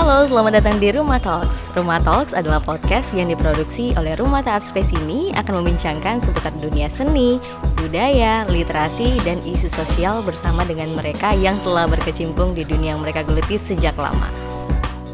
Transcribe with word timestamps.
Halo, 0.00 0.24
selamat 0.24 0.64
datang 0.64 0.80
di 0.80 0.96
Rumah 0.96 1.20
Talks. 1.20 1.76
Rumah 1.76 2.00
Talks 2.00 2.32
adalah 2.32 2.56
podcast 2.56 3.12
yang 3.12 3.28
diproduksi 3.28 3.92
oleh 4.00 4.16
Rumah 4.16 4.40
Taat 4.40 4.64
Space 4.64 4.88
ini 4.96 5.28
akan 5.36 5.60
membincangkan 5.60 6.24
seputar 6.24 6.56
dunia 6.56 6.88
seni, 6.88 7.36
budaya, 7.76 8.48
literasi, 8.48 9.20
dan 9.28 9.36
isu 9.44 9.68
sosial 9.68 10.24
bersama 10.24 10.64
dengan 10.64 10.88
mereka 10.96 11.36
yang 11.36 11.52
telah 11.60 11.84
berkecimpung 11.84 12.56
di 12.56 12.64
dunia 12.64 12.96
yang 12.96 13.04
mereka 13.04 13.20
geluti 13.28 13.60
sejak 13.60 13.92
lama. 14.00 14.24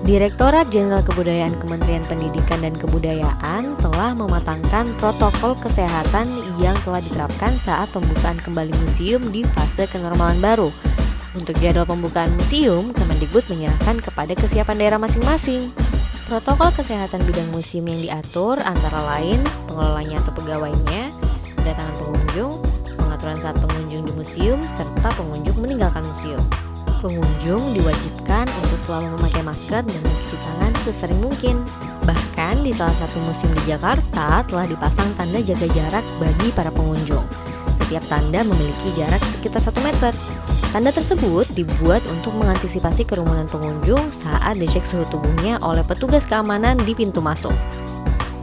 Direktorat 0.07 0.71
Jenderal 0.71 1.03
Kebudayaan 1.03 1.59
Kementerian 1.59 2.07
Pendidikan 2.07 2.63
dan 2.63 2.79
Kebudayaan 2.79 3.75
telah 3.83 4.15
mematangkan 4.15 4.87
protokol 5.03 5.59
kesehatan 5.59 6.31
yang 6.63 6.79
telah 6.87 7.03
diterapkan 7.03 7.51
saat 7.59 7.91
pembukaan 7.91 8.39
kembali 8.39 8.71
museum 8.87 9.35
di 9.35 9.43
fase 9.51 9.91
kenormalan 9.91 10.39
baru. 10.39 10.71
Untuk 11.37 11.53
jadwal 11.61 11.85
pembukaan 11.85 12.33
museum, 12.41 12.97
Kemendikbud 12.97 13.45
menyerahkan 13.53 14.01
kepada 14.01 14.33
kesiapan 14.33 14.77
daerah 14.81 14.97
masing-masing. 14.97 15.69
Protokol 16.25 16.73
kesehatan 16.73 17.23
bidang 17.29 17.47
museum 17.53 17.85
yang 17.87 18.01
diatur 18.01 18.57
antara 18.65 19.05
lain 19.15 19.39
pengelolanya 19.69 20.17
atau 20.25 20.33
pegawainya, 20.33 21.13
kedatangan 21.61 21.95
pengunjung, 22.01 22.53
pengaturan 22.99 23.39
saat 23.39 23.55
pengunjung 23.61 24.03
di 24.09 24.13
museum, 24.17 24.59
serta 24.67 25.13
pengunjung 25.13 25.61
meninggalkan 25.61 26.03
museum. 26.09 26.41
Pengunjung 27.05 27.63
diwajibkan 27.77 28.49
untuk 28.65 28.81
selalu 28.81 29.13
memakai 29.21 29.45
masker 29.45 29.85
dan 29.85 30.01
mencuci 30.01 30.37
tangan 30.41 30.73
sesering 30.89 31.21
mungkin. 31.21 31.61
Bahkan 32.09 32.65
di 32.65 32.73
salah 32.73 32.97
satu 32.97 33.21
museum 33.23 33.53
di 33.61 33.77
Jakarta 33.77 34.41
telah 34.49 34.67
dipasang 34.67 35.13
tanda 35.21 35.39
jaga 35.45 35.69
jarak 35.69 36.03
bagi 36.17 36.49
para 36.57 36.73
pengunjung. 36.73 37.23
Setiap 37.87 38.03
tanda 38.11 38.43
memiliki 38.43 38.91
jarak 38.99 39.23
sekitar 39.23 39.63
1 39.63 39.79
meter. 39.87 40.11
Tanda 40.75 40.91
tersebut 40.91 41.47
dibuat 41.55 42.03
untuk 42.11 42.35
mengantisipasi 42.35 43.07
kerumunan 43.07 43.47
pengunjung 43.47 44.11
saat 44.11 44.59
dicek 44.59 44.83
suhu 44.83 45.07
tubuhnya 45.07 45.63
oleh 45.63 45.87
petugas 45.87 46.27
keamanan 46.27 46.75
di 46.83 46.99
pintu 46.99 47.23
masuk. 47.23 47.55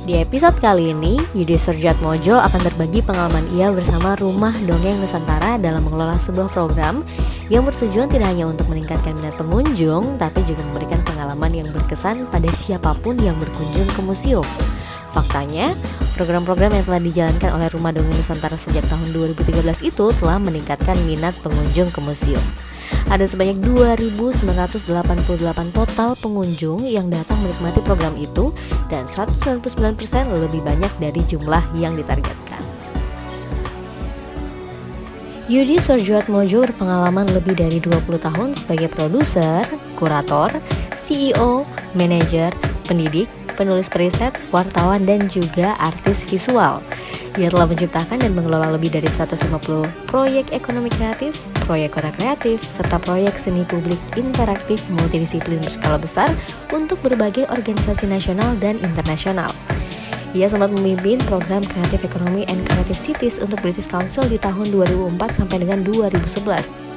Di 0.07 0.15
episode 0.23 0.55
kali 0.63 0.95
ini, 0.95 1.19
Yudi 1.35 1.59
Surjat 1.59 1.99
Mojo 1.99 2.39
akan 2.39 2.71
berbagi 2.71 3.03
pengalaman 3.03 3.43
ia 3.51 3.67
bersama 3.67 4.15
Rumah 4.15 4.55
Dongeng 4.63 5.03
Nusantara 5.03 5.59
dalam 5.59 5.83
mengelola 5.83 6.15
sebuah 6.23 6.47
program 6.47 7.03
yang 7.51 7.67
bertujuan 7.67 8.07
tidak 8.07 8.31
hanya 8.31 8.47
untuk 8.47 8.71
meningkatkan 8.71 9.11
minat 9.11 9.35
pengunjung, 9.35 10.15
tapi 10.15 10.39
juga 10.47 10.63
memberikan 10.71 11.03
pengalaman 11.03 11.51
yang 11.51 11.67
berkesan 11.75 12.31
pada 12.31 12.47
siapa 12.55 12.95
pun 13.03 13.19
yang 13.19 13.35
berkunjung 13.43 13.87
ke 13.91 14.01
museum. 14.03 14.47
Faktanya, 15.11 15.75
program-program 16.13 16.77
yang 16.77 16.85
telah 16.85 17.01
dijalankan 17.01 17.49
oleh 17.57 17.67
Rumah 17.73 17.91
Dongeng 17.93 18.17
Nusantara 18.17 18.57
sejak 18.57 18.85
tahun 18.87 19.13
2013 19.13 19.81
itu 19.81 20.05
telah 20.21 20.37
meningkatkan 20.37 20.97
minat 21.09 21.33
pengunjung 21.41 21.89
ke 21.89 21.99
museum. 22.01 22.41
Ada 23.09 23.27
sebanyak 23.27 23.59
2.988 23.61 25.75
total 25.75 26.15
pengunjung 26.17 26.81
yang 26.85 27.11
datang 27.11 27.37
menikmati 27.43 27.81
program 27.83 28.15
itu 28.15 28.55
dan 28.87 29.05
199% 29.09 29.67
lebih 30.47 30.61
banyak 30.63 30.91
dari 31.01 31.21
jumlah 31.27 31.63
yang 31.75 31.99
ditargetkan. 31.99 32.63
Yudi 35.51 35.75
Sorjuat 35.75 36.31
Mojo 36.31 36.63
berpengalaman 36.63 37.27
lebih 37.35 37.59
dari 37.59 37.83
20 37.83 38.15
tahun 38.15 38.55
sebagai 38.55 38.87
produser, 38.87 39.67
kurator, 39.99 40.55
CEO, 40.95 41.67
manajer, 41.99 42.55
pendidik, 42.87 43.27
penulis 43.53 43.89
periset, 43.89 44.33
wartawan, 44.49 45.05
dan 45.05 45.29
juga 45.29 45.77
artis 45.79 46.25
visual. 46.27 46.83
Ia 47.33 47.49
telah 47.49 47.65
menciptakan 47.65 48.21
dan 48.21 48.37
mengelola 48.37 48.73
lebih 48.77 48.93
dari 48.93 49.09
150 49.09 49.89
proyek 50.05 50.53
ekonomi 50.53 50.89
kreatif, 50.93 51.41
proyek 51.65 51.97
kota 51.97 52.13
kreatif, 52.13 52.61
serta 52.61 53.01
proyek 53.01 53.33
seni 53.39 53.65
publik 53.65 53.97
interaktif 54.13 54.85
multidisiplin 54.93 55.57
berskala 55.61 55.97
besar 55.97 56.29
untuk 56.69 57.01
berbagai 57.01 57.49
organisasi 57.49 58.05
nasional 58.05 58.53
dan 58.61 58.77
internasional. 58.85 59.49
Ia 60.33 60.49
sempat 60.49 60.73
memimpin 60.73 61.21
program 61.29 61.61
Kreatif 61.61 62.09
Ekonomi 62.09 62.41
and 62.49 62.65
Creative 62.65 62.97
Cities 62.97 63.37
untuk 63.37 63.61
British 63.61 63.85
Council 63.85 64.25
di 64.25 64.41
tahun 64.41 64.69
2004 64.73 65.17
sampai 65.29 65.61
dengan 65.61 65.85
2011 65.85 66.93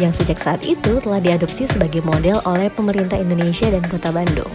yang 0.00 0.14
sejak 0.14 0.38
saat 0.38 0.62
itu 0.64 1.02
telah 1.02 1.18
diadopsi 1.18 1.66
sebagai 1.66 2.00
model 2.06 2.38
oleh 2.46 2.70
pemerintah 2.70 3.18
Indonesia 3.18 3.66
dan 3.68 3.82
Kota 3.90 4.14
Bandung. 4.14 4.50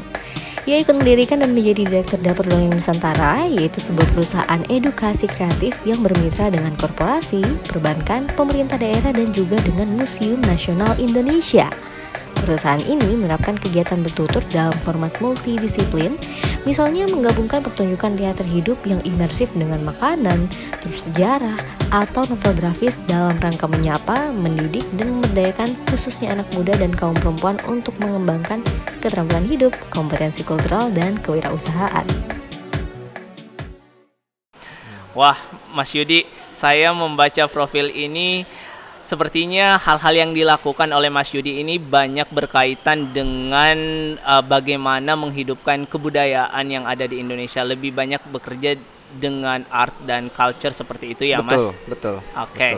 Ia 0.64 0.80
ikut 0.80 0.96
mendirikan 0.96 1.44
dan 1.44 1.52
menjadi 1.52 1.84
Direktur 1.84 2.24
Dapur 2.24 2.48
Dongeng 2.48 2.72
Nusantara, 2.72 3.44
yaitu 3.52 3.84
sebuah 3.84 4.08
perusahaan 4.16 4.62
edukasi 4.72 5.28
kreatif 5.28 5.76
yang 5.84 6.00
bermitra 6.00 6.48
dengan 6.48 6.72
korporasi, 6.80 7.44
perbankan, 7.68 8.32
pemerintah 8.40 8.80
daerah, 8.80 9.12
dan 9.12 9.36
juga 9.36 9.60
dengan 9.60 9.92
Museum 9.92 10.40
Nasional 10.48 10.96
Indonesia. 11.04 11.68
Perusahaan 12.44 12.84
ini 12.84 13.16
menerapkan 13.16 13.56
kegiatan 13.56 14.04
bertutur 14.04 14.44
dalam 14.52 14.76
format 14.84 15.16
multidisiplin, 15.24 16.20
misalnya 16.68 17.08
menggabungkan 17.08 17.64
pertunjukan 17.64 18.20
teater 18.20 18.44
hidup 18.44 18.76
yang 18.84 19.00
imersif 19.08 19.48
dengan 19.56 19.80
makanan, 19.88 20.52
tur 20.84 20.92
sejarah, 20.92 21.56
atau 21.96 22.28
novel 22.28 22.52
grafis 22.60 23.00
dalam 23.08 23.40
rangka 23.40 23.64
menyapa, 23.72 24.36
mendidik, 24.36 24.84
dan 25.00 25.16
memberdayakan 25.16 25.72
khususnya 25.88 26.36
anak 26.36 26.48
muda 26.52 26.76
dan 26.76 26.92
kaum 26.92 27.16
perempuan 27.16 27.56
untuk 27.64 27.96
mengembangkan 28.04 28.60
keterampilan 29.00 29.48
hidup, 29.48 29.72
kompetensi 29.88 30.44
kultural, 30.44 30.92
dan 30.92 31.16
kewirausahaan. 31.24 32.04
Wah, 35.16 35.40
Mas 35.72 35.96
Yudi, 35.96 36.28
saya 36.52 36.92
membaca 36.92 37.48
profil 37.48 37.88
ini 37.94 38.44
sepertinya 39.04 39.78
hal-hal 39.78 40.14
yang 40.16 40.32
dilakukan 40.32 40.90
oleh 40.90 41.12
Mas 41.12 41.30
Yudi 41.30 41.60
ini 41.60 41.78
banyak 41.78 42.28
berkaitan 42.32 43.12
dengan 43.12 43.78
uh, 44.24 44.44
bagaimana 44.44 45.14
menghidupkan 45.14 45.86
kebudayaan 45.88 46.66
yang 46.68 46.84
ada 46.88 47.06
di 47.06 47.20
Indonesia. 47.20 47.62
Lebih 47.62 47.94
banyak 47.94 48.24
bekerja 48.32 48.80
dengan 49.14 49.62
art 49.70 49.94
dan 50.10 50.34
culture 50.34 50.74
seperti 50.74 51.14
itu 51.14 51.24
ya, 51.30 51.44
betul, 51.44 51.70
Mas? 51.70 51.86
Betul, 51.86 52.16
Oke. 52.34 52.58
Okay. 52.58 52.74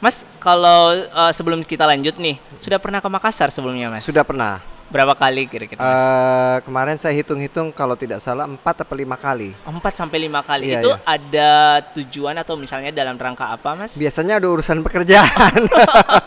Mas, 0.00 0.16
kalau 0.36 1.00
uh, 1.12 1.32
sebelum 1.32 1.64
kita 1.64 1.88
lanjut 1.88 2.16
nih, 2.20 2.36
sudah 2.60 2.76
pernah 2.76 3.00
ke 3.00 3.08
Makassar 3.08 3.48
sebelumnya, 3.48 3.88
Mas? 3.88 4.04
Sudah 4.04 4.24
pernah. 4.24 4.73
Berapa 4.90 5.14
kali 5.14 5.46
kira-kira? 5.46 5.80
Uh, 5.80 6.58
kemarin 6.66 6.98
saya 6.98 7.14
hitung-hitung 7.14 7.70
kalau 7.70 7.94
tidak 7.94 8.18
salah 8.18 8.44
empat 8.44 8.82
atau 8.82 8.98
lima 8.98 9.14
kali. 9.14 9.54
Empat 9.62 9.94
sampai 9.94 10.26
lima 10.26 10.42
kali 10.42 10.74
iya, 10.74 10.82
itu 10.82 10.90
iya. 10.90 11.06
ada 11.06 11.50
tujuan 11.94 12.34
atau 12.36 12.58
misalnya 12.58 12.90
dalam 12.90 13.14
rangka 13.14 13.48
apa, 13.48 13.78
Mas? 13.78 13.94
Biasanya 13.94 14.42
ada 14.42 14.48
urusan 14.50 14.82
pekerjaan. 14.82 15.70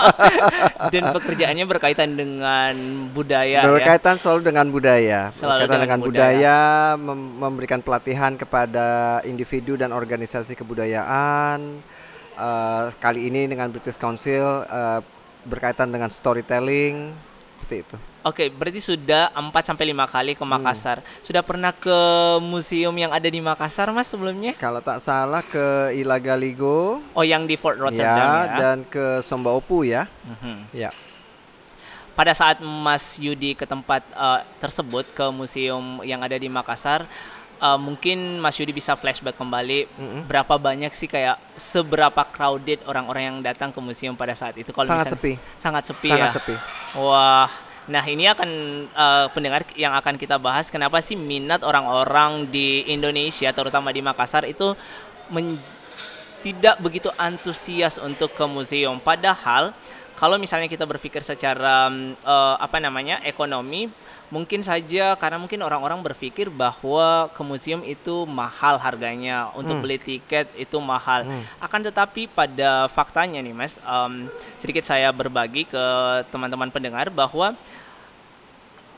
Dan 0.93 1.03
pekerjaannya 1.11 1.65
berkaitan 1.67 2.15
dengan 2.15 2.73
budaya. 3.11 3.67
Berkaitan 3.67 4.15
ya? 4.15 4.21
selalu 4.23 4.41
dengan 4.47 4.65
budaya. 4.71 5.19
Selalu 5.35 5.67
berkaitan 5.67 5.79
dengan 5.83 5.97
dengan 5.97 6.07
budaya, 6.07 6.57
mem 6.99 7.21
memberikan 7.37 7.79
pelatihan 7.81 8.33
kepada 8.35 9.19
individu 9.25 9.77
dan 9.77 9.93
organisasi 9.93 10.53
kebudayaan. 10.57 11.81
Uh, 12.37 12.93
kali 13.01 13.33
ini 13.33 13.49
dengan 13.49 13.73
British 13.73 13.97
Council 13.97 14.61
uh, 14.69 15.01
berkaitan 15.47 15.89
dengan 15.89 16.13
storytelling 16.13 17.15
seperti 17.57 17.75
itu. 17.83 17.97
Oke, 18.25 18.49
berarti 18.49 18.81
sudah 18.81 19.29
4 19.31 19.53
sampai 19.61 19.93
5 19.93 20.09
kali 20.09 20.31
ke 20.33 20.43
Makassar. 20.43 20.99
Hmm. 20.99 21.09
Sudah 21.21 21.43
pernah 21.45 21.71
ke 21.71 21.97
museum 22.41 22.91
yang 22.97 23.13
ada 23.13 23.29
di 23.29 23.37
Makassar 23.37 23.93
Mas 23.93 24.09
sebelumnya? 24.09 24.57
Kalau 24.57 24.81
tak 24.81 24.99
salah 24.99 25.45
ke 25.45 25.93
Ilaga 25.93 26.33
Ligo. 26.33 26.99
Oh, 27.13 27.23
yang 27.23 27.45
di 27.45 27.55
Fort 27.55 27.77
Rotterdam 27.77 28.49
ya. 28.49 28.49
ya. 28.49 28.57
dan 28.57 28.77
ke 28.89 29.21
Sombaupu 29.21 29.85
ya. 29.85 30.09
Mm-hmm. 30.25 30.57
Ya. 30.73 30.91
Pada 32.17 32.33
saat 32.33 32.57
Mas 32.59 33.21
Yudi 33.21 33.53
ke 33.53 33.69
tempat 33.69 34.01
uh, 34.17 34.41
tersebut 34.57 35.13
ke 35.13 35.25
museum 35.29 36.01
yang 36.01 36.25
ada 36.25 36.33
di 36.33 36.49
Makassar, 36.49 37.05
uh, 37.61 37.77
mungkin 37.77 38.41
Mas 38.41 38.57
Yudi 38.57 38.73
bisa 38.73 38.97
flashback 38.97 39.37
kembali 39.37 39.85
mm-hmm. 39.85 40.21
berapa 40.25 40.57
banyak 40.57 40.91
sih 40.97 41.09
kayak 41.09 41.37
seberapa 41.57 42.25
crowded 42.33 42.81
orang-orang 42.89 43.23
yang 43.23 43.37
datang 43.45 43.69
ke 43.69 43.79
museum 43.79 44.17
pada 44.17 44.33
saat 44.33 44.57
itu? 44.57 44.73
Kalau 44.73 44.89
sangat 44.89 45.13
sepi. 45.13 45.33
Sangat 45.61 45.83
sepi 45.85 46.09
sangat 46.09 46.29
ya. 46.29 46.35
sepi. 46.35 46.55
Wah, 46.97 47.66
Nah, 47.87 48.03
ini 48.03 48.27
akan 48.27 48.49
uh, 48.91 49.25
pendengar 49.31 49.63
yang 49.79 49.95
akan 49.95 50.19
kita 50.19 50.35
bahas 50.35 50.67
kenapa 50.67 50.99
sih 50.99 51.15
minat 51.15 51.63
orang-orang 51.63 52.43
di 52.51 52.83
Indonesia 52.83 53.47
terutama 53.55 53.95
di 53.95 54.03
Makassar 54.03 54.43
itu 54.43 54.75
tidak 56.43 56.75
begitu 56.83 57.07
antusias 57.15 57.95
untuk 57.95 58.35
ke 58.35 58.43
museum. 58.43 58.99
Padahal 58.99 59.71
kalau 60.17 60.41
misalnya 60.41 60.65
kita 60.65 60.81
berpikir 60.89 61.21
secara 61.21 61.93
uh, 62.25 62.55
apa 62.57 62.81
namanya? 62.81 63.21
ekonomi, 63.21 63.85
mungkin 64.33 64.65
saja 64.65 65.13
karena 65.13 65.37
mungkin 65.37 65.61
orang-orang 65.61 66.01
berpikir 66.01 66.49
bahwa 66.49 67.29
ke 67.31 67.41
museum 67.45 67.85
itu 67.85 68.25
mahal 68.25 68.81
harganya, 68.81 69.53
untuk 69.53 69.77
hmm. 69.77 69.83
beli 69.85 69.97
tiket 70.01 70.49
itu 70.57 70.81
mahal. 70.81 71.21
Hmm. 71.21 71.45
Akan 71.61 71.85
tetapi 71.85 72.33
pada 72.33 72.89
faktanya 72.89 73.37
nih 73.45 73.53
Mas, 73.53 73.77
um, 73.85 74.25
sedikit 74.57 74.89
saya 74.89 75.13
berbagi 75.13 75.69
ke 75.69 75.85
teman-teman 76.33 76.73
pendengar 76.73 77.13
bahwa 77.13 77.53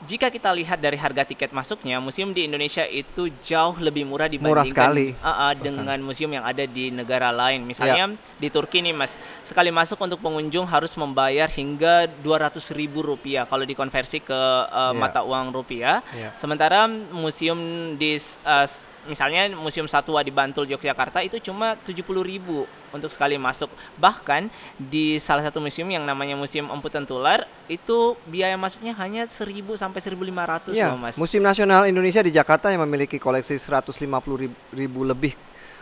jika 0.00 0.32
kita 0.32 0.48
lihat 0.50 0.80
dari 0.80 0.96
harga 0.96 1.28
tiket 1.28 1.52
masuknya, 1.52 2.00
museum 2.00 2.32
di 2.32 2.48
Indonesia 2.48 2.84
itu 2.84 3.28
jauh 3.44 3.76
lebih 3.76 4.08
murah 4.08 4.32
Murah 4.32 4.64
dibandingkan 4.64 4.88
sekali. 4.92 5.06
uh, 5.20 5.28
uh, 5.28 5.52
dengan 5.52 5.98
museum 6.00 6.32
yang 6.32 6.40
ada 6.42 6.64
di 6.64 6.88
negara 6.88 7.28
lain. 7.28 7.60
Misalnya 7.62 8.16
di 8.36 8.48
Turki 8.48 8.80
nih 8.80 8.96
Mas, 8.96 9.12
sekali 9.44 9.68
masuk 9.68 10.00
untuk 10.00 10.20
pengunjung 10.20 10.64
harus 10.64 10.96
membayar 10.96 11.48
hingga 11.48 12.08
200 12.24 12.56
ribu 12.72 13.04
rupiah 13.04 13.44
kalau 13.44 13.64
dikonversi 13.64 14.20
ke 14.20 14.32
uh, 14.32 14.90
Iya. 14.90 14.96
mata 14.96 15.20
uang 15.20 15.52
rupiah. 15.52 16.00
Iya. 16.12 16.32
Sementara 16.34 16.88
museum 17.12 17.60
di 17.94 18.16
uh, 18.42 18.66
misalnya 19.08 19.48
Museum 19.56 19.88
Satwa 19.88 20.20
di 20.20 20.32
Bantul 20.34 20.68
Yogyakarta 20.68 21.24
itu 21.24 21.40
cuma 21.40 21.76
70.000 21.86 22.04
ribu 22.20 22.64
untuk 22.90 23.08
sekali 23.08 23.38
masuk. 23.38 23.70
Bahkan 23.96 24.50
di 24.76 25.16
salah 25.22 25.46
satu 25.46 25.62
museum 25.62 25.86
yang 25.88 26.02
namanya 26.04 26.34
Museum 26.34 26.68
Empu 26.68 26.90
Tentular 26.90 27.46
itu 27.70 28.18
biaya 28.26 28.58
masuknya 28.58 28.92
hanya 28.98 29.24
1000 29.24 29.78
sampai 29.78 30.00
1500 30.02 30.74
Iya, 30.74 30.92
loh 30.92 30.98
Mas. 30.98 31.14
Museum 31.16 31.44
Nasional 31.46 31.86
Indonesia 31.86 32.20
di 32.20 32.34
Jakarta 32.34 32.68
yang 32.68 32.82
memiliki 32.84 33.16
koleksi 33.16 33.56
150 33.56 34.02
ribu, 34.36 34.56
ribu 34.74 35.00
lebih 35.06 35.32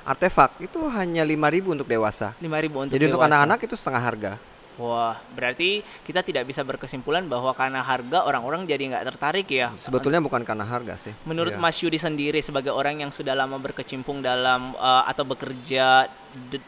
artefak 0.05 0.57
itu 0.61 0.81
hanya 0.89 1.21
5 1.25 1.49
ribu 1.53 1.69
untuk 1.77 1.89
dewasa. 1.89 2.33
5000 2.41 2.89
untuk 2.89 2.95
Jadi 2.97 3.05
untuk 3.09 3.21
dewasa. 3.21 3.29
anak-anak 3.35 3.59
itu 3.65 3.75
setengah 3.77 4.03
harga. 4.03 4.33
Wah, 4.79 5.19
berarti 5.35 5.83
kita 6.07 6.23
tidak 6.23 6.47
bisa 6.47 6.63
berkesimpulan 6.63 7.27
bahwa 7.27 7.51
karena 7.51 7.83
harga 7.83 8.23
orang-orang 8.23 8.63
jadi 8.63 8.95
nggak 8.95 9.05
tertarik 9.11 9.51
ya. 9.51 9.75
Sebetulnya 9.83 10.23
bukan 10.23 10.47
karena 10.47 10.63
harga 10.63 10.95
sih. 10.95 11.13
Menurut 11.27 11.59
Iya. 11.59 11.61
Mas 11.61 11.83
Yudi 11.83 11.99
sendiri 11.99 12.39
sebagai 12.39 12.71
orang 12.71 13.03
yang 13.03 13.11
sudah 13.11 13.35
lama 13.35 13.59
berkecimpung 13.59 14.23
dalam 14.23 14.79
uh, 14.79 15.03
atau 15.11 15.27
bekerja 15.27 16.07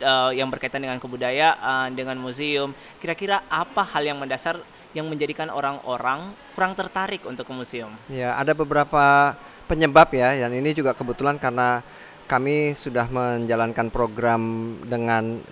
uh, 0.03 0.31
yang 0.35 0.51
berkaitan 0.51 0.83
dengan 0.83 0.99
kebudayaan, 0.99 1.95
dengan 1.95 2.19
museum, 2.19 2.75
kira-kira 2.99 3.47
apa 3.47 3.87
hal 3.95 4.03
yang 4.03 4.19
mendasar 4.19 4.59
yang 4.91 5.07
menjadikan 5.07 5.47
orang-orang 5.47 6.35
kurang 6.59 6.75
tertarik 6.75 7.23
untuk 7.23 7.47
ke 7.47 7.55
museum? 7.55 7.95
Ya, 8.11 8.35
ada 8.35 8.51
beberapa 8.59 9.39
penyebab 9.71 10.11
ya, 10.11 10.35
dan 10.35 10.51
ini 10.51 10.75
juga 10.75 10.91
kebetulan 10.91 11.39
karena 11.39 11.87
kami 12.31 12.73
sudah 12.73 13.11
menjalankan 13.11 13.91
program 13.91 14.43
dengan 14.87 15.43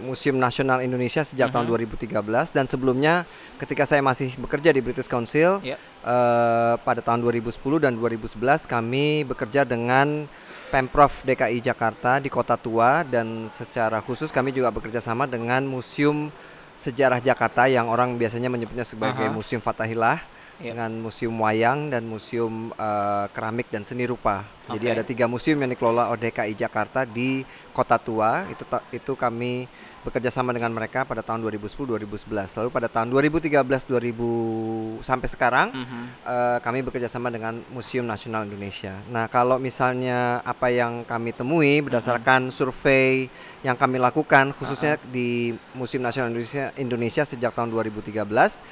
Museum 0.00 0.38
Nasional 0.38 0.78
Indonesia 0.78 1.20
sejak 1.20 1.50
tahun 1.50 1.66
Mhm. 1.66 1.70
2013 1.74 2.54
dan 2.54 2.64
sebelumnya 2.64 3.26
ketika 3.58 3.82
saya 3.82 3.98
masih 4.00 4.38
bekerja 4.38 4.70
di 4.70 4.78
British 4.78 5.10
Council 5.10 5.58
Ya. 5.60 5.74
eh, 6.00 6.74
pada 6.78 7.02
tahun 7.02 7.18
2010 7.18 7.82
dan 7.82 7.98
2011 7.98 8.62
kami 8.64 9.26
bekerja 9.26 9.66
dengan 9.66 10.30
Pemprov 10.70 11.10
DKI 11.26 11.58
Jakarta 11.60 12.16
di 12.16 12.30
Kota 12.30 12.54
Tua 12.54 13.02
dan 13.02 13.50
secara 13.50 13.98
khusus 13.98 14.30
kami 14.30 14.54
juga 14.54 14.70
bekerja 14.70 15.02
sama 15.02 15.26
dengan 15.26 15.66
Museum 15.66 16.30
Sejarah 16.78 17.20
Jakarta 17.20 17.68
yang 17.68 17.90
orang 17.90 18.16
biasanya 18.16 18.48
menyebutnya 18.48 18.86
sebagai 18.86 19.26
Aha. 19.26 19.34
Museum 19.34 19.60
Fathahillah 19.60 20.22
Ya. 20.60 20.76
dengan 20.76 20.92
Museum 21.00 21.32
Wayang 21.40 21.88
dan 21.88 22.04
Museum 22.04 22.68
eh, 22.70 23.26
Keramik 23.32 23.72
dan 23.72 23.82
Seni 23.82 24.04
Rupa. 24.04 24.44
Jadi 24.70 24.86
Oke. 24.86 24.94
ada 24.94 25.02
tiga 25.02 25.26
museum 25.26 25.58
yang 25.58 25.72
dikelola 25.72 26.12
oleh 26.12 26.30
DKI 26.30 26.54
Jakarta 26.54 27.02
di 27.02 27.42
Kota 27.72 27.96
Tua. 27.96 28.44
Itu 28.46 28.62
itu 28.92 29.12
kami 29.16 29.66
bekerja 30.00 30.28
sama 30.28 30.52
dengan 30.52 30.70
mereka 30.70 31.02
pada 31.02 31.20
tahun 31.20 31.42
2010-2011. 31.42 32.56
Lalu 32.56 32.68
pada 32.70 32.86
tahun 32.86 33.10
2013-2000 33.10 35.02
sampai 35.02 35.28
sekarang 35.28 35.68
Mhm. 35.72 36.02
eh, 36.24 36.58
kami 36.60 36.80
bekerja 36.82 37.08
sama 37.08 37.28
dengan 37.28 37.60
Museum 37.68 38.04
Nasional 38.04 38.46
Indonesia. 38.46 38.94
Nah, 39.08 39.26
kalau 39.26 39.58
misalnya 39.58 40.40
apa 40.42 40.70
yang 40.70 41.02
kami 41.04 41.32
temui 41.32 41.80
berdasarkan 41.80 42.48
survei 42.50 43.28
yang 43.60 43.76
kami 43.76 43.96
lakukan 43.96 44.52
khususnya 44.54 44.96
di 45.08 45.52
Museum 45.72 46.00
Nasional 46.00 46.30
Indonesia 46.30 46.72
Indonesia 46.76 47.22
sejak 47.24 47.52
tahun 47.52 47.68
2013 47.70 48.62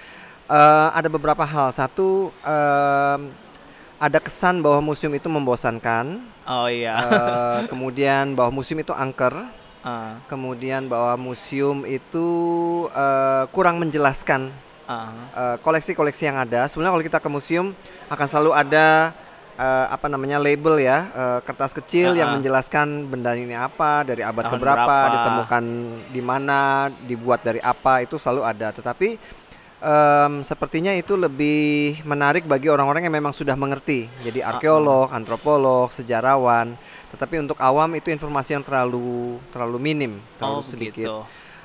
eh, 0.49 0.89
ada 0.93 1.09
beberapa 1.09 1.45
hal. 1.45 1.71
Satu 1.71 2.33
em, 2.43 3.21
ada 3.99 4.19
kesan 4.23 4.63
bahwa 4.63 4.79
museum 4.81 5.11
itu 5.13 5.27
membosankan, 5.27 6.23
Oh 6.47 6.71
iya. 6.71 6.97
eh, 7.03 7.59
kemudian 7.67 8.33
bahwa 8.33 8.51
museum 8.55 8.81
itu 8.81 8.93
angker, 8.93 9.35
Ah, 9.79 10.19
kemudian 10.27 10.91
bahwa 10.91 11.15
museum 11.31 11.87
itu 11.87 12.27
eh, 12.93 13.45
kurang 13.55 13.79
menjelaskan 13.79 14.51
ah. 14.91 15.55
koleksi-koleksi 15.63 16.27
yang 16.27 16.35
ada. 16.37 16.67
Sebenarnya 16.67 16.93
kalau 16.99 17.07
kita 17.07 17.19
ke 17.23 17.31
museum 17.31 17.73
akan 18.11 18.27
selalu 18.27 18.53
ada 18.59 19.15
eh, 19.55 19.87
apa 19.91 20.11
namanya 20.11 20.43
label 20.43 20.83
ya, 20.83 21.07
eh, 21.15 21.39
kertas 21.47 21.71
kecil 21.71 22.15
yang 22.15 22.31
Ah, 22.31 22.35
menjelaskan 22.39 23.07
benda 23.07 23.39
ini 23.39 23.55
apa, 23.55 24.03
dari 24.03 24.23
abad 24.23 24.47
Tahun 24.47 24.55
keberapa, 24.59 24.83
berapa. 24.83 25.13
ditemukan 25.15 25.65
di 26.11 26.23
mana, 26.23 26.61
dibuat 27.07 27.41
dari 27.43 27.63
apa, 27.63 28.03
itu 28.03 28.19
selalu 28.19 28.43
ada. 28.47 28.75
Tetapi 28.75 29.19
em, 29.79 30.33
sepertinya 30.43 30.93
itu 30.93 31.15
lebih 31.15 32.01
menarik 32.03 32.45
bagi 32.45 32.67
orang-orang 32.67 33.07
yang 33.07 33.15
memang 33.15 33.31
sudah 33.31 33.55
mengerti. 33.55 34.11
Jadi 34.21 34.43
Ah, 34.43 34.47
ah. 34.47 34.51
arkeolog, 34.57 35.09
antropolog, 35.11 35.89
sejarawan. 35.91 36.75
Tetapi 37.09 37.41
untuk 37.41 37.57
awam 37.59 37.89
itu 37.95 38.11
informasi 38.11 38.53
yang 38.53 38.63
terlalu 38.63 39.39
terlalu 39.49 39.79
minim, 39.79 40.13
terlalu 40.37 40.61
Oh 40.61 40.67
sedikit. 40.67 41.07
begitu. 41.09 41.17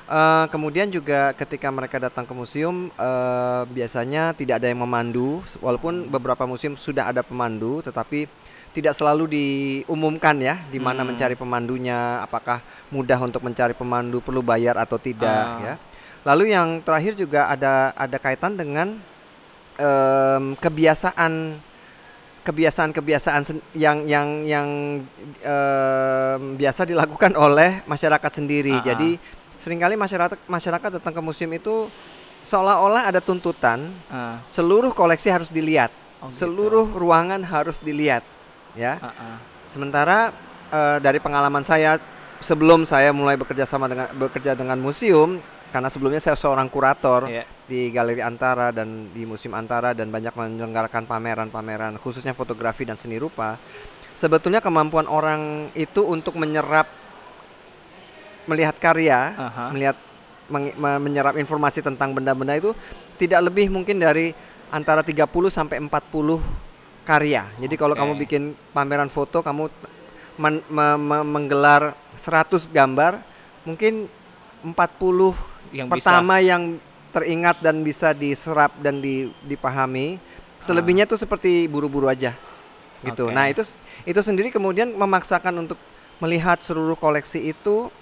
Eh, 0.04 0.46
kemudian 0.52 0.88
juga 0.88 1.32
ketika 1.32 1.72
mereka 1.72 1.96
datang 1.96 2.24
ke 2.24 2.32
museum 2.32 2.92
eh, 2.92 3.62
biasanya 3.66 4.32
tidak 4.32 4.60
ada 4.60 4.68
yang 4.68 4.84
memandu 4.84 5.40
walaupun 5.58 6.06
beberapa 6.06 6.44
museum 6.44 6.76
sudah 6.76 7.08
ada 7.08 7.24
pemandu 7.24 7.80
tetapi 7.80 8.28
tidak 8.76 8.92
selalu 8.92 9.24
diumumkan 9.30 10.36
ya 10.36 10.60
di 10.68 10.76
mana 10.76 11.00
Hmm. 11.00 11.08
mencari 11.08 11.32
pemandunya 11.34 12.20
apakah 12.20 12.60
mudah 12.90 13.16
untuk 13.16 13.40
mencari 13.40 13.72
pemandu 13.72 14.20
perlu 14.20 14.44
bayar 14.44 14.76
atau 14.76 15.00
tidak 15.00 15.24
Ah. 15.24 15.60
ya 15.62 15.74
lalu 16.24 16.56
yang 16.56 16.80
terakhir 16.80 17.14
juga 17.14 17.52
ada 17.52 17.92
ada 17.94 18.16
kaitan 18.16 18.56
dengan 18.56 18.96
em, 19.76 20.56
kebiasaan 20.56 21.60
kebiasaan-kebiasaan 22.44 23.42
yang 23.72 24.04
yang 24.04 24.28
yang 24.44 24.68
em, 25.40 26.40
biasa 26.60 26.84
dilakukan 26.84 27.32
oleh 27.46 27.80
masyarakat 27.88 28.30
sendiri. 28.40 28.72
Ah, 28.72 28.80
ah. 28.80 28.86
Jadi 28.92 29.10
sering 29.60 29.80
kali 29.80 29.96
masyarakat 29.96 30.36
masyarakat 30.44 31.00
datang 31.00 31.12
ke 31.16 31.22
museum 31.24 31.52
itu 31.56 31.88
seolah-olah 32.44 33.08
ada 33.08 33.20
tuntutan 33.24 33.88
Ah, 34.12 34.44
seluruh 34.44 34.92
koleksi 34.92 35.32
harus 35.32 35.48
dilihat, 35.48 35.88
oh 36.20 36.28
gitu. 36.28 36.44
seluruh 36.44 36.84
ruangan 36.92 37.40
harus 37.40 37.80
dilihat, 37.80 38.20
ya. 38.76 39.00
Ah, 39.00 39.08
ah. 39.16 39.36
Sementara 39.64 40.32
eh, 40.68 40.98
dari 41.00 41.16
pengalaman 41.20 41.64
saya 41.64 41.96
sebelum 42.44 42.84
saya 42.84 43.08
mulai 43.16 43.40
bekerja 43.40 43.64
sama 43.64 43.88
dengan 43.88 44.12
bekerja 44.12 44.52
dengan 44.52 44.76
museum 44.76 45.40
karena 45.74 45.90
sebelumnya 45.90 46.22
saya 46.22 46.38
seorang 46.38 46.70
kurator 46.70 47.26
Iya. 47.26 47.42
di 47.66 47.90
Galeri 47.90 48.22
Antara 48.22 48.70
dan 48.70 49.10
di 49.10 49.26
Museum 49.26 49.58
Antara 49.58 49.90
dan 49.90 50.06
banyak 50.06 50.30
menyelenggarakan 50.30 51.02
pameran-pameran 51.02 51.98
khususnya 51.98 52.30
fotografi 52.30 52.86
dan 52.86 52.94
seni 52.94 53.18
rupa. 53.18 53.58
Sebetulnya 54.14 54.62
kemampuan 54.62 55.10
orang 55.10 55.74
itu 55.74 56.06
untuk 56.06 56.38
menyerap 56.38 56.86
melihat 58.46 58.78
karya, 58.78 59.34
Aha. 59.34 59.74
melihat 59.74 59.98
meng- 60.46 60.78
me- 60.78 61.02
menyerap 61.02 61.34
informasi 61.34 61.82
tentang 61.82 62.14
benda-benda 62.14 62.54
itu 62.54 62.70
tidak 63.18 63.50
lebih 63.50 63.66
mungkin 63.66 63.98
dari 63.98 64.30
antara 64.70 65.02
30 65.02 65.50
sampai 65.50 65.82
40 65.82 66.38
karya. 67.02 67.50
Jadi 67.58 67.74
kalau 67.74 67.98
kamu 67.98 68.14
bikin 68.22 68.54
pameran 68.70 69.10
foto 69.10 69.42
kamu 69.42 69.66
men- 70.38 70.62
me- 70.70 71.00
me- 71.02 71.26
menggelar 71.26 71.98
100 72.14 72.70
gambar, 72.70 73.18
mungkin 73.66 74.06
40 74.62 75.34
Yang 75.74 75.88
pertama 75.98 76.38
yang 76.38 76.78
teringat 77.10 77.58
dan 77.58 77.82
bisa 77.82 78.14
diserap 78.14 78.70
dan 78.78 79.02
di- 79.02 79.30
dipahami. 79.42 80.22
Selebihnya 80.62 81.04
tuh 81.04 81.18
seperti 81.18 81.66
buru-buru 81.66 82.08
aja. 82.08 82.32
Gitu. 83.04 83.28
Oke. 83.28 83.34
Nah, 83.36 83.50
itu 83.52 83.62
itu 84.08 84.20
sendiri 84.24 84.48
kemudian 84.48 84.94
memaksakan 84.94 85.66
untuk 85.66 85.76
melihat 86.22 86.62
seluruh 86.62 86.96
koleksi 86.96 87.52
itu 87.52 87.92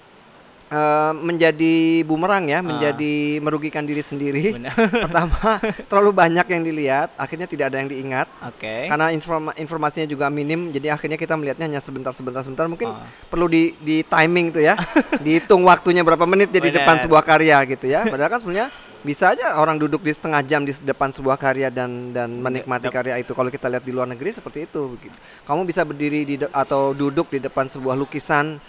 eh, 0.73 1.11
menjadi 1.13 1.73
bumerang 2.01 2.49
ya, 2.49 2.59
menjadi 2.59 3.13
merugikan 3.39 3.85
diri 3.85 4.01
sendiri. 4.01 4.51
Benar. 4.57 4.73
Pertama, 4.73 5.61
terlalu 5.85 6.11
banyak 6.11 6.45
yang 6.49 6.61
dilihat, 6.61 7.13
akhirnya 7.13 7.45
tidak 7.45 7.69
ada 7.69 7.77
yang 7.77 7.87
diingat. 7.87 8.25
Oke. 8.43 8.89
Karena 8.89 9.07
informa- 9.09 9.53
informasinya 9.55 10.05
juga 10.05 10.27
minim, 10.27 10.69
jadi 10.69 10.91
akhirnya 10.91 11.15
kita 11.15 11.37
melihatnya 11.37 11.69
hanya 11.69 11.79
sebentar, 11.79 12.09
sebentar, 12.11 12.41
sebentar. 12.41 12.65
Mungkin 12.65 12.89
Oh. 12.89 12.97
perlu 13.29 13.45
di, 13.45 13.77
di 13.77 14.01
timing 14.01 14.49
tuh 14.51 14.63
ya, 14.63 14.73
dihitung 15.25 15.61
waktunya 15.63 16.01
berapa 16.01 16.25
menit 16.25 16.49
jadi 16.49 16.73
depan 16.73 16.97
Benar. 16.97 17.03
sebuah 17.05 17.23
karya 17.23 17.57
gitu 17.67 17.85
ya. 17.85 18.03
Padahal 18.03 18.29
kan 18.29 18.39
sebenarnya 18.39 18.69
bisa 19.03 19.35
aja 19.35 19.59
orang 19.59 19.75
duduk 19.75 19.99
di 19.99 20.09
setengah 20.09 20.39
jam 20.41 20.63
di 20.63 20.71
depan 20.71 21.11
sebuah 21.11 21.35
karya 21.35 21.67
dan 21.67 22.15
dan 22.15 22.39
menikmati 22.39 22.87
dap- 22.87 22.95
karya 22.95 23.19
itu. 23.19 23.31
Kalau 23.31 23.51
kita 23.51 23.67
lihat 23.67 23.83
di 23.83 23.91
luar 23.91 24.07
negeri 24.07 24.31
seperti 24.31 24.63
itu. 24.63 24.95
Kamu 25.43 25.61
bisa 25.63 25.83
berdiri 25.83 26.23
di 26.23 26.35
atau 26.39 26.95
duduk 26.95 27.27
di 27.27 27.37
depan 27.37 27.67
sebuah 27.67 27.93
lukisan 27.93 28.63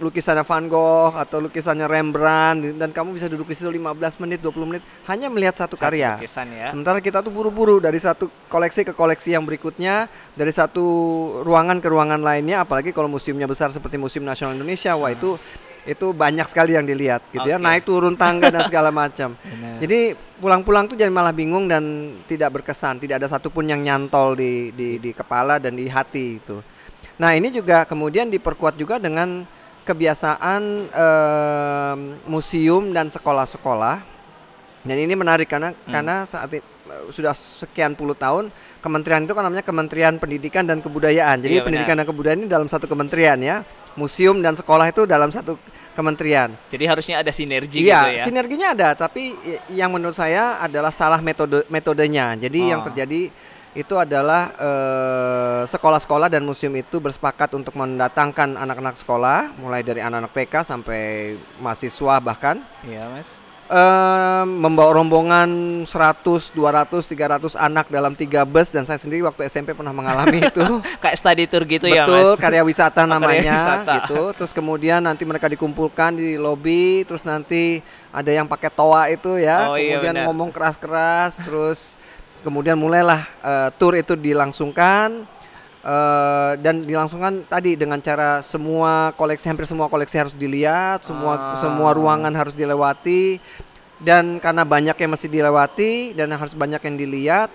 lukisannya 0.00 0.42
Van 0.48 0.64
Gogh 0.66 1.12
atau 1.12 1.38
lukisannya 1.44 1.84
Rembrandt 1.84 2.80
dan 2.80 2.90
kamu 2.90 3.20
bisa 3.20 3.28
duduk 3.28 3.52
di 3.52 3.54
situ 3.54 3.68
15 3.68 4.00
menit 4.24 4.40
20 4.40 4.64
menit 4.64 4.82
hanya 5.06 5.28
melihat 5.28 5.54
satu, 5.60 5.76
Satu 5.76 5.84
karya. 5.84 6.16
lukisan 6.16 6.48
ya. 6.48 6.72
Sementara 6.72 6.98
kita 7.04 7.20
tuh 7.20 7.28
buru-buru 7.28 7.78
dari 7.78 8.00
satu 8.00 8.32
koleksi 8.48 8.88
ke 8.88 8.92
koleksi 8.96 9.36
yang 9.36 9.44
berikutnya, 9.44 10.08
dari 10.32 10.50
satu 10.50 10.82
ruangan 11.44 11.78
ke 11.78 11.88
ruangan 11.92 12.24
lainnya, 12.24 12.64
apalagi 12.64 12.96
kalau 12.96 13.12
museumnya 13.12 13.44
besar 13.44 13.70
seperti 13.70 14.00
Museum 14.00 14.24
Nasional 14.24 14.56
Indonesia, 14.56 14.96
wah 14.96 15.12
itu 15.12 15.36
itu 15.88 16.12
banyak 16.12 16.44
sekali 16.44 16.76
yang 16.76 16.84
dilihat 16.84 17.24
gitu 17.32 17.48
ya 17.48 17.56
Oke. 17.56 17.64
naik 17.64 17.82
turun 17.88 18.12
tangga 18.12 18.52
dan 18.52 18.68
segala 18.68 18.92
macam 18.92 19.32
jadi 19.82 20.12
pulang-pulang 20.36 20.84
tuh 20.84 20.96
jadi 20.96 21.08
malah 21.08 21.32
bingung 21.32 21.72
dan 21.72 22.14
tidak 22.28 22.60
berkesan 22.60 23.00
tidak 23.00 23.24
ada 23.24 23.28
satupun 23.32 23.64
yang 23.64 23.80
nyantol 23.80 24.36
di 24.36 24.76
di, 24.76 25.00
di 25.00 25.10
kepala 25.16 25.56
dan 25.56 25.72
di 25.72 25.88
hati 25.88 26.36
itu 26.36 26.60
nah 27.16 27.32
ini 27.32 27.48
juga 27.48 27.88
kemudian 27.88 28.28
diperkuat 28.28 28.76
juga 28.76 29.00
dengan 29.00 29.48
kebiasaan 29.90 30.62
em, 30.88 31.98
museum 32.24 32.94
dan 32.94 33.10
sekolah-sekolah 33.10 33.96
dan 34.80 34.96
ini 34.96 35.12
menarik 35.12 35.50
karena 35.50 35.74
Hmm. 35.74 35.90
karena 35.90 36.14
saat 36.24 36.48
sudah 37.10 37.34
sekian 37.34 37.94
puluh 37.94 38.14
tahun 38.14 38.50
kementerian 38.82 39.22
itu 39.22 39.30
kan 39.30 39.46
namanya 39.46 39.62
Kementerian 39.62 40.18
Pendidikan 40.18 40.66
dan 40.66 40.82
Kebudayaan. 40.82 41.38
Jadi 41.38 41.54
Iya, 41.60 41.62
pendidikan 41.62 41.94
dan 41.94 42.02
kebudayaan 42.08 42.42
ini 42.42 42.48
dalam 42.50 42.66
satu 42.66 42.90
kementerian 42.90 43.38
ya. 43.38 43.62
Museum 43.94 44.42
dan 44.42 44.58
sekolah 44.58 44.90
itu 44.90 45.06
dalam 45.06 45.30
satu 45.30 45.54
kementerian. 45.94 46.50
Jadi 46.66 46.84
harusnya 46.90 47.22
ada 47.22 47.30
sinergi 47.30 47.84
Iya, 47.84 48.00
gitu 48.10 48.10
ya. 48.18 48.24
sinerginya 48.26 48.68
ada, 48.74 48.88
tapi 48.98 49.38
yang 49.70 49.94
menurut 49.94 50.18
saya 50.18 50.58
adalah 50.58 50.90
salah 50.90 51.22
metode 51.22 51.62
metodenya. 51.70 52.34
Jadi 52.34 52.74
yang 52.74 52.82
Oh. 52.82 52.86
terjadi 52.90 53.30
itu 53.72 53.94
adalah 53.94 54.50
eh, 54.52 55.62
sekolah-sekolah 55.64 56.26
dan 56.26 56.42
museum 56.42 56.74
itu 56.74 56.98
bersepakat 56.98 57.54
untuk 57.54 57.72
mendatangkan 57.72 58.56
anak-anak 58.56 58.96
sekolah, 58.96 59.54
mulai 59.54 59.80
dari 59.80 59.98
anak-anak 59.98 60.32
TK 60.32 60.54
sampai 60.64 61.02
mahasiswa 61.56 62.18
bahkan 62.18 62.58
Iya, 62.82 63.06
Mas. 63.08 63.38
eh, 63.70 64.42
membawa 64.44 64.90
rombongan 64.92 65.50
100, 65.86 66.50
200, 66.50 67.06
300 67.06 67.54
anak 67.54 67.86
dalam 67.86 68.12
tiga 68.12 68.42
bus 68.42 68.68
dan 68.68 68.82
saya 68.82 68.98
sendiri 68.98 69.22
waktu 69.22 69.46
SMP 69.46 69.70
pernah 69.70 69.94
mengalami 69.94 70.42
itu. 70.50 70.66
Kayak 70.98 71.16
study 71.16 71.44
tour 71.46 71.62
gitu 71.62 71.86
ya, 71.86 72.02
Betul, 72.02 72.34
Mas. 72.34 72.42
karya 72.42 72.62
wisata 72.64 73.00
karya 73.00 73.12
namanya 73.12 73.54
wisata. 73.54 73.94
gitu. 74.02 74.22
Terus 74.34 74.50
kemudian 74.50 74.98
nanti 74.98 75.22
mereka 75.22 75.46
dikumpulkan 75.46 76.18
di 76.18 76.34
lobi, 76.34 77.06
terus 77.06 77.22
nanti 77.22 77.78
ada 78.10 78.26
yang 78.28 78.50
pakai 78.50 78.66
toa 78.68 79.06
itu 79.06 79.38
ya, 79.38 79.70
Oh, 79.70 79.78
iya, 79.78 79.94
kemudian 79.94 80.14
benar. 80.18 80.26
ngomong 80.26 80.50
keras-keras, 80.50 81.38
terus 81.38 81.94
kemudian 82.40 82.76
mulailah 82.76 83.22
eh, 83.44 83.68
tour 83.76 83.96
itu 83.96 84.16
dilangsungkan 84.16 85.24
eh, 85.84 86.52
dan 86.60 86.84
dilangsungkan 86.84 87.44
tadi 87.46 87.76
dengan 87.76 88.00
cara 88.00 88.40
semua 88.44 89.12
koleksi 89.16 89.46
hampir 89.48 89.68
semua 89.68 89.88
koleksi 89.88 90.16
harus 90.16 90.34
dilihat, 90.36 91.04
semua 91.04 91.34
Ah. 91.36 91.58
semua 91.60 91.90
ruangan 91.92 92.32
harus 92.32 92.52
dilewati 92.56 93.40
dan 94.00 94.40
karena 94.40 94.64
banyak 94.64 94.96
yang 94.96 95.10
mesti 95.12 95.28
dilewati 95.28 96.16
dan 96.16 96.32
harus 96.32 96.56
banyak 96.56 96.80
yang 96.80 96.96
dilihat 96.96 97.48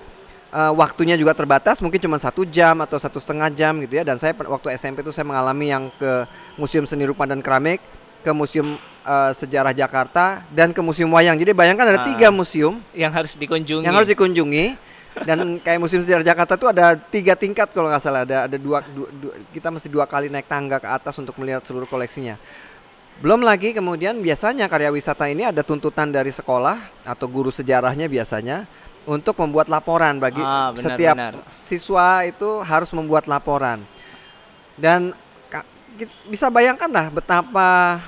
eh, 0.53 0.71
waktunya 0.77 1.17
juga 1.17 1.33
terbatas 1.33 1.81
mungkin 1.81 1.97
cuma 1.97 2.21
satu 2.21 2.45
jam 2.45 2.79
atau 2.85 3.01
satu 3.01 3.17
setengah 3.17 3.49
jam 3.51 3.77
gitu 3.81 3.97
ya 3.99 4.03
dan 4.05 4.21
saya 4.21 4.37
waktu 4.37 4.77
SMP 4.77 5.01
itu 5.01 5.09
saya 5.09 5.25
mengalami 5.25 5.73
yang 5.73 5.89
ke 5.97 6.29
Museum 6.55 6.85
Seni 6.85 7.09
Rupa 7.09 7.25
dan 7.25 7.41
Keramik 7.41 7.81
ke 8.21 8.31
Museum 8.33 8.77
eh, 9.05 9.31
Sejarah 9.31 9.71
Jakarta 9.71 10.41
dan 10.49 10.69
ke 10.69 10.81
Museum 10.81 11.07
Wayang 11.09 11.37
jadi 11.37 11.51
bayangkan 11.51 11.85
ada 11.87 12.01
Ah. 12.01 12.07
tiga 12.07 12.27
museum 12.29 12.81
Yang 12.91 13.13
harus 13.13 13.31
dikunjungi. 13.35 13.83
yang 13.83 13.93
harus 13.93 14.09
dikunjungi 14.09 14.65
dan 15.21 15.37
kayak 15.63 15.77
Museum 15.77 16.01
Sejarah 16.01 16.25
Jakarta 16.25 16.53
itu 16.53 16.67
ada 16.67 16.85
tiga 16.95 17.33
tingkat 17.33 17.69
kalau 17.69 17.87
nggak 17.87 18.01
salah 18.01 18.21
ada 18.21 18.45
ada 18.45 18.57
dua, 18.57 18.81
dua- 18.83 19.11
dua- 19.11 19.37
kita 19.49 19.69
mesti 19.69 19.87
dua 19.87 20.03
kali 20.03 20.27
naik 20.27 20.45
tangga 20.45 20.75
ke 20.75 20.87
atas 20.87 21.15
untuk 21.15 21.37
melihat 21.37 21.61
seluruh 21.61 21.85
koleksinya 21.85 22.35
belum 23.15 23.39
lagi 23.39 23.71
kemudian 23.71 24.19
biasanya 24.19 24.65
karya 24.65 24.89
wisata 24.89 25.23
ini 25.25 25.45
ada 25.45 25.61
tuntutan 25.61 26.09
dari 26.09 26.29
sekolah 26.29 26.75
atau 27.01 27.25
guru 27.25 27.47
sejarahnya 27.47 28.05
biasanya 28.05 28.67
untuk 29.05 29.37
membuat 29.37 29.69
laporan 29.69 30.17
bagi 30.17 30.41
Ah, 30.41 30.69
benar, 30.69 30.83
setiap 30.83 31.15
benar. 31.15 31.33
siswa 31.47 32.07
itu 32.23 32.59
harus 32.59 32.91
membuat 32.91 33.23
laporan 33.25 33.87
dan 34.75 35.15
bisa 36.27 36.51
bayangkan 36.51 36.91
lah 36.91 37.07
betapa 37.07 38.01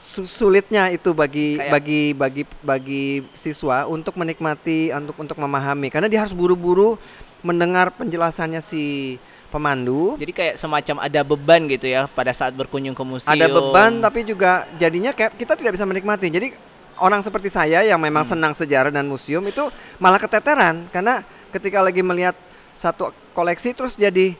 sulitnya 0.00 0.88
itu 0.88 1.12
bagi 1.12 1.54
Kayak- 1.54 1.70
bagi 1.70 2.02
bagi 2.12 2.42
bagi 2.64 3.04
siswa 3.32 3.84
untuk 3.84 4.16
menikmati 4.16 4.88
untuk 4.90 5.12
untuk 5.14 5.36
memahami 5.36 5.92
karena 5.92 6.08
dia 6.08 6.24
harus 6.24 6.32
buru-buru 6.32 6.96
mendengar 7.40 7.92
penjelasannya 7.92 8.58
si 8.58 9.16
pemandu 9.48 10.16
Jadi 10.16 10.32
kayak 10.32 10.54
semacam 10.56 10.96
ada 11.00 11.20
beban 11.20 11.60
gitu 11.66 11.84
ya 11.84 12.08
pada 12.08 12.30
saat 12.30 12.54
berkunjung 12.54 12.94
ke 12.94 13.02
museum. 13.02 13.28
ada 13.28 13.46
beban 13.46 14.00
tapi 14.00 14.22
juga 14.22 14.64
jadinya 14.74 15.12
kayak 15.12 15.36
kita 15.36 15.52
tidak 15.52 15.76
bisa 15.76 15.84
menikmati 15.84 16.26
jadi 16.26 16.54
orang 16.96 17.20
seperti 17.20 17.48
saya 17.48 17.82
yang 17.82 17.98
memang 17.98 18.22
Hmm. 18.22 18.32
senang 18.32 18.52
sejarah 18.54 18.88
dan 18.88 19.04
museum 19.04 19.42
itu 19.42 19.68
malah 19.96 20.16
keteteran 20.16 20.88
karena 20.88 21.20
ketika 21.50 21.82
lagi 21.82 22.00
melihat 22.00 22.32
satu 22.72 23.12
koleksi 23.32 23.72
terus 23.72 23.94
jadi 23.94 24.32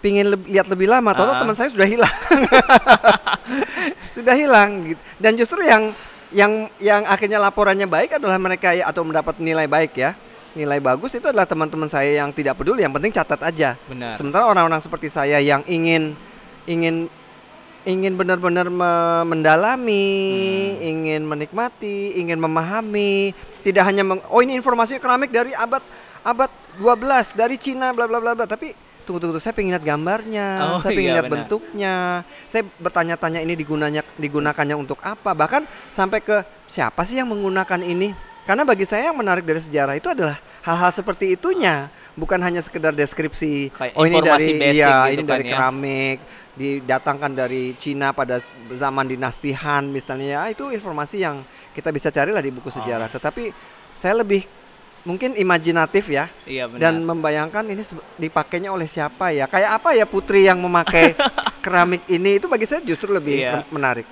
pingin 0.00 0.26
leb- 0.28 0.48
lihat 0.48 0.66
lebih 0.66 0.86
lama 0.86 1.12
tahu 1.12 1.28
Ah. 1.28 1.38
teman 1.38 1.54
saya 1.54 1.68
sudah 1.68 1.84
hilang 1.84 2.08
sudah 4.10 4.34
hilang 4.34 4.70
gitu 4.86 5.00
dan 5.16 5.32
justru 5.34 5.60
yang 5.62 5.92
yang 6.30 6.52
yang 6.78 7.02
akhirnya 7.04 7.38
laporannya 7.38 7.84
baik 7.84 8.16
adalah 8.16 8.38
mereka 8.38 8.72
ya 8.72 8.86
atau 8.86 9.02
mendapat 9.02 9.38
nilai 9.38 9.66
baik 9.66 9.92
ya 9.94 10.14
nilai 10.50 10.78
bagus 10.78 11.12
itu 11.12 11.24
adalah 11.24 11.46
teman-teman 11.46 11.86
saya 11.86 12.16
yang 12.16 12.30
tidak 12.30 12.56
peduli 12.56 12.82
yang 12.82 12.90
penting 12.90 13.10
catat 13.10 13.38
aja 13.40 13.78
Benar. 13.86 14.14
Sementara 14.16 14.46
orang-orang 14.46 14.80
seperti 14.80 15.06
saya 15.06 15.38
yang 15.38 15.62
ingin 15.64 16.14
ingin 16.66 17.06
ingin 17.80 18.12
benar-benar 18.12 18.68
me- 18.68 19.24
mendalami, 19.24 20.12
Hmm. 20.70 20.84
ingin 20.84 21.22
menikmati, 21.24 22.12
ingin 22.14 22.36
memahami, 22.36 23.32
tidak 23.62 23.88
hanya 23.88 24.04
meng- 24.04 24.26
oh 24.26 24.38
ini 24.38 24.52
informasi 24.52 25.00
keramik 25.00 25.32
dari 25.32 25.56
abad 25.56 25.80
abad 26.20 26.50
12 26.76 27.32
dari 27.32 27.56
Cina 27.56 27.88
bla 27.90 28.04
bla 28.04 28.20
bla 28.20 28.34
bla, 28.34 28.44
tapi 28.44 28.76
tunggu 29.10 29.26
tunggu 29.26 29.42
saya 29.42 29.50
pengen 29.50 29.74
lihat 29.74 29.82
gambarnya, 29.82 30.46
Oh, 30.70 30.78
saya 30.78 30.94
pengen 30.94 31.10
iya, 31.10 31.16
lihat 31.18 31.26
benar. 31.26 31.34
bentuknya, 31.42 31.94
saya 32.46 32.62
bertanya-tanya 32.78 33.42
ini 33.42 33.58
digunanya 33.58 34.06
digunakannya 34.14 34.78
untuk 34.78 35.02
apa, 35.02 35.34
bahkan 35.34 35.66
sampai 35.90 36.22
ke 36.22 36.46
siapa 36.70 37.02
sih 37.02 37.18
yang 37.18 37.26
menggunakan 37.26 37.82
ini? 37.82 38.14
Karena 38.46 38.62
bagi 38.62 38.86
saya 38.86 39.10
yang 39.10 39.18
menarik 39.18 39.42
dari 39.42 39.58
sejarah 39.58 39.98
itu 39.98 40.06
adalah 40.06 40.38
hal-hal 40.62 40.94
seperti 40.94 41.34
itunya, 41.34 41.90
bukan 42.14 42.38
hanya 42.38 42.62
sekedar 42.62 42.94
deskripsi. 42.94 43.74
Kayak 43.74 43.94
oh 43.98 44.04
ini 44.06 44.18
dari 44.22 44.46
basic 44.54 44.78
iya, 44.78 45.10
gitu 45.10 45.10
ini 45.18 45.22
kan 45.26 45.30
dari 45.34 45.42
ya. 45.42 45.50
keramik, 45.50 46.18
didatangkan 46.54 47.32
dari 47.34 47.64
Cina 47.78 48.14
pada 48.14 48.38
zaman 48.70 49.10
dinasti 49.10 49.50
Han 49.50 49.90
misalnya. 49.90 50.38
Ya, 50.38 50.42
itu 50.54 50.70
informasi 50.70 51.18
yang 51.18 51.42
kita 51.74 51.90
bisa 51.90 52.14
carilah 52.14 52.42
di 52.42 52.54
buku 52.54 52.70
sejarah. 52.70 53.10
Oh. 53.10 53.14
Tetapi 53.18 53.50
saya 53.98 54.22
lebih 54.22 54.46
mungkin 55.02 55.32
imajinatif 55.32 56.08
ya 56.08 56.28
Iya 56.44 56.66
benar. 56.66 56.80
dan 56.82 56.94
membayangkan 57.00 57.64
ini 57.66 57.82
dipakainya 58.16 58.68
oleh 58.68 58.84
siapa 58.84 59.30
ya? 59.30 59.44
Kayak 59.44 59.80
apa 59.80 59.92
ya 59.92 60.04
putri 60.04 60.44
yang 60.44 60.58
memakai 60.58 61.16
keramik 61.64 62.04
ini 62.06 62.36
itu 62.36 62.46
bagi 62.46 62.64
saya 62.64 62.80
justru 62.80 63.10
lebih 63.10 63.38
Iya. 63.38 63.50
men- 63.56 63.68
menarik. 63.70 64.06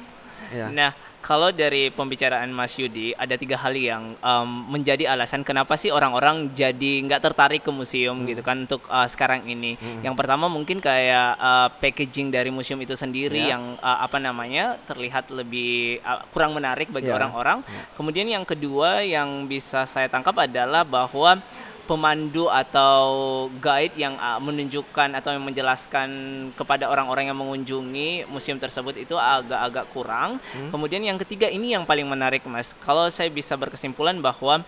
Ya. 0.49 0.67
Nah, 0.69 0.91
kalau 1.29 1.53
dari 1.53 1.93
pembicaraan 1.93 2.49
Mas 2.49 2.73
Yudi 2.81 3.13
ada 3.13 3.37
tiga 3.37 3.61
hal 3.61 3.77
yang 3.77 4.17
em, 4.17 4.49
menjadi 4.73 5.13
alasan 5.13 5.45
kenapa 5.45 5.77
sih 5.77 5.93
orang-orang 5.93 6.49
jadi 6.57 7.05
nggak 7.05 7.21
tertarik 7.21 7.61
ke 7.61 7.69
museum 7.69 8.17
Hmm. 8.17 8.25
gitu 8.25 8.41
kan 8.41 8.65
untuk 8.65 8.81
uh, 8.89 9.05
sekarang 9.05 9.45
ini. 9.45 9.77
Yang 10.01 10.17
pertama 10.17 10.49
mungkin 10.49 10.81
kayak 10.81 11.37
uh, 11.37 11.69
packaging 11.77 12.33
dari 12.33 12.49
museum 12.49 12.81
itu 12.81 12.97
sendiri 12.97 13.45
Ya. 13.45 13.53
yang 13.61 13.77
uh, 13.77 13.99
apa 14.01 14.17
namanya 14.17 14.81
terlihat 14.89 15.29
lebih 15.29 16.01
uh, 16.01 16.25
kurang 16.33 16.57
menarik 16.57 16.89
bagi 16.89 17.13
Ya. 17.13 17.21
orang-orang. 17.21 17.61
Ya. 17.61 17.85
Kemudian 17.93 18.25
yang 18.25 18.49
kedua 18.49 19.05
yang 19.05 19.45
bisa 19.45 19.85
saya 19.85 20.09
tangkap 20.09 20.33
adalah 20.41 20.81
bahwa 20.81 21.45
pemandu 21.89 22.53
atau 22.53 23.01
guide 23.57 23.97
yang 23.97 24.21
uh, 24.21 24.37
menunjukkan 24.37 25.17
atau 25.17 25.33
yang 25.33 25.41
menjelaskan 25.41 26.09
kepada 26.53 26.93
orang-orang 26.93 27.33
yang 27.33 27.39
mengunjungi 27.41 28.29
museum 28.29 28.61
tersebut 28.61 29.01
itu 29.01 29.17
agak-agak 29.17 29.89
kurang. 29.97 30.37
Hmm. 30.53 30.69
Kemudian 30.69 31.01
yang 31.01 31.17
ketiga 31.17 31.49
ini 31.49 31.73
yang 31.73 31.89
paling 31.89 32.05
menarik 32.05 32.45
Mas. 32.45 32.77
Kalau 32.85 33.09
saya 33.09 33.33
bisa 33.33 33.57
berkesimpulan 33.57 34.21
bahwa 34.21 34.61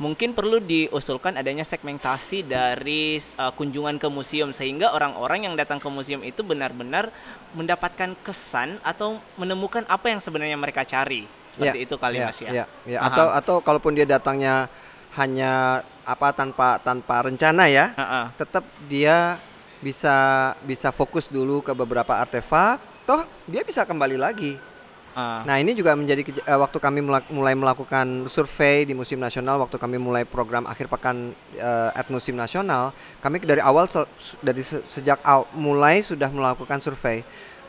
mungkin 0.00 0.32
perlu 0.32 0.56
diusulkan 0.58 1.36
adanya 1.36 1.62
segmentasi 1.68 2.48
dari 2.48 3.20
uh, 3.36 3.52
kunjungan 3.52 4.00
ke 4.00 4.08
museum 4.08 4.50
sehingga 4.50 4.96
orang-orang 4.96 5.46
yang 5.46 5.54
datang 5.54 5.76
ke 5.76 5.86
museum 5.92 6.24
itu 6.24 6.40
benar-benar 6.40 7.12
mendapatkan 7.52 8.16
kesan 8.24 8.80
atau 8.80 9.20
menemukan 9.36 9.84
apa 9.86 10.08
yang 10.08 10.18
sebenarnya 10.24 10.56
mereka 10.56 10.88
cari. 10.88 11.28
Seperti 11.52 11.84
itu 11.84 12.00
kali 12.00 12.16
Mas 12.16 12.40
ya. 12.40 12.64
ya, 12.64 12.66
ya. 12.88 12.98
Paham. 13.04 13.12
Atau 13.12 13.26
atau 13.36 13.56
kalaupun 13.60 13.92
dia 13.92 14.08
datangnya 14.08 14.72
hanya 15.20 15.84
apa 16.02 16.34
tanpa 16.34 16.78
tanpa 16.78 17.26
rencana 17.26 17.66
ya, 17.66 17.94
Heeh. 17.94 18.26
tetap 18.36 18.64
dia 18.86 19.38
bisa 19.78 20.14
bisa 20.62 20.88
fokus 20.90 21.26
dulu 21.26 21.58
ke 21.60 21.72
beberapa 21.72 22.14
artefak, 22.14 22.78
toh 23.02 23.22
dia 23.44 23.62
bisa 23.62 23.82
kembali 23.82 24.14
lagi. 24.14 24.54
Ah. 25.12 25.44
Nah 25.44 25.60
ini 25.60 25.76
juga 25.76 25.92
menjadi 25.92 26.24
eh, 26.24 26.56
waktu 26.56 26.78
kami 26.80 27.04
mulak- 27.04 27.28
mulai 27.28 27.52
melakukan 27.52 28.24
survei 28.26 28.88
di 28.88 28.96
Museum 28.96 29.20
Nasional, 29.20 29.60
waktu 29.60 29.76
kami 29.76 30.00
mulai 30.00 30.24
program 30.24 30.64
akhir 30.64 30.88
pekan 30.88 31.36
eh, 31.52 31.90
at 31.92 32.08
Museum 32.08 32.40
Nasional, 32.40 32.96
kami 33.20 33.44
dari 33.44 33.60
awal 33.60 33.84
se- 33.92 34.08
dari 34.40 34.64
se- 34.64 34.80
sejak 34.88 35.20
aw- 35.20 35.52
mulai 35.52 36.00
sudah 36.00 36.32
melakukan 36.32 36.80
survei 36.80 37.20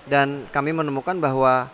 dan 0.07 0.47
kami 0.55 0.71
menemukan 0.71 1.19
bahwa 1.19 1.67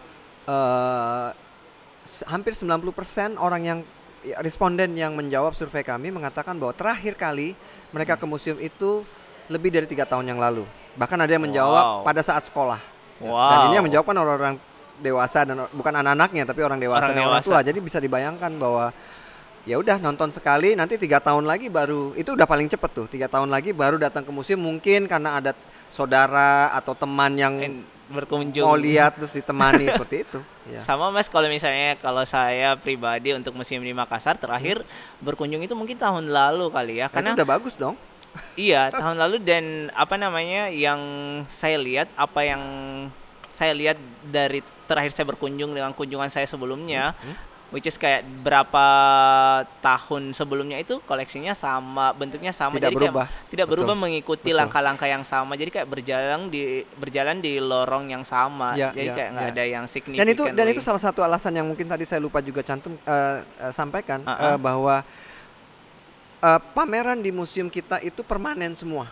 s- 2.01 2.25
hampir 2.25 2.58
90% 2.58 3.38
orang 3.38 3.62
yang 3.62 3.80
ya, 3.86 3.99
responden 4.39 4.93
yang 4.93 5.13
menjawab 5.13 5.53
survei 5.53 5.81
kami 5.81 6.09
mengatakan 6.09 6.55
bahwa 6.55 6.71
terakhir 6.71 7.15
kali 7.15 7.55
mereka 7.89 8.15
ke 8.15 8.25
museum 8.25 8.57
itu 8.57 9.01
lebih 9.47 9.73
dari 9.73 9.88
tiga 9.89 10.05
tahun 10.05 10.29
yang 10.29 10.38
lalu. 10.38 10.63
Bahkan 10.93 11.17
ada 11.17 11.31
yang 11.31 11.43
menjawab 11.43 11.83
Wow. 11.83 12.05
pada 12.05 12.21
saat 12.21 12.45
sekolah. 12.45 12.77
Wow. 13.19 13.33
Dan 13.33 13.57
ini 13.67 13.75
yang 13.79 13.85
menjawabkan 13.88 14.15
orang-orang 14.15 14.55
dewasa 14.99 15.47
dan 15.47 15.63
bukan 15.71 15.93
anak-anaknya 15.95 16.43
tapi 16.43 16.59
orang 16.59 16.77
dewasa 16.77 17.07
Orang 17.07 17.15
dan 17.15 17.23
orang 17.23 17.39
dewasa. 17.41 17.47
tua. 17.49 17.59
Jadi 17.63 17.79
bisa 17.79 17.97
dibayangkan 17.97 18.51
bahwa 18.55 18.91
ya 19.63 19.75
udah 19.75 19.97
nonton 19.97 20.31
sekali 20.31 20.75
nanti 20.75 20.95
tiga 20.95 21.19
tahun 21.19 21.43
lagi 21.43 21.67
baru 21.67 22.15
itu 22.15 22.31
udah 22.35 22.47
paling 22.47 22.67
cepet 22.67 22.91
tuh 22.95 23.07
tiga 23.07 23.27
tahun 23.27 23.51
lagi 23.51 23.69
baru 23.71 23.99
datang 23.99 24.23
ke 24.23 24.31
museum 24.31 24.59
mungkin 24.59 25.05
karena 25.05 25.38
ada 25.38 25.51
saudara 25.91 26.71
atau 26.73 26.95
teman 26.95 27.31
yang 27.35 27.53
berkunjung 28.10 28.66
mau 28.66 28.74
lihat 28.74 29.16
terus 29.22 29.32
ditemani 29.32 29.86
seperti 29.94 30.25
itu. 30.25 30.39
Ya. 30.66 30.82
Sama 30.82 31.13
Mas 31.13 31.30
kalau 31.30 31.46
misalnya 31.46 31.94
kalau 32.01 32.25
saya 32.25 32.74
pribadi 32.75 33.32
untuk 33.32 33.54
museum 33.54 33.86
di 33.86 33.94
Makassar 33.94 34.36
terakhir 34.36 34.82
berkunjung 35.22 35.62
itu 35.62 35.78
mungkin 35.78 35.96
tahun 35.96 36.30
lalu 36.30 36.74
kali 36.74 37.00
ya 37.00 37.06
Nah, 37.06 37.10
itu 37.10 37.16
karena 37.16 37.30
udah 37.38 37.48
bagus 37.48 37.74
dong. 37.78 37.96
iya 38.60 38.89
tahun 38.94 39.18
lalu 39.18 39.42
dan 39.42 39.66
apa 39.94 40.13
namanya 40.18 40.70
yang 40.70 41.00
saya 41.50 41.78
lihat 41.82 42.10
apa 42.13 42.46
yang 42.46 42.62
saya 43.54 43.74
lihat 43.74 43.98
dari 44.25 44.62
terakhir 44.86 45.12
saya 45.13 45.25
berkunjung 45.30 45.74
dengan 45.74 45.94
kunjungan 45.94 46.30
saya 46.30 46.46
sebelumnya 46.46 47.13
Hmm. 47.18 47.36
Which 47.69 47.85
is 47.85 47.95
kayak 47.95 48.25
berapa 48.41 48.85
tahun 49.79 50.33
sebelumnya 50.33 50.81
itu 50.81 50.97
koleksinya 51.05 51.53
sama 51.53 52.11
bentuknya 52.11 52.49
sama 52.49 52.75
Tidak 52.75 52.89
jadi 52.89 52.97
berubah. 52.97 53.25
kayak 53.29 53.49
tidak 53.49 53.65
Betul. 53.65 53.73
berubah 53.85 53.95
mengikuti 53.95 54.49
langkah-langkah 54.49 55.05
yang 55.05 55.21
sama 55.21 55.53
jadi 55.53 55.69
kayak 55.69 55.88
berjalan 55.88 56.49
di 56.49 56.81
berjalan 56.97 57.38
di 57.38 57.57
lorong 57.57 58.09
yang 58.09 58.25
sama 58.25 58.73
Ya, 58.73 58.89
jadi 58.89 59.09
ya, 59.09 59.15
kayak 59.15 59.29
nggak 59.33 59.45
ya. 59.45 59.53
ada 59.53 59.63
yang 59.65 59.85
signifikan 59.85 60.21
Dan 60.25 60.33
itu 60.33 60.43
dan 60.49 60.65
itu 60.67 60.81
salah 60.81 61.01
satu 61.01 61.21
alasan 61.21 61.53
yang 61.53 61.67
mungkin 61.67 61.85
tadi 61.85 62.05
saya 62.05 62.17
lupa 62.17 62.41
juga 62.41 62.61
cantum 62.61 62.97
eh, 62.97 63.38
eh, 63.61 63.73
sampaikan 63.73 64.25
Ah, 64.25 64.33
eh, 64.33 64.45
ah. 64.53 64.57
bahwa 64.57 64.95
eh, 66.39 66.59
pameran 66.73 67.19
di 67.19 67.29
museum 67.29 67.67
kita 67.67 67.99
itu 67.99 68.23
permanen 68.23 68.73
semua. 68.73 69.05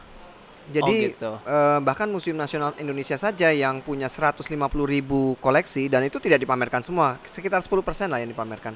Jadi 0.68 1.16
gitu. 1.16 1.32
eh, 1.48 1.80
bahkan 1.80 2.12
Museum 2.12 2.36
Nasional 2.36 2.76
Indonesia 2.76 3.16
saja 3.16 3.56
yang 3.56 3.80
punya 3.80 4.12
150 4.12 4.44
ribu 4.84 5.40
koleksi 5.40 5.88
dan 5.88 6.04
itu 6.04 6.20
tidak 6.20 6.44
dipamerkan 6.44 6.84
semua, 6.84 7.16
sekitar 7.32 7.64
10% 7.64 8.12
lah 8.12 8.20
yang 8.20 8.32
dipamerkan. 8.32 8.76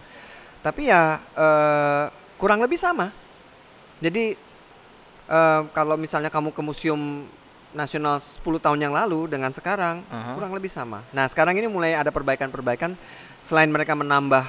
Tapi 0.63 0.87
ya 0.87 1.19
eh, 1.35 2.05
kurang 2.39 2.63
lebih 2.63 2.79
sama. 2.79 3.11
Jadi 3.99 4.39
eh, 5.27 5.61
kalau 5.75 5.99
misalnya 5.99 6.31
kamu 6.31 6.55
ke 6.55 6.61
Museum 6.63 7.27
Nasional 7.71 8.19
10 8.19 8.43
tahun 8.59 8.79
yang 8.83 8.91
lalu 8.91 9.31
dengan 9.31 9.51
sekarang 9.55 10.03
Aha. 10.11 10.35
kurang 10.35 10.51
lebih 10.51 10.67
sama. 10.67 11.07
Nah 11.15 11.27
sekarang 11.31 11.55
ini 11.55 11.71
mulai 11.71 11.95
ada 11.95 12.11
perbaikan-perbaikan 12.11 12.99
selain 13.43 13.71
mereka 13.71 13.95
menambah 13.95 14.43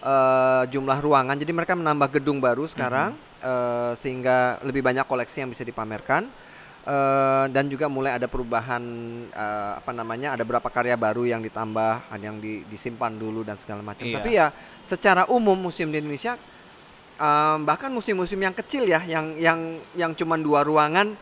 eh, 0.00 0.64
jumlah 0.72 0.98
ruangan, 1.00 1.36
jadi 1.36 1.52
mereka 1.52 1.72
menambah 1.76 2.20
gedung 2.20 2.40
baru 2.40 2.64
sekarang 2.68 3.16
eh, 3.40 3.92
sehingga 3.96 4.60
lebih 4.64 4.84
banyak 4.84 5.04
koleksi 5.04 5.44
yang 5.44 5.52
bisa 5.52 5.64
dipamerkan. 5.64 6.28
Eh, 6.86 7.44
dan 7.50 7.66
juga 7.66 7.90
mulai 7.90 8.14
ada 8.14 8.30
perubahan 8.30 8.78
eh, 9.26 9.72
apa 9.74 9.90
namanya 9.90 10.38
ada 10.38 10.46
beberapa 10.46 10.70
karya 10.70 10.94
baru 10.94 11.26
yang 11.26 11.42
ditambah 11.42 12.06
ada 12.06 12.22
yang 12.22 12.38
di- 12.38 12.62
disimpan 12.70 13.10
dulu 13.10 13.42
dan 13.42 13.58
segala 13.58 13.82
macam 13.82 14.06
Iya. 14.06 14.14
tapi 14.14 14.30
ya 14.30 14.46
secara 14.86 15.26
umum 15.26 15.58
museum 15.58 15.90
di 15.90 15.98
Indonesia 15.98 16.38
eh, 17.18 17.56
bahkan 17.66 17.90
museum-museum 17.90 18.38
yang 18.38 18.54
kecil 18.54 18.86
ya 18.86 19.02
yang 19.02 19.34
yang 19.34 19.58
yang 19.98 20.12
cuma 20.14 20.38
dua 20.38 20.62
ruangan 20.62 21.18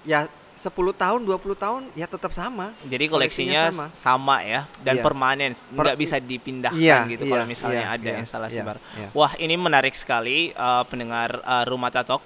ya 0.00 0.32
10 0.56 0.72
tahun 0.72 1.20
20 1.28 1.44
tahun 1.54 1.82
ya 1.92 2.08
tetap 2.08 2.32
sama 2.32 2.72
Jadi 2.80 3.04
koleksinya 3.12 3.68
koleksinya 3.68 3.92
sama, 3.92 4.40
ya 4.40 4.64
dan 4.80 4.96
Iya. 4.96 5.04
permanen, 5.04 5.52
Per- 5.52 5.84
nggak 5.84 5.98
bisa 6.00 6.16
dipindahkan 6.16 6.80
Iya, 6.80 7.04
gitu 7.04 7.28
iya, 7.28 7.32
kalau 7.36 7.44
misalnya 7.44 7.84
iya, 7.84 7.92
ada 7.92 8.08
iya, 8.08 8.20
instalasi 8.24 8.56
iya, 8.56 8.64
baru. 8.64 8.80
iya. 8.96 9.08
Wah 9.12 9.36
ini 9.36 9.60
menarik 9.60 9.92
sekali 9.92 10.56
uh, 10.56 10.88
pendengar 10.88 11.44
uh, 11.44 11.68
Rumah 11.68 11.92
Tatok 11.92 12.24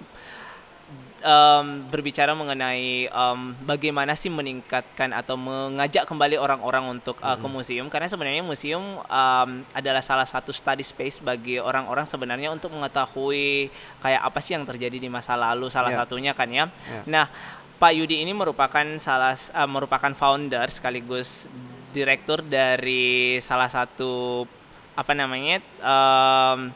Em, 1.21 1.85
berbicara 1.93 2.33
mengenai 2.33 3.05
em, 3.05 3.41
bagaimana 3.61 4.17
sih 4.17 4.33
meningkatkan 4.33 5.13
atau 5.13 5.37
mengajak 5.37 6.09
kembali 6.09 6.41
orang-orang 6.41 6.97
untuk 6.97 7.21
uh, 7.21 7.37
ke 7.37 7.45
museum 7.45 7.93
karena 7.93 8.09
sebenarnya 8.09 8.41
museum 8.41 9.05
em, 9.05 9.51
adalah 9.77 10.01
salah 10.01 10.25
satu 10.25 10.49
study 10.49 10.81
space 10.81 11.21
bagi 11.21 11.61
orang-orang 11.61 12.09
sebenarnya 12.09 12.49
untuk 12.49 12.73
mengetahui 12.73 13.69
kayak 14.01 14.17
apa 14.25 14.39
sih 14.41 14.57
yang 14.57 14.65
terjadi 14.65 14.97
di 14.97 15.13
masa 15.13 15.37
lalu 15.37 15.69
salah 15.69 15.93
Iya. 15.93 15.99
satunya 16.01 16.33
kan 16.33 16.49
ya. 16.49 16.73
Iya. 16.89 17.03
Nah 17.05 17.29
Pak 17.77 17.93
Yudi 18.01 18.25
ini 18.25 18.33
merupakan 18.33 18.87
salah 18.97 19.37
eh, 19.37 19.69
merupakan 19.69 20.17
founder 20.17 20.73
sekaligus 20.73 21.53
direktur 21.93 22.41
dari 22.41 23.37
salah 23.45 23.69
satu 23.69 24.49
apa 24.97 25.13
namanya 25.13 25.61
em, 25.85 26.73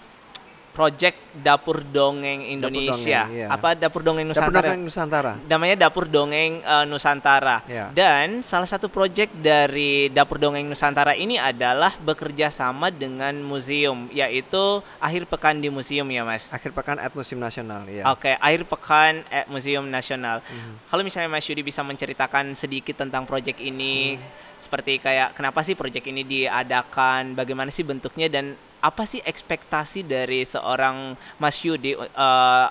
project 0.75 1.17
Dapur 1.35 1.87
Dongeng 1.87 2.51
Indonesia. 2.51 3.31
Dongeng, 3.31 3.39
iya. 3.39 3.47
Apa 3.47 3.79
Dapur 3.79 4.03
Dongeng 4.03 4.27
Dapur 4.27 4.51
Nusantara? 4.51 4.67
Dagang 4.67 4.83
Nusantara 4.83 5.33
Namanya 5.47 5.77
Dapur 5.87 6.05
Dongeng 6.11 6.53
eh, 6.61 6.85
Nusantara. 6.85 7.63
Ya. 7.71 7.95
Dan 7.95 8.43
salah 8.43 8.67
satu 8.67 8.91
project 8.91 9.31
dari 9.39 10.11
Dapur 10.11 10.43
Dongeng 10.43 10.67
Nusantara 10.67 11.15
ini 11.15 11.39
adalah 11.39 11.95
bekerja 11.97 12.51
sama 12.51 12.91
dengan 12.91 13.39
museum, 13.39 14.11
yaitu 14.11 14.83
akhir 14.99 15.31
pekan 15.31 15.63
di 15.63 15.71
museum 15.71 16.07
ya, 16.11 16.27
Mas. 16.27 16.51
akhir 16.51 16.75
pekan 16.75 16.99
at 16.99 17.15
Museum 17.15 17.39
Nasional 17.39 17.87
ya 17.87 18.11
Oke, 18.11 18.35
akhir 18.35 18.67
pekan 18.67 19.23
at 19.31 19.47
Museum 19.47 19.87
Nasional. 19.87 20.43
Mhm. 20.43 20.91
Kalau 20.91 21.03
misalnya 21.07 21.31
Mas 21.31 21.47
Yudi 21.47 21.63
bisa 21.63 21.87
menceritakan 21.87 22.59
sedikit 22.59 22.99
tentang 22.99 23.23
proyek 23.25 23.63
ini, 23.63 24.19
Hmm. 24.19 24.23
seperti 24.59 24.99
kayak 24.99 25.39
kenapa 25.39 25.63
sih 25.63 25.79
proyek 25.79 26.11
ini 26.11 26.25
diadakan, 26.25 27.37
bagaimana 27.37 27.69
sih 27.69 27.85
bentuknya 27.85 28.27
dan 28.27 28.57
apa 28.85 29.09
sih 29.09 29.25
ekspektasi 29.25 30.05
dari 30.05 30.45
seorang 30.45 31.17
Mas 31.41 31.57
Yudi 31.65 31.97
uh, 31.97 32.67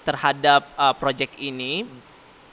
terhadap 0.00 0.62
uh, 0.78 0.94
proyek 0.94 1.34
ini 1.36 1.82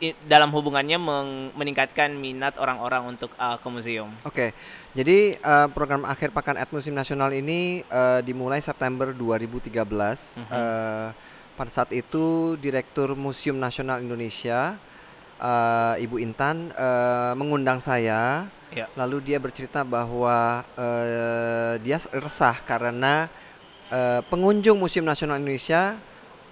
i- 0.02 0.18
dalam 0.26 0.50
hubungannya 0.50 0.98
meng- 0.98 1.54
meningkatkan 1.54 2.10
minat 2.10 2.58
orang-orang 2.58 3.14
untuk 3.14 3.30
uh, 3.38 3.62
ke 3.62 3.68
museum. 3.70 4.10
Oke, 4.26 4.50
jadi 4.98 5.38
eh, 5.38 5.68
program 5.70 6.04
akhir 6.04 6.34
pekan 6.34 6.58
at 6.58 6.70
Museum 6.70 6.94
Nasional 6.94 7.30
ini 7.30 7.86
eh, 7.86 8.20
dimulai 8.22 8.58
September 8.60 9.14
2013. 9.14 9.70
Mhm. 9.70 10.50
Eh, 10.50 11.08
pada 11.54 11.70
saat 11.70 11.94
itu 11.94 12.58
Direktur 12.58 13.14
Museum 13.14 13.54
Nasional 13.56 14.02
Indonesia, 14.02 14.74
eh, 15.44 15.96
Ibu 16.00 16.18
Intan, 16.18 16.72
eh, 16.72 17.34
mengundang 17.36 17.78
saya. 17.78 18.48
Ya. 18.72 18.88
Lalu 18.96 19.22
dia 19.24 19.38
bercerita 19.38 19.84
bahwa 19.84 20.64
eh, 20.74 21.74
dia 21.80 22.00
resah 22.10 22.58
karena 22.60 23.28
eh, 23.88 24.24
pengunjung 24.26 24.76
Museum 24.76 25.04
Nasional 25.04 25.38
Indonesia 25.38 26.00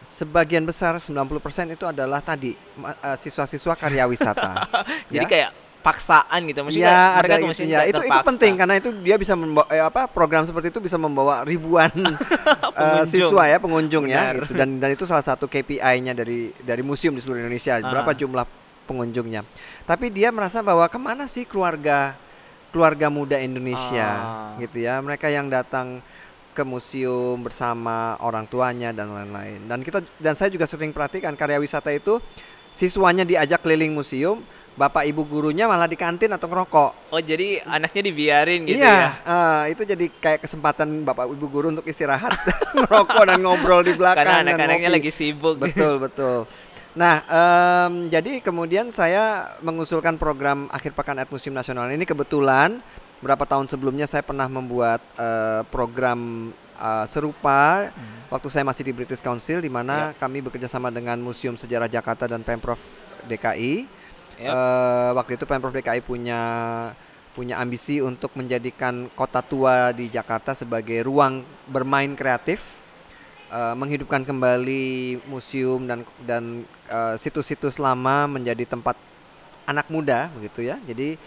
sebagian 0.01 0.61
besar 0.61 0.97
90% 0.97 1.23
itu 1.71 1.85
adalah 1.85 2.19
tadi 2.19 2.53
eh, 2.53 3.17
siswa-siswa 3.17 3.73
karya 3.73 4.05
wisata. 4.05 4.67
Jadi 5.09 5.17
Ya. 5.17 5.25
kayak 5.25 5.51
paksaan 5.81 6.45
gitu, 6.45 6.61
maksudnya 6.61 6.93
mereka 7.17 7.25
ada 7.25 7.35
itu 7.41 7.63
ya. 7.65 7.79
Itu 7.89 8.01
itu 8.05 8.19
penting 8.21 8.53
karena 8.53 8.77
itu 8.77 8.93
dia 9.01 9.17
bisa 9.17 9.33
membawa 9.33 9.65
eh, 9.67 9.81
apa 9.81 10.05
program 10.05 10.45
seperti 10.45 10.69
itu 10.69 10.77
bisa 10.77 10.93
membawa 10.93 11.41
ribuan 11.41 11.89
Pengunjung. 12.77 13.09
siswa 13.09 13.43
ya 13.49 13.57
pengunjung 13.57 14.05
ya 14.05 14.29
Benar. 14.29 14.45
gitu. 14.45 14.53
dan 14.53 14.69
dan 14.77 14.89
itu 14.93 15.03
salah 15.03 15.25
satu 15.25 15.49
KPI-nya 15.49 16.13
dari 16.13 16.53
dari 16.61 16.85
museum 16.85 17.17
di 17.17 17.21
seluruh 17.21 17.41
Indonesia 17.41 17.81
berapa 17.81 18.05
Ah. 18.05 18.13
jumlah 18.13 18.45
pengunjungnya. 18.85 19.45
Tapi 19.85 20.09
dia 20.09 20.29
merasa 20.29 20.61
bahwa 20.61 20.85
ke 20.89 20.99
mana 20.99 21.25
sih 21.25 21.43
keluarga 21.43 22.15
keluarga 22.71 23.11
muda 23.11 23.35
Indonesia 23.35 24.07
Ah. 24.07 24.55
gitu 24.55 24.79
ya 24.79 24.95
mereka 25.03 25.27
yang 25.27 25.51
datang 25.51 25.99
ke 26.51 26.63
museum 26.63 27.39
bersama 27.39 28.15
orang 28.19 28.47
tuanya 28.47 28.91
dan 28.91 29.11
lain-lain. 29.11 29.63
Dan 29.67 29.83
kita 29.83 30.03
dan 30.19 30.35
saya 30.35 30.51
juga 30.51 30.67
sering 30.67 30.91
perhatikan 30.91 31.35
karya 31.35 31.59
wisata 31.59 31.91
itu 31.91 32.19
siswanya 32.71 33.23
diajak 33.23 33.63
keliling 33.63 33.91
museum, 33.91 34.43
bapak 34.75 35.03
ibu 35.07 35.23
gurunya 35.27 35.67
malah 35.67 35.87
di 35.87 35.95
kantin 35.99 36.31
atau 36.31 36.47
ngerokok. 36.47 37.11
Oh, 37.11 37.19
jadi 37.23 37.63
anaknya 37.63 38.01
dibiarin 38.07 38.67
gitu 38.67 38.83
iya, 38.83 39.19
ya. 39.19 39.31
eh, 39.67 39.75
itu 39.75 39.83
jadi 39.83 40.05
kayak 40.11 40.39
kesempatan 40.43 41.03
bapak 41.03 41.27
ibu 41.31 41.47
guru 41.47 41.71
untuk 41.71 41.87
istirahat, 41.87 42.35
ngerokok 42.75 43.23
dan 43.27 43.39
ngobrol 43.43 43.83
di 43.83 43.95
belakang 43.95 44.27
Karena 44.27 44.43
anak-anaknya 44.51 44.89
lagi 44.91 45.11
sibuk. 45.11 45.55
Betul 45.59 45.99
betul. 46.03 46.47
Nah, 46.91 47.23
em, 47.23 48.11
jadi 48.11 48.43
kemudian 48.43 48.91
saya 48.91 49.55
mengusulkan 49.63 50.19
program 50.19 50.67
akhir 50.75 50.91
pekan 50.91 51.15
at 51.23 51.31
Museum 51.31 51.55
Nasional 51.55 51.87
ini 51.87 52.03
kebetulan 52.03 52.83
berapa 53.23 53.47
tahun 53.47 53.71
sebelumnya 53.71 54.09
saya 54.09 54.25
pernah 54.25 54.49
membuat 54.51 54.99
eh, 55.15 55.63
program 55.71 56.51
eh, 56.75 57.05
serupa 57.07 57.93
waktu 58.27 58.47
saya 58.51 58.67
masih 58.67 58.83
di 58.83 58.91
British 58.91 59.23
Council 59.23 59.63
di 59.63 59.71
mana 59.71 60.11
kami 60.19 60.43
bekerja 60.43 60.67
sama 60.67 60.91
dengan 60.91 61.15
Museum 61.21 61.55
Sejarah 61.55 61.87
Jakarta 61.87 62.27
dan 62.27 62.43
Pemprov 62.43 62.81
DKI. 63.23 63.87
Yap. 64.41 64.51
Eh, 64.51 65.09
waktu 65.15 65.31
itu 65.39 65.45
Pemprov 65.47 65.71
DKI 65.71 66.03
punya 66.03 66.41
punya 67.31 67.63
ambisi 67.63 68.03
untuk 68.03 68.35
menjadikan 68.35 69.07
kota 69.15 69.39
tua 69.39 69.95
di 69.95 70.11
Jakarta 70.11 70.51
sebagai 70.51 70.99
ruang 71.07 71.47
bermain 71.71 72.11
kreatif, 72.11 72.59
eh, 73.51 73.75
menghidupkan 73.75 74.23
kembali 74.23 74.83
museum 75.25 75.83
dan 75.83 75.99
dan 76.23 76.43
eh, 76.87 77.15
situs-situs 77.15 77.75
lama 77.77 78.25
menjadi 78.25 78.65
tempat 78.65 78.95
anak 79.63 79.87
muda 79.87 80.31
begitu 80.33 80.63
ya. 80.63 80.79
Jadi 80.81 81.19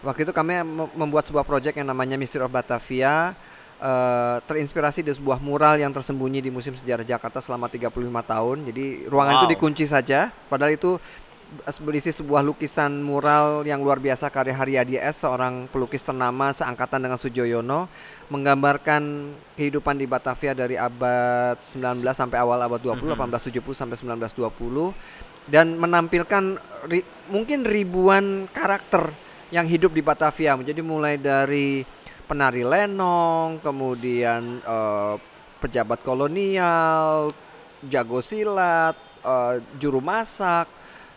waktu 0.00 0.22
itu 0.22 0.32
kami 0.32 0.60
mem- 0.60 0.92
membuat 0.94 1.24
sebuah 1.24 1.42
proyek 1.42 1.76
yang 1.76 1.88
namanya 1.88 2.14
Mystery 2.14 2.44
of 2.44 2.52
Batavia 2.52 3.32
eh, 3.76 4.36
terinspirasi 4.44 5.00
dari 5.00 5.16
sebuah 5.16 5.40
mural 5.40 5.76
yang 5.76 5.90
tersembunyi 5.90 6.40
di 6.40 6.50
Museum 6.50 6.76
Sejarah 6.76 7.02
Jakarta 7.02 7.40
selama 7.40 7.66
35 7.66 7.90
tahun. 8.22 8.56
Jadi 8.68 8.84
ruangan 9.08 9.34
itu 9.36 9.46
Wow. 9.48 9.52
dikunci 9.52 9.84
saja 9.84 10.28
padahal 10.46 10.76
itu 10.76 11.00
berisi 11.82 12.14
sebuah 12.14 12.46
lukisan 12.46 13.02
mural 13.02 13.66
yang 13.66 13.82
luar 13.82 13.98
biasa 13.98 14.30
karya 14.30 14.54
Haryadi 14.54 14.94
S, 14.96 15.26
seorang 15.26 15.66
pelukis 15.66 16.00
ternama 16.00 16.54
seangkatan 16.54 17.02
dengan 17.02 17.18
Sujoyono, 17.18 17.90
menggambarkan 18.30 19.02
kehidupan 19.58 19.98
di 19.98 20.06
Batavia 20.06 20.54
dari 20.54 20.78
abad 20.78 21.58
19 21.58 22.14
sampai 22.14 22.38
awal 22.38 22.62
abad 22.62 22.78
20, 22.78 23.10
Mhm. 23.10 23.18
1870 23.18 23.74
sampai 23.74 23.98
1920 23.98 24.94
dan 25.44 25.74
menampilkan 25.74 26.54
ri- 26.86 27.06
mungkin 27.26 27.66
ribuan 27.66 28.46
karakter 28.54 29.10
yang 29.50 29.66
hidup 29.66 29.90
di 29.90 30.00
Batavia. 30.00 30.54
Jadi 30.54 30.78
mulai 30.80 31.18
dari 31.18 31.82
penari 32.24 32.62
lenong, 32.62 33.58
kemudian 33.58 34.62
eh, 34.62 35.14
pejabat 35.58 36.00
kolonial, 36.00 37.34
jago 37.82 38.22
silat, 38.22 38.94
eh, 39.20 39.58
juru 39.82 39.98
masak, 39.98 40.70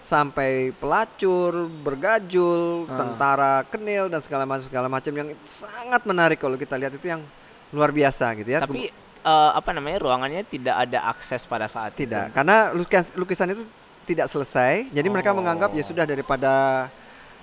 sampai 0.03 0.75
pelacur, 0.75 1.65
bergajul, 1.81 2.85
Ah. 2.85 2.97
tentara 2.99 3.53
kenil 3.65 4.07
dan 4.07 4.19
segala 4.19 4.43
macam 4.43 4.67
segala 4.67 4.87
macam 4.87 5.09
yang 5.09 5.31
itu 5.31 5.43
sangat 5.47 6.03
menarik 6.03 6.37
kalau 6.37 6.59
kita 6.59 6.75
lihat 6.75 6.91
itu 6.91 7.07
yang 7.07 7.23
luar 7.71 7.89
biasa 7.89 8.35
gitu 8.35 8.51
ya. 8.51 8.59
Tapi 8.59 8.91
eh, 9.23 9.51
apa 9.55 9.69
namanya 9.71 10.03
ruangannya 10.03 10.43
tidak 10.45 10.75
ada 10.77 11.07
akses 11.07 11.43
pada 11.43 11.65
saat 11.65 11.95
itu. 11.95 12.03
Tidak, 12.03 12.35
karena 12.35 12.69
lukisan 12.69 13.15
lukisan 13.15 13.47
itu 13.51 13.63
tidak 14.03 14.27
selesai. 14.27 14.91
Jadi 14.91 15.07
mereka 15.07 15.31
menganggap 15.31 15.71
ya 15.71 15.79
Oh. 15.79 15.87
sudah 15.87 16.03
daripada 16.03 16.53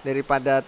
daripada 0.00 0.60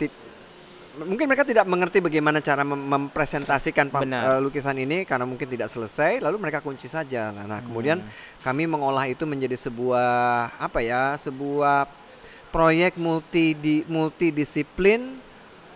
mungkin 0.94 1.24
mereka 1.24 1.42
tidak 1.42 1.64
mengerti 1.64 1.98
bagaimana 1.98 2.38
cara 2.38 2.60
mem- 2.60 2.84
mempresentasikan 2.84 3.88
Benar. 3.88 4.36
eh, 4.36 4.40
lukisan 4.40 4.76
ini 4.76 5.02
karena 5.02 5.24
mungkin 5.24 5.46
tidak 5.46 5.66
selesai, 5.66 6.18
lalu 6.18 6.36
mereka 6.38 6.60
kunci 6.60 6.84
saja. 6.86 7.28
Nah, 7.28 7.44
nah, 7.46 7.60
kemudian 7.60 7.98
Hmm. 7.98 8.10
kami 8.42 8.64
mengolah 8.64 9.06
itu 9.06 9.24
menjadi 9.24 9.56
sebuah 9.56 10.10
apa 10.56 10.80
ya, 10.80 11.16
sebuah 11.16 11.88
proyek 12.48 12.96
multi 12.96 13.52
di 13.52 13.80
multidisiplin 13.86 15.16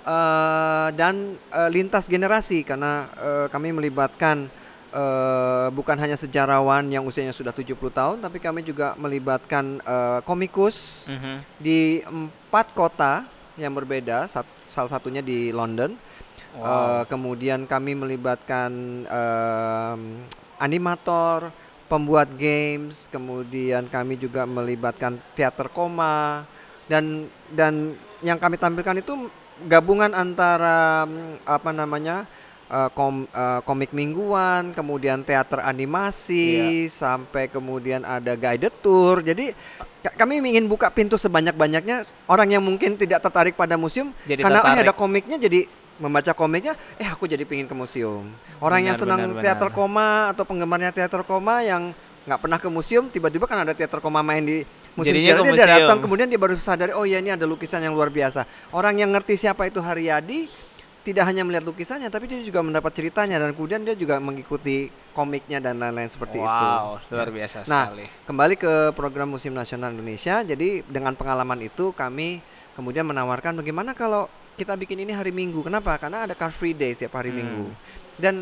eh, 0.03 0.89
dan 0.93 1.15
eh, 1.35 1.71
lintas 1.71 2.07
generasi 2.07 2.63
karena 2.63 2.93
eh, 3.13 3.47
kami 3.49 3.73
melibatkan 3.73 4.47
eh, 4.89 5.69
bukan 5.69 5.97
hanya 5.97 6.15
sejarawan 6.15 6.87
yang 6.87 7.03
usianya 7.03 7.33
sudah 7.33 7.51
70 7.51 7.75
tahun 7.91 8.17
tapi 8.19 8.39
kami 8.39 8.63
juga 8.63 8.95
melibatkan 8.95 9.81
eh, 9.81 10.21
komikus 10.23 11.09
Mhm. 11.09 11.35
di 11.59 11.81
empat 12.03 12.71
kota 12.71 13.27
yang 13.57 13.73
berbeda 13.73 14.29
sat- 14.29 14.49
salah 14.69 14.93
satunya 14.93 15.21
di 15.25 15.53
London 15.53 15.97
Wow. 16.57 16.65
Eh, 16.65 17.03
kemudian 17.13 17.69
kami 17.69 17.93
melibatkan 17.93 18.73
em, 19.05 20.01
animator, 20.57 21.53
pembuat 21.85 22.33
games, 22.41 23.13
kemudian 23.13 23.93
kami 23.93 24.17
juga 24.17 24.49
melibatkan 24.49 25.21
teater 25.37 25.69
koma 25.69 26.49
dan 26.89 27.29
dan 27.53 27.93
yang 28.25 28.41
kami 28.41 28.57
tampilkan 28.57 29.05
itu 29.05 29.29
gabungan 29.69 30.17
antara 30.17 31.05
apa 31.45 31.71
namanya 31.77 32.25
eh, 32.67 32.91
kom- 32.93 33.27
eh, 33.27 33.61
komik 33.63 33.91
mingguan, 33.91 34.71
kemudian 34.73 35.23
teater 35.23 35.61
animasi, 35.61 36.47
sampai 36.89 37.47
kemudian 37.47 38.03
ada 38.03 38.33
guided 38.33 38.75
tour. 38.79 39.21
Jadi 39.21 39.55
ka- 40.01 40.15
kami 40.17 40.39
ingin 40.41 40.65
buka 40.65 40.89
pintu 40.89 41.15
sebanyak-banyaknya 41.17 42.03
orang 42.25 42.49
yang 42.51 42.63
mungkin 42.63 42.95
tidak 42.95 43.21
tertarik 43.21 43.55
pada 43.55 43.75
museum 43.75 44.11
Jadi 44.23 44.41
karena 44.41 44.59
eh, 44.59 44.63
tertarik. 44.63 44.83
ada 44.83 44.93
komiknya 44.93 45.37
jadi 45.37 45.61
membaca 45.97 46.31
komiknya 46.31 46.77
eh 46.95 47.09
aku 47.09 47.25
jadi 47.25 47.41
pingin 47.43 47.65
ke 47.65 47.73
museum 47.73 48.29
orang 48.61 48.85
yang 48.85 48.95
Benar, 48.95 49.17
senang 49.17 49.21
benar, 49.33 49.41
teater 49.41 49.69
benar. 49.73 49.79
koma 49.81 50.09
atau 50.29 50.45
penggemarnya 50.45 50.93
teater 50.93 51.25
koma 51.25 51.65
yang 51.65 51.97
nggak 52.23 52.37
pernah 52.37 52.59
ke 52.61 52.69
museum 52.69 53.09
tiba-tiba 53.09 53.49
kan 53.49 53.65
ada 53.65 53.73
teater 53.73 53.97
koma 53.99 54.21
main 54.21 54.45
di 54.45 54.61
museum 54.93 55.17
Jadinya 55.17 55.33
sejarah, 55.33 55.41
ke 55.41 55.49
dia 55.49 55.57
museum. 55.57 55.73
datang 55.81 55.99
kemudian 56.05 56.29
dia 56.29 56.37
baru 56.37 56.55
sadar 56.61 56.93
oh 56.93 57.09
ya 57.09 57.17
ini 57.17 57.33
ada 57.33 57.49
lukisan 57.49 57.81
yang 57.81 57.97
luar 57.97 58.13
biasa 58.13 58.45
orang 58.71 59.01
yang 59.01 59.09
ngerti 59.09 59.41
siapa 59.41 59.65
itu 59.65 59.81
Haryadi 59.81 60.53
tidak 61.07 61.23
hanya 61.23 61.47
melihat 61.47 61.63
lukisannya 61.63 62.11
tapi 62.11 62.27
dia 62.27 62.43
juga 62.43 62.59
mendapat 62.59 62.91
ceritanya 62.91 63.39
dan 63.39 63.55
kemudian 63.55 63.87
dia 63.87 63.95
juga 63.95 64.19
mengikuti 64.19 64.91
komiknya 65.15 65.63
dan 65.63 65.79
lain-lain 65.79 66.11
seperti 66.11 66.43
itu 66.43 66.51
wow, 66.51 66.99
luar 67.07 67.31
biasa 67.31 67.63
Nah, 67.71 67.95
sekali. 67.95 68.05
kembali 68.27 68.55
ke 68.59 68.73
program 68.91 69.31
Museum 69.31 69.55
Nasional 69.55 69.95
Indonesia. 69.95 70.43
Jadi 70.43 70.83
dengan 70.83 71.15
pengalaman 71.15 71.63
itu 71.63 71.95
kami 71.95 72.43
kemudian 72.75 73.07
menawarkan 73.07 73.55
bagaimana 73.55 73.95
kalau 73.95 74.27
kita 74.59 74.75
bikin 74.75 74.99
ini 74.99 75.15
hari 75.15 75.31
Minggu. 75.31 75.63
Kenapa? 75.63 75.95
Karena 75.95 76.27
ada 76.27 76.35
Car 76.35 76.51
Free 76.51 76.75
Day 76.75 76.93
setiap 76.93 77.15
hari 77.15 77.31
Hmm. 77.31 77.39
Minggu. 77.39 77.67
Dan 78.19 78.35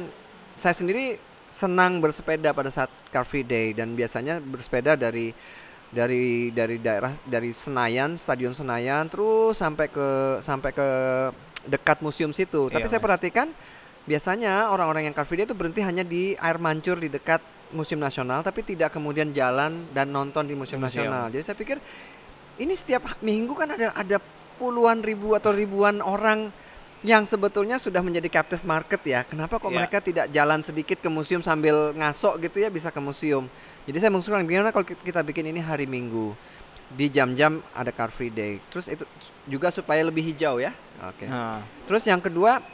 saya 0.57 0.73
sendiri 0.73 1.21
senang 1.51 2.01
bersepeda 2.01 2.51
pada 2.51 2.73
saat 2.73 2.89
Car 3.13 3.23
Free 3.23 3.45
Day 3.45 3.77
dan 3.77 3.93
biasanya 3.93 4.41
bersepeda 4.41 4.97
dari 4.97 5.31
dari 5.95 6.51
dari 6.51 6.83
daerah 6.83 7.15
dari 7.23 7.55
Senayan, 7.55 8.19
Stadion 8.19 8.51
Senayan 8.51 9.07
terus 9.07 9.63
sampai 9.63 9.87
ke 9.87 10.43
sampai 10.43 10.75
ke 10.75 10.89
dekat 11.71 12.03
museum 12.03 12.35
situ. 12.35 12.69
Tapi 12.69 12.85
Iya, 12.85 12.91
saya 12.91 13.01
Mas. 13.01 13.07
perhatikan 13.07 13.49
biasanya 14.05 14.69
orang-orang 14.69 15.09
yang 15.09 15.15
Car 15.17 15.25
Free 15.25 15.41
Day 15.41 15.47
itu 15.49 15.57
berhenti 15.57 15.81
hanya 15.81 16.03
di 16.05 16.35
air 16.37 16.59
mancur 16.59 16.99
di 16.99 17.09
dekat 17.09 17.41
Museum 17.73 18.03
Nasional 18.03 18.45
tapi 18.45 18.61
tidak 18.63 18.93
kemudian 18.93 19.33
jalan 19.33 19.89
dan 19.97 20.11
nonton 20.13 20.45
di 20.45 20.59
Museum, 20.59 20.83
Museum. 20.83 21.09
Nasional. 21.09 21.33
Jadi 21.33 21.43
saya 21.47 21.57
pikir 21.57 21.79
ini 22.61 22.75
setiap 22.75 23.19
minggu 23.23 23.55
kan 23.55 23.73
ada 23.75 23.95
ada 23.95 24.19
puluhan 24.59 25.03
ribu 25.03 25.35
atau 25.35 25.51
ribuan 25.51 25.99
orang 26.03 26.51
yang 27.05 27.29
sebetulnya 27.29 27.77
sudah 27.77 28.01
menjadi 28.01 28.27
captive 28.33 28.65
market 28.65 29.01
ya. 29.05 29.21
Kenapa 29.23 29.61
kok 29.61 29.69
Iya. 29.69 29.77
mereka 29.77 30.01
tidak 30.01 30.27
jalan 30.33 30.65
sedikit 30.65 30.97
ke 30.99 31.09
museum 31.09 31.45
sambil 31.45 31.93
ngasok 31.93 32.41
gitu 32.43 32.65
ya 32.65 32.73
bisa 32.73 32.89
ke 32.89 32.97
museum. 32.97 33.45
Jadi 33.85 34.01
saya 34.01 34.09
mengusulkan 34.09 34.41
gimana 34.43 34.73
kalau 34.73 34.83
ki- 34.83 34.97
kita 35.05 35.21
bikin 35.21 35.53
ini 35.53 35.61
hari 35.61 35.85
Minggu 35.85 36.33
di 36.89 37.13
jam-jam 37.13 37.61
ada 37.71 37.93
Car 37.93 38.09
Free 38.09 38.33
Day. 38.33 38.57
Terus 38.73 38.89
itu 38.89 39.05
juga 39.45 39.69
supaya 39.69 40.01
lebih 40.01 40.25
hijau 40.25 40.57
ya. 40.57 40.73
Oke. 41.05 41.29
Nah, 41.29 41.61
Terus 41.85 42.09
yang 42.09 42.25
kedua, 42.25 42.65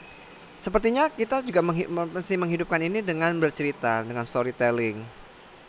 sepertinya 0.56 1.10
kita 1.10 1.42
juga 1.42 1.58
menghi- 1.60 1.90
mesti 1.90 2.38
menghidupkan 2.38 2.78
ini 2.78 3.02
dengan 3.02 3.34
bercerita, 3.34 4.06
dengan 4.06 4.22
storytelling. 4.22 5.02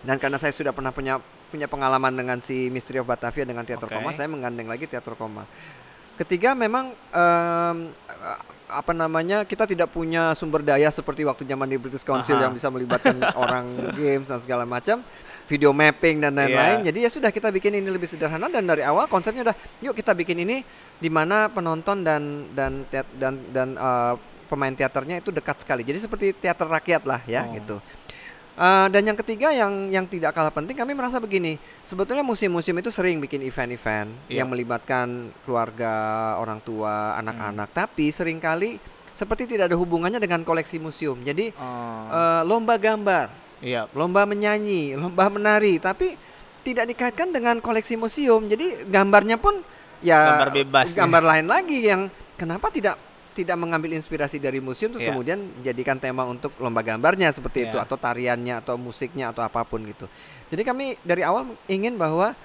Dan 0.01 0.21
karena 0.21 0.37
saya 0.37 0.53
sudah 0.53 0.69
pernah 0.69 0.89
punya 0.89 1.17
punya 1.49 1.65
pengalaman 1.65 2.13
dengan 2.13 2.37
si 2.39 2.69
Mystery 2.69 3.01
of 3.01 3.05
Batavia 3.05 3.43
dengan 3.43 3.65
teater 3.65 3.83
Oke. 3.83 3.93
koma, 3.93 4.13
saya 4.13 4.25
menggandeng 4.25 4.65
lagi 4.65 4.85
teater 4.85 5.17
koma. 5.17 5.43
Ketiga 6.21 6.53
memang 6.53 6.93
em, 6.93 7.77
a- 8.21 8.41
apa 8.71 8.93
namanya 8.93 9.43
kita 9.43 9.65
tidak 9.65 9.89
punya 9.89 10.31
sumber 10.31 10.61
daya 10.61 10.87
seperti 10.87 11.25
waktu 11.25 11.43
zaman 11.43 11.65
di 11.65 11.75
British 11.75 12.05
Council 12.05 12.37
Aha. 12.37 12.43
yang 12.45 12.53
bisa 12.53 12.69
melibatkan 12.69 13.19
orang 13.35 13.65
games 13.91 14.25
dan 14.25 14.37
segala 14.37 14.63
macam 14.63 15.01
video 15.45 15.73
mapping 15.73 16.21
dan 16.21 16.31
lain-lain 16.31 16.79
Iya. 16.79 16.87
jadi 16.87 16.99
ya 17.03 17.09
sudah 17.09 17.29
kita 17.29 17.49
bikin 17.49 17.75
ini 17.75 17.89
lebih 17.89 18.07
sederhana 18.07 18.47
dan 18.47 18.63
dari 18.63 18.79
awal 18.81 19.03
konsepnya 19.05 19.43
udah 19.43 19.55
yuk 19.81 19.91
kita 19.91 20.13
bikin 20.13 20.39
ini 20.39 20.63
di 20.95 21.09
mana 21.09 21.49
penonton 21.49 21.99
dan 21.99 22.21
dan 22.53 22.87
dan 23.11 23.35
dan 23.51 23.67
eh, 23.75 24.13
pemain 24.47 24.71
teaternya 24.71 25.19
itu 25.19 25.27
dekat 25.29 25.59
sekali 25.59 25.81
jadi 25.81 25.99
seperti 25.99 26.31
teater 26.33 26.67
rakyat 26.67 27.03
lah 27.03 27.19
ya 27.25 27.43
Oh. 27.43 27.51
gitu 27.51 27.75
Eh, 28.61 28.87
dan 28.93 29.01
yang 29.09 29.17
ketiga 29.17 29.49
yang 29.49 29.89
yang 29.89 30.05
tidak 30.05 30.37
kalah 30.37 30.53
penting 30.53 30.77
kami 30.77 30.93
merasa 30.93 31.17
begini 31.17 31.57
sebetulnya 31.81 32.21
museum-museum 32.21 32.77
itu 32.77 32.93
sering 32.93 33.17
bikin 33.17 33.41
event-event 33.41 34.13
Iya. 34.29 34.45
yang 34.45 34.53
melibatkan 34.53 35.33
keluarga 35.41 35.93
orang 36.37 36.61
tua 36.61 37.17
anak-anak 37.17 37.73
tapi 37.73 38.13
sering 38.13 38.37
kali 38.37 38.77
seperti 39.17 39.49
tidak 39.49 39.73
ada 39.73 39.77
hubungannya 39.81 40.21
dengan 40.21 40.45
koleksi 40.45 40.77
museum 40.77 41.17
jadi 41.25 41.49
oh, 41.57 42.05
eh, 42.13 42.41
lomba 42.45 42.77
gambar 42.77 43.33
iya. 43.65 43.89
lomba 43.97 44.29
menyanyi, 44.29 44.93
lomba 45.01 45.25
menari, 45.33 45.81
tapi 45.81 46.13
tidak 46.61 46.93
dikaitkan 46.93 47.33
dengan 47.33 47.57
koleksi 47.57 47.97
museum. 47.97 48.45
Jadi 48.45 48.85
gambarnya 48.85 49.41
pun 49.41 49.57
ya 50.05 50.37
Gambar 50.37 50.49
bebas, 50.53 50.93
ya. 50.93 51.01
gambar 51.01 51.23
lain 51.25 51.45
lagi 51.49 51.77
yang 51.81 52.01
kenapa 52.37 52.69
tidak 52.69 52.97
tidak 53.31 53.55
mengambil 53.55 53.95
inspirasi 53.95 54.37
dari 54.37 54.59
museum 54.59 54.91
terus 54.91 55.01
Iya. 55.01 55.11
kemudian 55.11 55.39
jadikan 55.61 55.95
tema 55.95 56.23
untuk 56.23 56.51
lomba 56.57 56.79
gambarnya 56.79 57.31
seperti 57.31 57.65
itu 57.65 57.77
Iya. 57.79 57.85
atau 57.87 57.95
tariannya 57.95 58.59
atau 58.59 58.75
musiknya 58.75 59.31
atau 59.31 59.41
apa 59.41 59.63
pun 59.63 59.81
gitu. 59.83 60.05
Jadi 60.51 60.61
kami 60.61 60.85
dari 61.01 61.23
awal 61.23 61.47
ingin 61.65 61.95
bahwa 61.95 62.35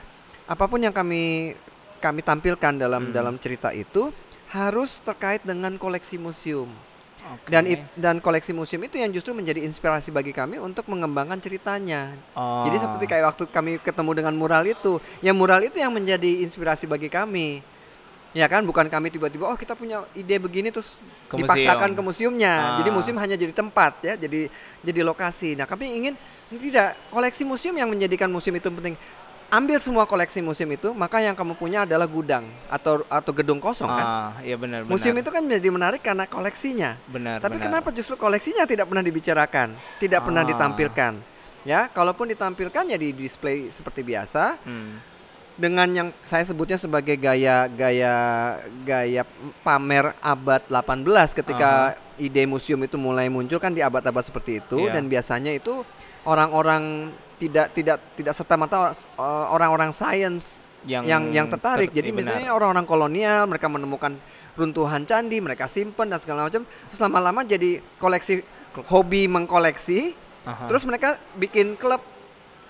apa 0.47 0.65
pun 0.65 0.79
yang 0.79 0.95
kami 0.95 1.55
kami 1.99 2.21
tampilkan 2.23 2.77
dalam 2.77 3.11
Hmm. 3.11 3.13
dalam 3.13 3.35
cerita 3.37 3.75
itu 3.75 4.15
harus 4.49 5.03
terkait 5.03 5.43
dengan 5.43 5.75
koleksi 5.75 6.15
museum. 6.17 6.71
Oke. 7.27 7.51
Dan 7.51 7.67
it- 7.67 7.83
dan 7.99 8.23
koleksi 8.23 8.55
museum 8.55 8.79
itu 8.81 9.03
yang 9.03 9.11
justru 9.11 9.35
menjadi 9.35 9.59
inspirasi 9.67 10.15
bagi 10.15 10.31
kami 10.31 10.63
untuk 10.63 10.87
mengembangkan 10.87 11.43
ceritanya. 11.43 12.15
Oh. 12.39 12.63
Jadi 12.63 12.79
seperti 12.79 13.05
kayak 13.11 13.35
waktu 13.35 13.45
kami 13.51 13.83
ketemu 13.83 14.11
dengan 14.15 14.35
mural 14.39 14.63
itu, 14.63 15.03
ya 15.19 15.35
mural 15.35 15.59
itu 15.67 15.83
yang 15.83 15.91
menjadi 15.91 16.47
inspirasi 16.47 16.87
bagi 16.87 17.11
kami. 17.11 17.67
Ya 18.37 18.47
kan, 18.47 18.61
bukan 18.63 18.85
kami 18.87 19.09
tiba-tiba 19.09 19.49
oh 19.49 19.57
kita 19.57 19.73
punya 19.73 20.05
ide 20.13 20.37
begini 20.37 20.69
terus 20.69 20.93
Ke 21.25 21.41
dipaksakan 21.41 21.89
museum. 21.89 21.97
ke 21.97 22.03
museumnya. 22.05 22.53
Ah. 22.53 22.77
Jadi 22.77 22.91
museum 22.93 23.17
hanya 23.17 23.33
jadi 23.33 23.49
tempat 23.51 23.93
ya, 24.05 24.13
jadi 24.15 24.53
jadi 24.85 25.01
lokasi. 25.01 25.57
Nah, 25.57 25.65
kami 25.65 25.89
ingin 25.97 26.15
tidak 26.53 27.01
koleksi 27.09 27.43
museum 27.43 27.73
yang 27.73 27.89
menjadikan 27.89 28.29
museum 28.29 28.53
itu 28.55 28.69
penting. 28.69 28.93
Ambil 29.47 29.79
semua 29.79 30.05
koleksi 30.05 30.43
museum 30.43 30.69
itu, 30.69 30.91
maka 30.91 31.17
yang 31.17 31.33
kamu 31.33 31.55
punya 31.55 31.87
adalah 31.87 32.05
gudang 32.05 32.45
atau 32.67 33.07
atau 33.07 33.31
gedung 33.33 33.57
kosong 33.57 33.87
kan. 33.89 34.05
Ah, 34.05 34.31
iya 34.43 34.55
benar 34.55 34.83
benar. 34.83 34.91
Museum 34.91 35.15
itu 35.15 35.31
kan 35.31 35.41
menjadi 35.41 35.69
menarik 35.71 36.03
karena 36.03 36.27
koleksinya. 36.27 36.99
benar. 37.07 37.39
Tapi 37.39 37.57
benar. 37.57 37.67
kenapa 37.73 37.89
justru 37.89 38.15
koleksinya 38.15 38.67
tidak 38.67 38.85
pernah 38.85 39.01
dibicarakan, 39.01 39.69
tidak 39.97 40.21
pernah 40.21 40.43
Ah. 40.43 40.51
ditampilkan? 40.51 41.13
Ya, 41.63 41.89
kalaupun 41.89 42.29
ditampilkan 42.29 42.85
ya 42.87 42.95
di 42.95 43.11
display 43.11 43.71
seperti 43.71 44.03
biasa. 44.03 44.61
Hmm. 44.61 45.16
Dengan 45.57 45.89
yang 45.89 46.09
saya 46.21 46.45
sebutnya 46.45 46.77
sebagai 46.77 47.17
gaya 47.17 47.65
gaya 47.67 48.15
gaya 48.85 49.25
pamer 49.61 50.13
abad 50.21 50.61
18 50.69 51.33
ketika 51.33 51.71
ide 52.17 52.45
museum 52.45 52.81
itu 52.81 52.97
mulai 52.97 53.29
muncul 53.29 53.57
kan 53.57 53.73
di 53.73 53.81
abad-abad 53.81 54.21
seperti 54.21 54.61
itu 54.61 54.85
Iya. 54.85 55.01
dan 55.01 55.09
biasanya 55.09 55.53
itu 55.53 55.81
orang-orang 56.25 57.13
tidak 57.37 57.73
tidak 57.73 58.01
tidak 58.17 58.33
serta 58.33 58.55
merta 58.57 58.77
uh, 59.17 59.47
orang-orang 59.49 59.93
sains 59.93 60.61
yang 60.85 61.05
yang 61.05 61.23
yang 61.33 61.47
tertarik. 61.47 61.91
ter- 61.91 61.99
Jadi 61.99 62.09
iya, 62.09 62.17
benar. 62.17 62.27
misalnya 62.33 62.51
orang-orang 62.53 62.87
kolonial 62.87 63.43
mereka 63.45 63.67
menemukan 63.67 64.13
runtuhan 64.57 65.05
candi, 65.05 65.37
mereka 65.39 65.67
simpen 65.67 66.09
dan 66.09 66.17
segala 66.17 66.47
macam. 66.47 66.65
Terus 66.65 67.01
lama-lama 67.01 67.43
jadi 67.43 67.83
koleksi 67.97 68.41
hobi 68.89 69.27
mengkoleksi. 69.27 70.15
Aha. 70.47 70.65
Terus 70.67 70.85
mereka 70.85 71.17
bikin 71.35 71.77
klub. 71.77 72.01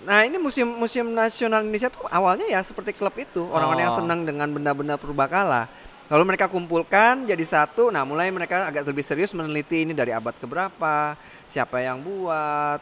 Nah, 0.05 0.29
ini 0.29 0.37
museum 0.37 0.69
museum 0.69 1.09
nasional 1.09 1.65
Indonesia 1.65 1.89
tuh 1.89 2.05
awalnya 2.13 2.45
ya 2.45 2.61
seperti 2.61 2.93
klub 2.93 3.17
itu, 3.17 3.49
orang-orang 3.49 3.89
yang 3.89 3.95
Oh. 3.97 4.01
senang 4.05 4.29
dengan 4.29 4.49
benda-benda 4.53 5.01
purbakala. 5.01 5.71
Lalu 6.07 6.23
mereka 6.35 6.47
kumpulkan 6.47 7.27
jadi 7.27 7.43
satu. 7.43 7.91
Nah, 7.91 8.07
mulai 8.07 8.31
mereka 8.31 8.69
agak 8.71 8.87
lebih 8.87 9.03
serius 9.03 9.35
meneliti 9.35 9.83
ini 9.83 9.97
dari 9.97 10.15
abad 10.15 10.37
keberapa, 10.39 11.19
siapa 11.51 11.83
yang 11.83 11.99
buat, 11.99 12.79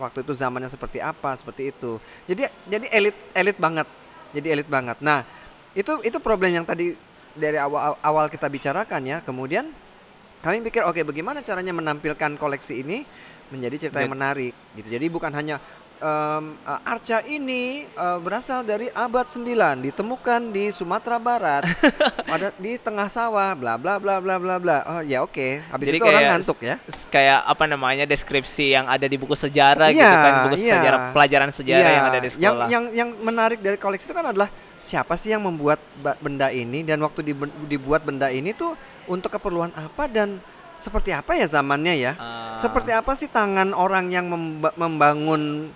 waktu 0.00 0.26
itu 0.26 0.32
zamannya 0.34 0.66
seperti 0.66 0.98
apa, 0.98 1.36
seperti 1.38 1.70
itu. 1.70 2.02
Jadi 2.26 2.48
jadi 2.66 2.86
elit 2.90 3.16
elit 3.36 3.56
banget. 3.60 3.86
Jadi 4.34 4.46
elit 4.50 4.66
banget. 4.66 4.98
Nah, 4.98 5.22
itu 5.76 6.02
itu 6.02 6.18
problem 6.18 6.50
yang 6.50 6.66
tadi 6.66 6.96
dari 7.38 7.60
awal 7.60 7.94
awal 8.02 8.26
kita 8.26 8.50
bicarakan 8.50 9.06
ya. 9.06 9.18
Kemudian 9.22 9.70
kami 10.42 10.58
pikir 10.66 10.82
oke 10.82 11.02
bagaimana 11.06 11.42
caranya 11.46 11.70
menampilkan 11.70 12.34
koleksi 12.38 12.82
ini 12.82 13.06
menjadi 13.54 13.86
cerita 13.86 14.02
yang 14.02 14.18
menarik 14.18 14.54
gitu. 14.74 14.90
Jadi 14.90 15.06
bukan 15.06 15.30
hanya 15.30 15.62
eh, 15.98 16.42
arca 16.84 17.18
ini 17.22 17.64
eh, 17.84 18.18
berasal 18.18 18.62
dari 18.62 18.88
abad 18.88 19.24
9 19.24 19.44
ditemukan 19.82 20.40
di 20.48 20.70
Sumatera 20.70 21.16
Barat 21.16 21.66
pada 22.30 22.54
di 22.54 22.76
tengah 22.76 23.06
sawah 23.06 23.52
bla 23.52 23.74
bla 23.74 23.96
bla 23.96 24.18
bla 24.18 24.36
bla 24.36 24.56
bla. 24.56 24.78
Oh 24.84 25.00
ya 25.00 25.20
oke. 25.20 25.60
Habis 25.64 25.86
Jadi 25.86 25.98
itu 25.98 26.04
orang 26.04 26.18
kayak 26.18 26.32
ngantuk 26.32 26.58
ya. 26.60 26.74
Kayak 27.08 27.38
apa 27.44 27.64
namanya 27.64 28.04
deskripsi 28.04 28.72
yang 28.72 28.86
ada 28.86 29.04
di 29.04 29.14
buku 29.14 29.32
sejarah 29.32 29.88
gitu 29.88 30.00
Iya, 30.00 30.12
kan 30.16 30.32
buku 30.44 30.56
iya. 30.58 30.74
sejarah 30.74 31.00
pelajaran 31.10 31.50
sejarah 31.50 31.88
yang 31.88 32.04
Iya, 32.04 32.10
ada 32.10 32.18
di 32.18 32.28
Yang 32.28 32.34
sekolah. 32.38 32.66
yang 32.68 32.84
yang 32.92 33.08
menarik 33.18 33.58
dari 33.58 33.76
koleksi 33.76 34.06
itu 34.06 34.14
kan 34.14 34.28
adalah 34.28 34.48
siapa 34.80 35.14
sih 35.14 35.28
yang 35.28 35.42
membuat 35.42 35.82
benda 36.18 36.48
ini 36.48 36.80
dan 36.80 36.96
waktu 36.98 37.20
dibuat 37.66 38.02
benda 38.02 38.30
ini 38.30 38.50
tuh 38.50 38.72
untuk 39.04 39.28
keperluan 39.30 39.68
apa 39.74 40.06
dan 40.06 40.40
seperti 40.78 41.10
apa 41.10 41.34
ya 41.34 41.44
zamannya 41.44 41.94
ya? 41.98 42.12
Ah, 42.14 42.54
Seperti 42.54 42.94
apa 42.94 43.12
sih 43.12 43.26
tangan 43.26 43.74
orang 43.74 44.08
yang 44.08 44.30
memba- 44.30 44.72
membangun 44.78 45.74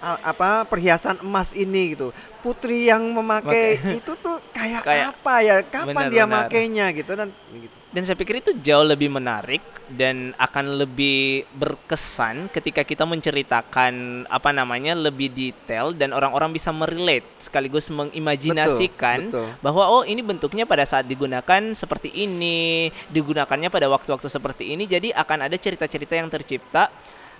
apa 0.00 0.64
perhiasan 0.64 1.18
emas 1.20 1.50
ini 1.52 1.94
gitu? 1.94 2.14
Putri 2.38 2.86
yang 2.86 3.02
memakai 3.10 3.76
itu 3.98 4.14
tuh 4.18 4.38
kayak, 4.54 4.82
Kayak- 4.86 5.06
apa 5.14 5.34
ya? 5.42 5.56
Kapan 5.62 6.04
dia 6.08 6.22
benar-benar. 6.22 6.46
makainya 6.46 6.86
gitu 6.94 7.12
dan 7.18 7.28
gitu. 7.50 7.74
dan 7.88 8.02
saya 8.04 8.14
pikir 8.14 8.38
itu 8.38 8.52
jauh 8.62 8.84
lebih 8.84 9.08
menarik 9.08 9.64
dan 9.88 10.36
akan 10.36 10.76
lebih 10.76 11.48
berkesan 11.56 12.52
ketika 12.52 12.84
kita 12.84 13.08
menceritakan 13.08 14.24
apa 14.28 14.52
namanya 14.52 14.92
lebih 14.92 15.32
detail 15.32 15.96
dan 15.96 16.12
orang-orang 16.12 16.52
bisa 16.52 16.68
merelate 16.68 17.24
sekaligus 17.40 17.88
mengimajinasikan 17.88 19.32
betul. 19.32 19.48
bahwa 19.64 19.88
oh 19.88 20.02
ini 20.04 20.20
bentuknya 20.20 20.68
pada 20.68 20.84
saat 20.84 21.08
digunakan 21.08 21.72
seperti 21.72 22.12
ini, 22.12 22.92
digunakannya 23.08 23.72
pada 23.72 23.88
waktu-waktu 23.88 24.28
seperti 24.28 24.76
ini. 24.76 24.84
Jadi 24.84 25.08
akan 25.10 25.48
ada 25.48 25.56
cerita-cerita 25.56 26.12
yang 26.12 26.28
tercipta, 26.28 26.92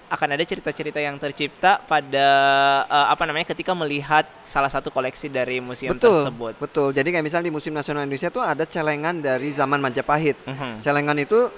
akan 0.08 0.28
ada 0.40 0.44
cerita-cerita 0.44 0.96
yang 0.96 1.20
tercipta 1.20 1.84
pada 1.84 2.26
eh, 2.88 3.06
apa 3.12 3.22
namanya 3.28 3.52
ketika 3.52 3.76
melihat 3.76 4.24
salah 4.48 4.72
satu 4.72 4.88
koleksi 4.88 5.28
dari 5.28 5.60
museum 5.60 5.92
betul, 5.92 6.24
tersebut. 6.24 6.54
betul. 6.56 6.88
Jadi 6.96 7.08
kayak 7.12 7.24
misalnya 7.24 7.46
di 7.52 7.54
Museum 7.54 7.76
Nasional 7.76 8.08
Indonesia 8.08 8.32
tuh 8.32 8.40
ada 8.40 8.64
celengan 8.64 9.20
dari 9.20 9.52
zaman 9.52 9.76
Majapahit. 9.84 10.40
Mhm. 10.48 10.80
Celengan 10.80 11.16
itu 11.20 11.52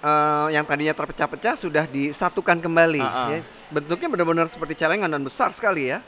eh, 0.00 0.46
yang 0.56 0.64
tadinya 0.64 0.96
terpecah-pecah 0.96 1.54
sudah 1.60 1.84
disatukan 1.84 2.64
kembali. 2.64 3.04
Ah, 3.04 3.12
ah. 3.12 3.28
ya. 3.36 3.40
Bentuknya 3.68 4.08
benar-benar 4.08 4.48
seperti 4.48 4.72
celengan 4.78 5.12
dan 5.12 5.20
besar 5.20 5.52
sekali 5.52 5.92
ya. 5.92 6.00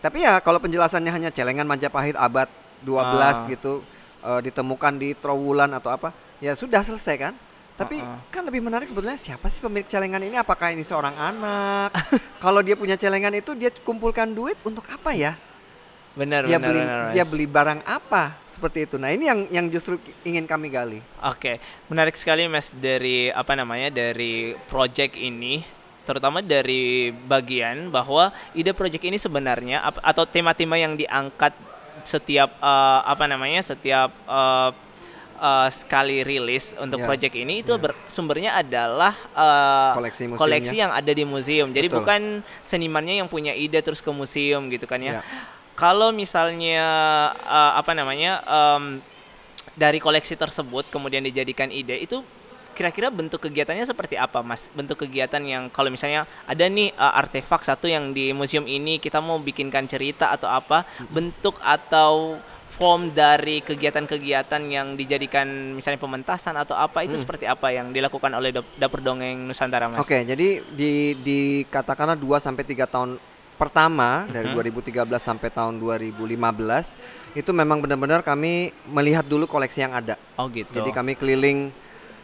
Tapi 0.00 0.24
ya 0.24 0.40
kalau 0.40 0.56
penjelasannya 0.60 1.12
hanya 1.12 1.30
celengan 1.32 1.68
Majapahit 1.68 2.16
abad 2.16 2.48
12 2.80 2.96
Ah. 2.96 3.34
gitu 3.52 3.84
eh, 4.24 4.40
ditemukan 4.40 4.92
di 4.96 5.12
Trowulan 5.12 5.68
atau 5.76 5.92
apa, 5.92 6.16
ya 6.40 6.56
sudah 6.56 6.80
selesai 6.80 7.16
kan? 7.20 7.34
Tapi 7.74 7.98
Ah, 7.98 8.16
ah. 8.16 8.20
kan 8.30 8.46
lebih 8.46 8.62
menarik 8.62 8.86
sebetulnya 8.86 9.18
siapa 9.18 9.50
sih 9.50 9.58
pemilik 9.58 9.86
celengan 9.90 10.22
ini? 10.22 10.38
Apakah 10.38 10.70
ini 10.70 10.86
seorang 10.86 11.14
anak? 11.18 11.90
kalau 12.44 12.62
dia 12.62 12.78
punya 12.78 12.94
celengan 12.94 13.34
itu 13.34 13.50
dia 13.58 13.74
kumpulkan 13.82 14.30
duit 14.30 14.54
untuk 14.62 14.86
apa 14.86 15.10
ya? 15.10 15.34
Benar, 16.14 16.46
Dia 16.46 16.62
benar, 16.62 16.70
beli 16.70 16.78
benar, 16.78 17.00
dia 17.10 17.24
Mas. 17.26 17.30
beli 17.34 17.46
barang 17.50 17.80
apa? 17.82 18.38
Seperti 18.54 18.86
itu. 18.86 18.94
Nah, 19.02 19.10
ini 19.10 19.26
yang 19.26 19.40
yang 19.50 19.66
justru 19.66 19.98
ingin 20.22 20.46
kami 20.46 20.70
gali. 20.70 21.02
Oke, 21.18 21.58
menarik 21.90 22.14
sekali 22.14 22.46
Mas 22.46 22.70
dari 22.70 23.34
apa 23.34 23.58
namanya 23.58 23.90
dari 23.90 24.54
project 24.70 25.18
ini, 25.18 25.66
terutama 26.06 26.38
dari 26.38 27.10
bagian 27.10 27.90
bahwa 27.90 28.30
ide 28.54 28.70
project 28.70 29.02
ini 29.02 29.18
sebenarnya 29.18 29.82
atau 29.82 30.22
tema-tema 30.22 30.78
yang 30.78 30.94
diangkat 30.94 31.50
setiap 32.06 32.62
eh, 32.62 33.00
apa 33.02 33.26
namanya 33.26 33.66
setiap 33.66 34.14
eh, 34.14 34.70
eh, 35.44 35.68
sekali 35.70 36.24
rilis 36.24 36.72
untuk 36.76 36.98
Ya, 36.98 37.04
project 37.04 37.34
ini 37.34 37.60
itu 37.60 37.70
ya. 37.70 37.80
ber- 37.80 38.00
sumbernya 38.08 38.56
adalah 38.56 39.12
eh, 39.28 39.92
Koleksi 39.94 40.22
museumnya. 40.24 40.40
koleksi 40.40 40.76
yang 40.78 40.90
ada 40.90 41.12
di 41.12 41.24
museum. 41.24 41.68
Jadi 41.68 41.86
Betul. 41.86 41.98
bukan 42.00 42.20
senimannya 42.62 43.20
yang 43.20 43.28
punya 43.28 43.52
ide 43.52 43.76
terus 43.78 44.00
ke 44.00 44.08
museum 44.10 44.66
gitu 44.68 44.86
kan 44.86 44.98
ya. 44.98 45.20
Ya. 45.20 45.22
Kalau 45.74 46.08
misalnya 46.10 46.80
eh, 47.36 47.72
apa 47.76 47.92
namanya 47.92 48.40
em, 48.42 48.84
dari 49.74 49.98
koleksi 49.98 50.32
tersebut 50.34 50.86
kemudian 50.88 51.20
dijadikan 51.20 51.68
ide 51.68 51.98
itu 51.98 52.22
kira-kira 52.74 53.06
bentuk 53.06 53.38
kegiatannya 53.40 53.82
seperti 53.82 54.14
apa 54.16 54.38
mas? 54.40 54.66
Bentuk 54.70 54.98
kegiatan 55.00 55.38
yang 55.40 55.66
kalau 55.68 55.90
misalnya 55.90 56.26
ada 56.44 56.64
nih 56.64 56.90
eh, 56.90 57.12
artefak 57.14 57.62
satu 57.62 57.86
yang 57.86 58.10
di 58.10 58.30
museum 58.30 58.64
ini 58.64 58.96
kita 58.96 59.18
mau 59.18 59.36
bikinkan 59.38 59.84
cerita 59.84 60.30
atau 60.30 60.48
apa 60.48 60.82
bentuk 61.06 61.58
atau 61.60 62.38
form 62.74 63.10
dari 63.10 63.62
kegiatan-kegiatan 63.62 64.62
yang 64.66 64.94
dijadikan 64.94 65.46
misalnya 65.72 65.96
pementasan 65.96 66.54
atau 66.54 66.74
apa 66.74 67.02
itu 67.02 67.14
Hmm. 67.14 67.22
seperti 67.22 67.46
apa 67.46 67.70
yang 67.70 67.90
dilakukan 67.90 68.30
oleh 68.30 68.50
Dap- 68.50 68.74
dapur 68.76 68.98
dongeng 68.98 69.46
Nusantara 69.46 69.86
mas? 69.86 69.98
Oke, 69.98 70.18
jadi 70.20 70.58
di 70.60 71.14
dikatakanlah 71.16 72.18
2 72.18 72.36
sampai 72.36 72.62
3 72.62 72.84
tahun 72.84 73.16
pertama 73.54 74.26
dari 74.26 74.50
Mhm. 74.50 74.54
2013 74.58 75.22
sampai 75.22 75.46
tahun 75.48 75.78
2015 75.78 76.98
itu 77.32 77.50
memang 77.50 77.78
benar-benar 77.78 78.20
kami 78.20 78.74
melihat 78.84 79.22
dulu 79.22 79.46
koleksi 79.46 79.78
yang 79.80 79.94
ada. 79.94 80.18
Oh 80.34 80.50
gitu. 80.50 80.74
Jadi 80.74 80.90
kami 80.90 81.14
keliling 81.14 81.70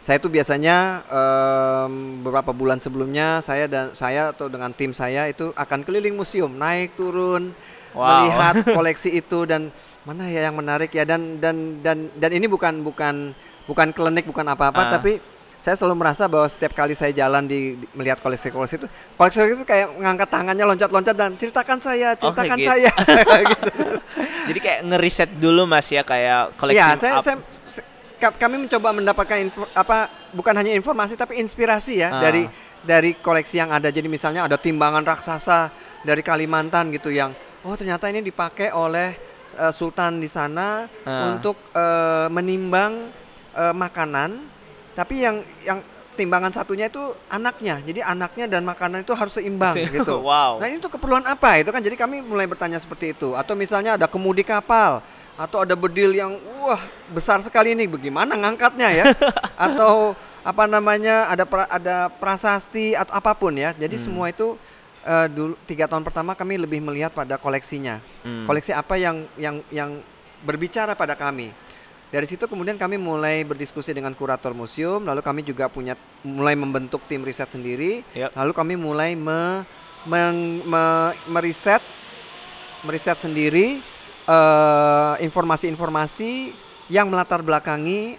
saya 0.01 0.17
itu 0.17 0.27
biasanya 0.27 1.05
em, 1.07 1.93
beberapa 2.19 2.51
bulan 2.51 2.77
sebelumnya 2.77 3.39
saya 3.39 3.65
dan 3.65 3.93
saya 3.93 4.35
atau 4.35 4.49
dengan 4.49 4.73
tim 4.73 4.91
saya 4.91 5.25
itu 5.25 5.53
akan 5.53 5.79
keliling 5.81 6.11
museum, 6.11 6.51
naik 6.51 6.91
turun 6.93 7.55
Wow. 7.91 8.07
melihat 8.23 8.55
koleksi 8.77 9.09
itu 9.13 9.43
dan 9.43 9.67
mana 10.01 10.25
ya 10.25 10.47
yang 10.47 10.55
menarik 10.55 10.89
ya 10.89 11.03
dan 11.03 11.37
dan 11.37 11.55
dan 11.79 12.09
dan 12.13 12.31
ini 12.31 12.45
bukan 12.45 12.81
bukan 12.81 13.35
bukan 13.63 13.87
klinik 13.91 14.23
bukan 14.23 14.47
apa-apa 14.47 14.81
Ah. 14.81 14.91
tapi 14.93 15.19
saya 15.57 15.75
selalu 15.75 15.99
merasa 15.99 16.25
bahwa 16.25 16.47
setiap 16.47 16.73
kali 16.73 16.91
saya 16.91 17.11
jalan 17.11 17.45
di, 17.45 17.77
di- 17.77 17.89
melihat 17.93 18.17
koleksi-koleksi 18.17 18.75
itu 18.77 18.87
koleksi 19.13 19.37
itu 19.45 19.61
kayak 19.61 19.93
mengangkat 19.93 20.25
tangannya 20.25 20.65
loncat-loncat 20.65 21.13
dan 21.13 21.35
ceritakan 21.35 21.77
saya 21.77 22.15
ceritakan 22.15 22.57
gitu. 22.57 22.65
saya 22.67 22.91
gitu. 23.51 23.69
Jadi 24.47 24.59
kayak 24.59 24.79
ngeriset 24.83 25.29
dulu 25.35 25.63
mas 25.65 25.85
ya 25.85 26.01
kayak 26.01 26.55
koleksi 26.55 26.79
Ya, 26.79 26.95
saya, 26.95 27.19
ap- 27.19 27.25
saya 27.27 27.37
kami 28.33 28.55
mencoba 28.59 28.89
mendapatkan 28.91 29.37
info, 29.39 29.65
apa 29.71 30.05
bukan 30.31 30.53
hanya 30.55 30.71
informasi 30.71 31.13
tapi 31.13 31.37
inspirasi 31.37 31.99
ya 31.99 32.09
Ah. 32.09 32.21
dari 32.23 32.49
dari 32.81 33.13
koleksi 33.13 33.57
yang 33.57 33.69
ada. 33.69 33.87
Jadi 33.87 34.07
misalnya 34.07 34.45
ada 34.45 34.57
timbangan 34.57 35.03
raksasa 35.03 35.69
dari 36.01 36.21
Kalimantan 36.21 36.89
gitu 36.89 37.09
yang 37.09 37.37
oh 37.63 37.75
ternyata 37.75 38.07
ini 38.07 38.21
dipakai 38.21 38.69
oleh 38.69 39.13
eh, 39.53 39.71
sultan 39.71 40.17
di 40.17 40.27
sana 40.27 40.85
Ah. 41.01 41.31
untuk 41.31 41.57
eh, 41.71 42.27
menimbang 42.27 43.09
eh, 43.51 43.73
makanan, 43.73 44.41
tapi 44.91 45.21
yang 45.21 45.39
yang 45.61 45.79
timbangan 46.11 46.51
satunya 46.51 46.85
itu 46.85 47.01
anaknya. 47.27 47.79
Jadi 47.79 47.99
anaknya 47.99 48.45
dan 48.45 48.61
makanan 48.61 49.01
itu 49.01 49.11
harus 49.11 49.31
seimbang 49.33 49.73
gitu. 49.87 50.19
wow. 50.27 50.59
Nah 50.59 50.67
ini 50.67 50.77
tuh 50.77 50.91
keperluan 50.91 51.23
apa 51.23 51.57
itu 51.57 51.69
kan 51.69 51.79
jadi 51.79 51.95
kami 51.95 52.19
mulai 52.19 52.45
bertanya 52.45 52.77
seperti 52.77 53.11
itu 53.11 53.33
atau 53.33 53.53
misalnya 53.53 53.95
ada 53.95 54.05
kemudi 54.05 54.43
kapal 54.43 54.99
atau 55.33 55.63
ada 55.63 55.73
bedil 55.73 56.11
yang 56.11 56.35
wah 56.59 56.77
besar 57.07 57.39
sekali 57.39 57.73
ini 57.73 57.87
bagaimana 57.87 58.35
ngangkatnya 58.35 58.89
ya 58.93 59.05
atau 59.57 60.13
apa 60.41 60.67
namanya 60.67 61.25
ada 61.25 61.45
pra- 61.45 61.69
ada 61.69 62.11
prasasti 62.11 62.93
atau 62.93 63.15
apa 63.15 63.31
pun 63.31 63.53
ya 63.53 63.71
jadi 63.71 63.95
Hmm. 63.95 64.03
semua 64.03 64.25
itu 64.27 64.59
eh, 65.01 65.27
dulu 65.27 65.53
tiga 65.65 65.85
tahun 65.85 66.01
pertama 66.01 66.33
kami 66.33 66.57
lebih 66.57 66.79
melihat 66.79 67.11
pada 67.11 67.35
koleksinya 67.35 67.99
Hmm. 68.21 68.45
koleksi 68.45 68.69
apa 68.71 68.95
yang 68.95 69.25
yang 69.35 69.65
yang 69.69 70.01
berbicara 70.41 70.93
pada 70.93 71.13
kami 71.13 71.49
dari 72.11 72.27
situ 72.27 72.43
kemudian 72.45 72.75
kami 72.75 72.99
mulai 72.99 73.41
berdiskusi 73.41 73.93
dengan 73.93 74.11
kurator 74.11 74.51
museum 74.51 75.01
lalu 75.01 75.21
kami 75.21 75.41
juga 75.41 75.65
punya 75.67 75.93
mulai 76.21 76.53
membentuk 76.53 77.01
tim 77.07 77.21
riset 77.21 77.49
sendiri 77.49 78.05
Yap. 78.13 78.35
lalu 78.35 78.51
kami 78.51 78.73
mulai 78.75 79.15
me, 79.15 79.63
meng- 80.03 80.61
me- 80.65 81.13
meriset 81.29 81.81
meriset 82.81 83.17
sendiri 83.17 83.79
eh, 84.27 85.13
informasi-informasi 85.21 86.53
yang 86.91 87.07
melatar 87.07 87.39
belakangi 87.39 88.17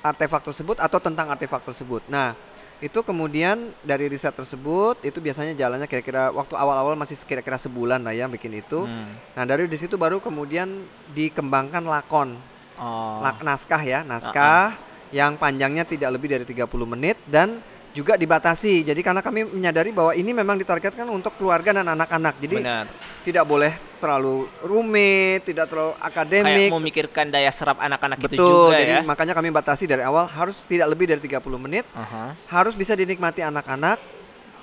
artefak 0.00 0.46
tersebut 0.46 0.78
atau 0.78 1.02
tentang 1.02 1.26
artefak 1.28 1.66
tersebut. 1.66 1.98
Nah, 2.06 2.38
itu 2.76 3.00
kemudian 3.00 3.72
dari 3.80 4.04
riset 4.06 4.30
tersebut 4.30 5.00
itu 5.00 5.16
biasanya 5.16 5.56
jalannya 5.56 5.88
kira-kira 5.88 6.28
waktu 6.28 6.52
awal-awal 6.52 6.92
masih 6.92 7.16
kira-kira 7.24 7.56
sebulan 7.56 8.04
lah 8.04 8.12
ya 8.12 8.28
bikin 8.28 8.52
itu. 8.52 8.84
Hmm. 8.84 9.16
Nah, 9.32 9.44
dari 9.44 9.64
di 9.64 9.76
situ 9.76 9.96
baru 9.96 10.20
kemudian 10.20 10.84
dikembangkan 11.10 11.80
lakon, 11.82 12.36
Oh. 12.76 13.24
lak- 13.24 13.40
naskah 13.40 13.80
ya, 13.80 14.04
naskah 14.04 14.76
yang 15.08 15.40
panjangnya 15.40 15.88
tidak 15.88 16.12
lebih 16.12 16.28
dari 16.28 16.44
30 16.44 16.84
menit 16.84 17.16
dan 17.24 17.64
juga 17.96 18.20
dibatasi. 18.20 18.84
Jadi 18.84 19.00
karena 19.00 19.24
kami 19.24 19.48
menyadari 19.48 19.88
bahwa 19.88 20.12
ini 20.12 20.36
memang 20.36 20.60
ditargetkan 20.60 21.08
untuk 21.08 21.32
keluarga 21.40 21.72
dan 21.72 21.88
anak-anak. 21.88 22.36
Jadi 22.36 22.56
Benar. 22.60 22.84
tidak 23.24 23.48
boleh 23.48 23.72
terlalu 24.06 24.36
rumit, 24.62 25.42
tidak 25.42 25.66
terlalu 25.66 25.92
Kayak 25.92 26.06
akademik. 26.08 26.70
memikirkan 26.70 27.26
daya 27.26 27.50
serap 27.50 27.76
anak-anak 27.76 28.22
itu 28.22 28.38
juga 28.38 28.78
jadi 28.78 28.94
ya. 28.96 29.02
makanya 29.02 29.34
kami 29.34 29.50
batasi 29.50 29.84
dari 29.84 30.00
awal 30.00 30.24
harus 30.24 30.62
tidak 30.64 30.86
lebih 30.88 31.06
dari 31.06 31.18
30 31.18 31.42
menit, 31.58 31.82
Aha. 31.90 32.38
harus 32.46 32.72
bisa 32.72 32.94
dinikmati 32.94 33.42
anak-anak 33.42 33.98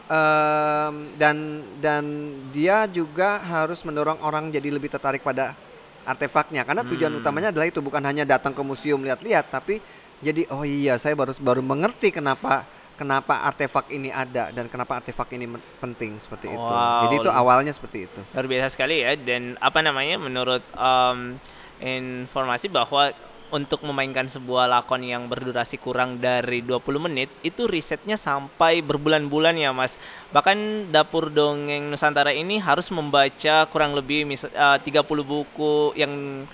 em, 0.06 0.94
dan 1.14 1.36
dan 1.78 2.04
dia 2.50 2.88
juga 2.88 3.40
harus 3.40 3.82
mendorong 3.82 4.20
orang 4.20 4.48
jadi 4.48 4.70
lebih 4.70 4.88
tertarik 4.88 5.20
pada 5.20 5.56
artefaknya 6.04 6.64
karena 6.64 6.84
tujuan 6.84 7.12
Hmm. 7.12 7.20
utamanya 7.20 7.50
adalah 7.50 7.64
itu 7.66 7.80
bukan 7.80 8.00
hanya 8.02 8.24
datang 8.24 8.52
ke 8.52 8.60
museum 8.62 9.00
lihat-lihat 9.00 9.48
tapi 9.48 9.80
jadi 10.20 10.48
oh 10.48 10.64
iya 10.64 10.96
saya 10.96 11.16
baru 11.16 11.32
baru 11.38 11.60
mengerti 11.60 12.12
kenapa 12.12 12.64
kenapa 12.94 13.46
artefak 13.46 13.90
ini 13.90 14.14
ada 14.14 14.54
dan 14.54 14.70
kenapa 14.70 15.02
artefak 15.02 15.30
ini 15.34 15.50
penting 15.82 16.22
seperti 16.22 16.50
itu. 16.54 16.62
Wow. 16.62 17.10
Jadi 17.10 17.16
itu 17.26 17.30
awalnya 17.30 17.74
seperti 17.74 18.06
itu. 18.06 18.20
Luar 18.34 18.48
biasa 18.48 18.68
sekali 18.74 19.02
ya 19.02 19.18
dan 19.18 19.58
apa 19.58 19.80
namanya 19.82 20.22
menurut 20.22 20.64
em, 20.74 21.42
informasi 21.82 22.70
bahwa 22.70 23.12
untuk 23.54 23.86
memainkan 23.86 24.26
sebuah 24.26 24.66
lakon 24.66 25.06
yang 25.06 25.30
berdurasi 25.30 25.78
kurang 25.78 26.18
dari 26.18 26.66
20 26.66 26.82
menit 27.06 27.30
itu 27.46 27.70
risetnya 27.70 28.18
sampai 28.18 28.82
berbulan-bulan 28.82 29.54
ya 29.54 29.70
Mas. 29.70 29.94
Bahkan 30.34 30.90
Dapur 30.90 31.30
Dongeng 31.30 31.86
Nusantara 31.94 32.34
ini 32.34 32.58
harus 32.58 32.90
membaca 32.90 33.70
kurang 33.70 33.94
lebih 33.94 34.26
mis- 34.26 34.50
eh, 34.50 34.78
30 34.82 35.06
buku 35.22 35.94
yang 35.94 36.46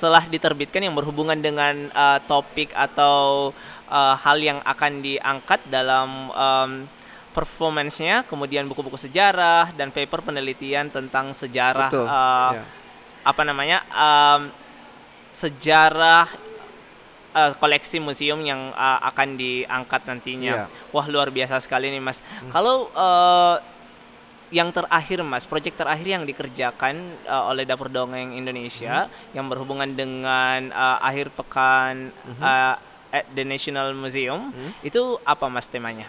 setelah 0.00 0.24
diterbitkan 0.24 0.80
yang 0.80 0.96
berhubungan 0.96 1.36
dengan 1.36 1.92
eh, 1.92 2.18
topik 2.24 2.72
atau 2.72 3.52
eh, 3.84 4.14
hal 4.16 4.40
yang 4.40 4.64
akan 4.64 5.04
diangkat 5.04 5.60
dalam 5.68 6.32
em, 6.32 6.70
performance-nya, 7.36 8.24
kemudian 8.24 8.64
buku-buku 8.64 8.96
sejarah 8.96 9.76
dan 9.76 9.92
paper 9.92 10.24
penelitian 10.24 10.88
tentang 10.88 11.36
sejarah 11.36 11.92
Betul. 11.92 12.06
eh, 12.08 12.50
Ya. 12.56 12.64
apa 13.28 13.42
namanya 13.44 13.78
em, 13.92 14.40
sejarah 15.36 16.32
eh, 17.36 17.52
koleksi 17.60 18.00
museum 18.00 18.40
yang 18.40 18.72
eh, 18.72 18.98
akan 19.04 19.36
diangkat 19.36 20.00
nantinya. 20.08 20.64
Iya. 20.64 20.90
Wah 20.96 21.06
luar 21.06 21.28
biasa 21.28 21.60
sekali 21.60 21.92
nih 21.92 22.00
mas. 22.00 22.24
Hmm. 22.24 22.48
Kalau 22.50 22.88
eh, 22.88 23.54
yang 24.50 24.68
terakhir 24.68 25.22
mas, 25.22 25.44
proyek 25.44 25.72
terakhir 25.72 26.04
yang 26.04 26.24
dikerjakan 26.24 26.94
eh, 27.20 27.42
oleh 27.46 27.62
Dapur 27.62 27.86
Dongeng 27.88 28.32
Indonesia 28.32 29.06
yang 29.30 29.46
berhubungan 29.46 29.88
dengan 29.88 30.68
eh, 30.68 30.98
akhir 31.00 31.30
pekan 31.32 32.10
Mhm. 32.10 32.40
eh, 32.40 32.74
at 33.12 33.24
the 33.28 33.42
National 33.42 33.92
Museum 33.92 34.50
Hmm. 34.50 34.70
itu 34.80 35.16
apa 35.24 35.46
mas 35.46 35.64
temanya? 35.64 36.06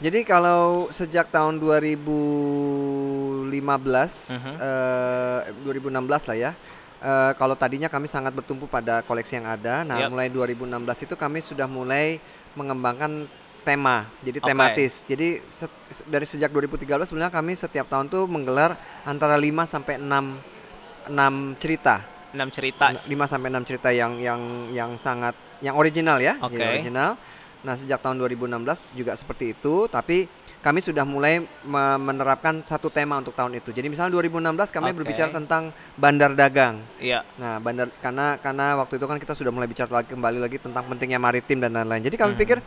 Jadi 0.00 0.24
kalau 0.24 0.88
sejak 0.90 1.28
tahun 1.28 1.60
2015, 1.60 4.30
Mhm. 4.30 4.52
eh, 4.56 5.38
2016 5.60 6.24
lah 6.24 6.36
ya. 6.38 6.52
eh, 7.00 7.32
kalau 7.34 7.54
tadinya 7.54 7.86
kami 7.86 8.06
sangat 8.06 8.30
bertumpu 8.30 8.66
pada 8.66 9.00
koleksi 9.00 9.34
yang 9.34 9.48
ada. 9.48 9.82
Nah, 9.82 9.96
Yap. 9.98 10.12
mulai 10.12 10.28
2016 10.28 11.00
itu 11.00 11.14
kami 11.14 11.40
sudah 11.40 11.64
mulai 11.64 12.20
mengembangkan 12.52 13.24
tema, 13.60 14.08
jadi 14.20 14.38
Oke. 14.38 14.48
tematis. 14.48 14.92
Jadi 15.04 15.28
set- 15.48 15.72
dari 16.04 16.24
sejak 16.24 16.48
2013 16.48 17.06
sebenarnya 17.06 17.30
kami 17.30 17.52
setiap 17.54 17.86
tahun 17.86 18.08
tuh 18.08 18.24
menggelar 18.24 18.74
antara 19.02 19.36
5 19.36 19.64
sampai 19.64 19.96
6 19.96 20.40
6 21.06 21.56
cerita. 21.56 22.02
Enam 22.30 22.48
cerita. 22.48 22.94
5 22.94 23.26
sampai 23.26 23.48
6 23.50 23.64
cerita 23.64 23.88
yang 23.90 24.18
yang 24.18 24.40
yang 24.70 24.90
sangat 24.94 25.34
yang 25.58 25.74
original 25.74 26.16
ya, 26.18 26.38
Oke. 26.38 26.54
jadi 26.54 26.78
original. 26.78 27.18
Nah, 27.60 27.74
sejak 27.74 28.00
tahun 28.00 28.16
2016 28.18 28.88
juga 28.94 29.12
seperti 29.12 29.52
itu, 29.52 29.84
tapi 29.84 30.24
kami 30.60 30.80
sudah 30.80 31.04
mulai 31.04 31.40
me- 31.62 32.00
menerapkan 32.00 32.60
satu 32.60 32.88
tema 32.88 33.16
untuk 33.16 33.32
tahun 33.32 33.56
itu. 33.56 33.68
Jadi 33.68 33.88
misalnya 33.88 34.12
2016 34.14 34.68
kami 34.70 34.92
Oke. 34.92 34.96
berbicara 35.00 35.28
tentang 35.30 35.68
bandar 35.94 36.32
dagang. 36.32 36.80
Iya. 36.96 37.24
Nah, 37.36 37.58
bandar 37.58 37.88
karena 37.98 38.36
karena 38.36 38.76
waktu 38.76 38.96
itu 38.96 39.04
kan 39.04 39.16
kita 39.16 39.32
sudah 39.32 39.50
mulai 39.50 39.66
bicara 39.66 39.90
lagi 39.90 40.08
kembali 40.08 40.38
lagi 40.38 40.56
tentang 40.56 40.84
pentingnya 40.86 41.18
maritim 41.18 41.58
dan 41.58 41.74
lain-lain. 41.74 42.00
Jadi 42.02 42.16
kami 42.16 42.32
Mhm. 42.32 42.40
pikir 42.40 42.58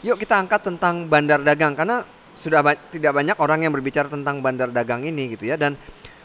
yuk 0.00 0.16
kita 0.18 0.36
angkat 0.36 0.60
tentang 0.64 1.06
bandar 1.06 1.40
dagang 1.40 1.72
karena 1.72 2.04
sudah 2.36 2.60
ba- 2.60 2.76
tidak 2.92 3.16
banyak 3.16 3.36
orang 3.40 3.64
yang 3.64 3.72
berbicara 3.72 4.08
tentang 4.08 4.44
bandar 4.44 4.68
dagang 4.68 5.00
ini 5.02 5.32
gitu 5.32 5.48
ya 5.48 5.56
dan 5.56 5.72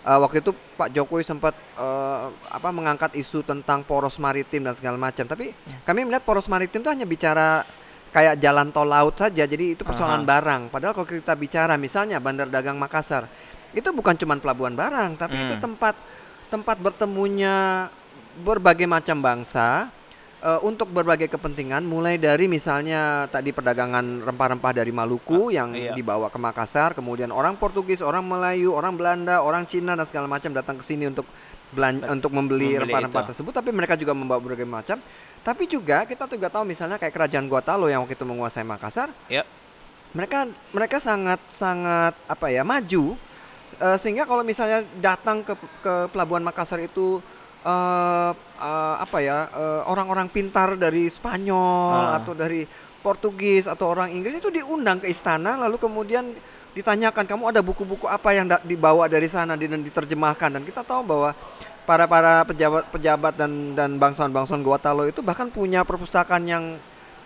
uh, 0.04 0.20
waktu 0.20 0.44
itu 0.44 0.52
Pak 0.52 0.92
Jokowi 0.92 1.24
sempat 1.24 1.56
uh, 1.78 2.28
apa 2.52 2.70
mengangkat 2.70 3.16
isu 3.16 3.46
tentang 3.46 3.86
poros 3.86 4.18
maritim 4.18 4.66
dan 4.68 4.76
segala 4.76 4.98
macam. 5.00 5.24
Tapi 5.24 5.54
Ya. 5.54 5.78
kami 5.86 6.04
melihat 6.04 6.26
poros 6.26 6.52
maritim 6.52 6.84
itu 6.84 6.92
hanya 6.92 7.08
bicara 7.08 7.64
kayak 8.12 8.44
jalan 8.44 8.76
tol 8.76 8.88
laut 8.88 9.16
saja. 9.16 9.48
Jadi 9.48 9.80
itu 9.80 9.88
persoalan 9.88 10.26
Aha. 10.26 10.30
barang. 10.30 10.62
Padahal 10.68 10.94
kalau 10.94 11.08
kita 11.08 11.34
bicara 11.38 11.80
misalnya 11.80 12.20
bandar 12.20 12.52
dagang 12.52 12.76
Makassar, 12.76 13.32
itu 13.72 13.88
bukan 13.96 14.20
cuma 14.20 14.36
pelabuhan 14.36 14.76
barang, 14.76 15.16
tapi 15.16 15.40
itu 15.40 15.56
Hmm. 15.56 15.64
tempat 15.64 15.96
tempat 16.52 16.76
bertemunya 16.76 17.88
berbagai 18.44 18.84
macam 18.84 19.24
bangsa 19.24 19.88
eh, 20.42 20.60
untuk 20.66 20.90
berbagai 20.90 21.30
kepentingan 21.30 21.86
mulai 21.86 22.18
dari 22.18 22.50
misalnya 22.50 23.30
tadi 23.30 23.54
perdagangan 23.54 24.26
rempah-rempah 24.26 24.74
dari 24.74 24.90
Maluku 24.90 25.54
yang 25.54 25.78
iya. 25.78 25.94
dibawa 25.94 26.28
ke 26.34 26.38
Makassar 26.42 26.98
kemudian 26.98 27.30
orang 27.30 27.56
Portugis, 27.62 28.02
orang 28.02 28.26
Melayu, 28.26 28.74
orang 28.74 28.98
Belanda, 28.98 29.46
orang 29.46 29.70
Cina 29.70 29.94
dan 29.94 30.06
segala 30.10 30.26
macam 30.26 30.50
datang 30.52 30.76
ke 30.82 30.84
sini 30.84 31.08
untuk 31.08 31.30
belan- 31.72 32.04
Bet- 32.04 32.12
untuk 32.12 32.32
membeli 32.36 32.76
rempah-rempah 32.76 33.32
tersebut 33.32 33.54
tapi 33.56 33.72
mereka 33.72 33.96
juga 33.96 34.12
membawa 34.12 34.44
berbagai 34.44 34.68
macam 34.68 35.00
tapi 35.42 35.66
juga 35.66 36.06
kita 36.06 36.30
juga 36.30 36.52
tahu 36.52 36.68
misalnya 36.68 37.02
kayak 37.02 37.16
kerajaan 37.16 37.48
Guatalo 37.50 37.88
yang 37.90 38.04
waktu 38.06 38.14
itu 38.14 38.28
menguasai 38.28 38.68
Makassar 38.68 39.10
Yap. 39.32 39.48
mereka 40.12 40.46
mereka 40.76 40.98
sangat 41.00 41.40
sangat 41.48 42.14
apa 42.28 42.52
ya 42.52 42.62
maju 42.68 43.16
eh, 43.80 43.98
sehingga 43.98 44.28
kalau 44.28 44.44
misalnya 44.44 44.84
datang 45.00 45.42
ke 45.42 45.56
ke 45.82 45.94
pelabuhan 46.12 46.44
Makassar 46.44 46.84
itu 46.84 47.24
eh 47.62 48.32
eh, 48.58 48.96
apa 48.98 49.18
ya 49.20 49.38
eh, 49.48 49.82
orang-orang 49.86 50.28
pintar 50.28 50.74
dari 50.76 51.06
Spanyol 51.06 51.94
Ah. 51.94 52.18
atau 52.18 52.34
dari 52.34 52.66
Portugis 53.00 53.66
atau 53.66 53.90
orang 53.90 54.10
Inggris 54.10 54.36
itu 54.36 54.50
diundang 54.50 54.98
ke 54.98 55.08
istana 55.08 55.58
lalu 55.58 55.78
kemudian 55.78 56.34
ditanyakan 56.72 57.26
kamu 57.26 57.44
ada 57.48 57.60
buku-buku 57.60 58.06
apa 58.06 58.32
yang 58.32 58.46
da- 58.46 58.62
dibawa 58.62 59.06
dari 59.06 59.26
sana 59.26 59.54
dan 59.54 59.82
diterjemahkan 59.82 60.50
dan 60.52 60.64
kita 60.64 60.82
tahu 60.82 61.04
bahwa 61.04 61.34
para 61.84 62.06
para 62.06 62.42
pejabat 62.44 62.88
pejabat 62.88 63.34
dan 63.36 63.52
dan 63.74 63.98
bangsawan-bangsawan 63.98 64.62
Guatalo 64.62 65.04
itu 65.04 65.20
bahkan 65.20 65.50
punya 65.50 65.82
perpustakaan 65.82 66.46
yang 66.46 66.78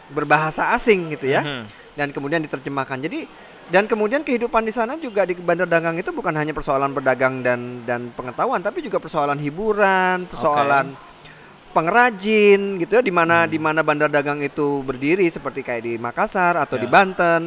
berbahasa 0.08 0.74
asing 0.74 1.12
gitu 1.12 1.28
ya 1.28 1.42
Mhm. 1.42 1.64
dan 1.94 2.08
kemudian 2.10 2.40
diterjemahkan. 2.40 3.00
Jadi 3.02 3.28
dan 3.66 3.90
kemudian 3.90 4.22
kehidupan 4.22 4.62
di 4.62 4.70
sana 4.70 4.94
juga 4.98 5.26
di 5.26 5.34
bandar 5.34 5.66
dagang 5.66 5.98
itu 5.98 6.14
bukan 6.14 6.34
hanya 6.38 6.54
persoalan 6.54 6.94
berdagang 6.94 7.42
dan 7.42 7.82
dan 7.84 8.14
pengetahuan 8.14 8.62
tapi 8.62 8.86
juga 8.86 9.02
persoalan 9.02 9.42
hiburan, 9.42 10.30
persoalan 10.30 10.94
pengrajin 11.76 12.80
gitu 12.80 13.02
ya 13.02 13.04
di 13.04 13.12
mana 13.12 13.44
Hmm. 13.44 13.52
di 13.52 13.60
mana 13.60 13.84
bandar 13.84 14.08
dagang 14.08 14.40
itu 14.40 14.80
berdiri 14.86 15.28
seperti 15.28 15.60
kayak 15.66 15.84
di 15.84 15.94
Makassar 16.00 16.56
atau 16.56 16.80
di 16.80 16.88
Ya. 16.88 16.94
Banten 16.94 17.42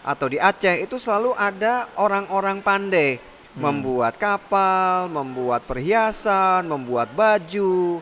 atau 0.00 0.26
di 0.30 0.38
Aceh 0.40 0.86
itu 0.86 0.96
selalu 0.96 1.34
ada 1.36 1.90
orang-orang 1.98 2.62
pandai 2.64 3.18
Hmm. 3.52 3.60
membuat 3.68 4.16
kapal, 4.16 5.10
membuat 5.10 5.66
perhiasan, 5.68 6.64
membuat 6.68 7.12
baju, 7.12 8.00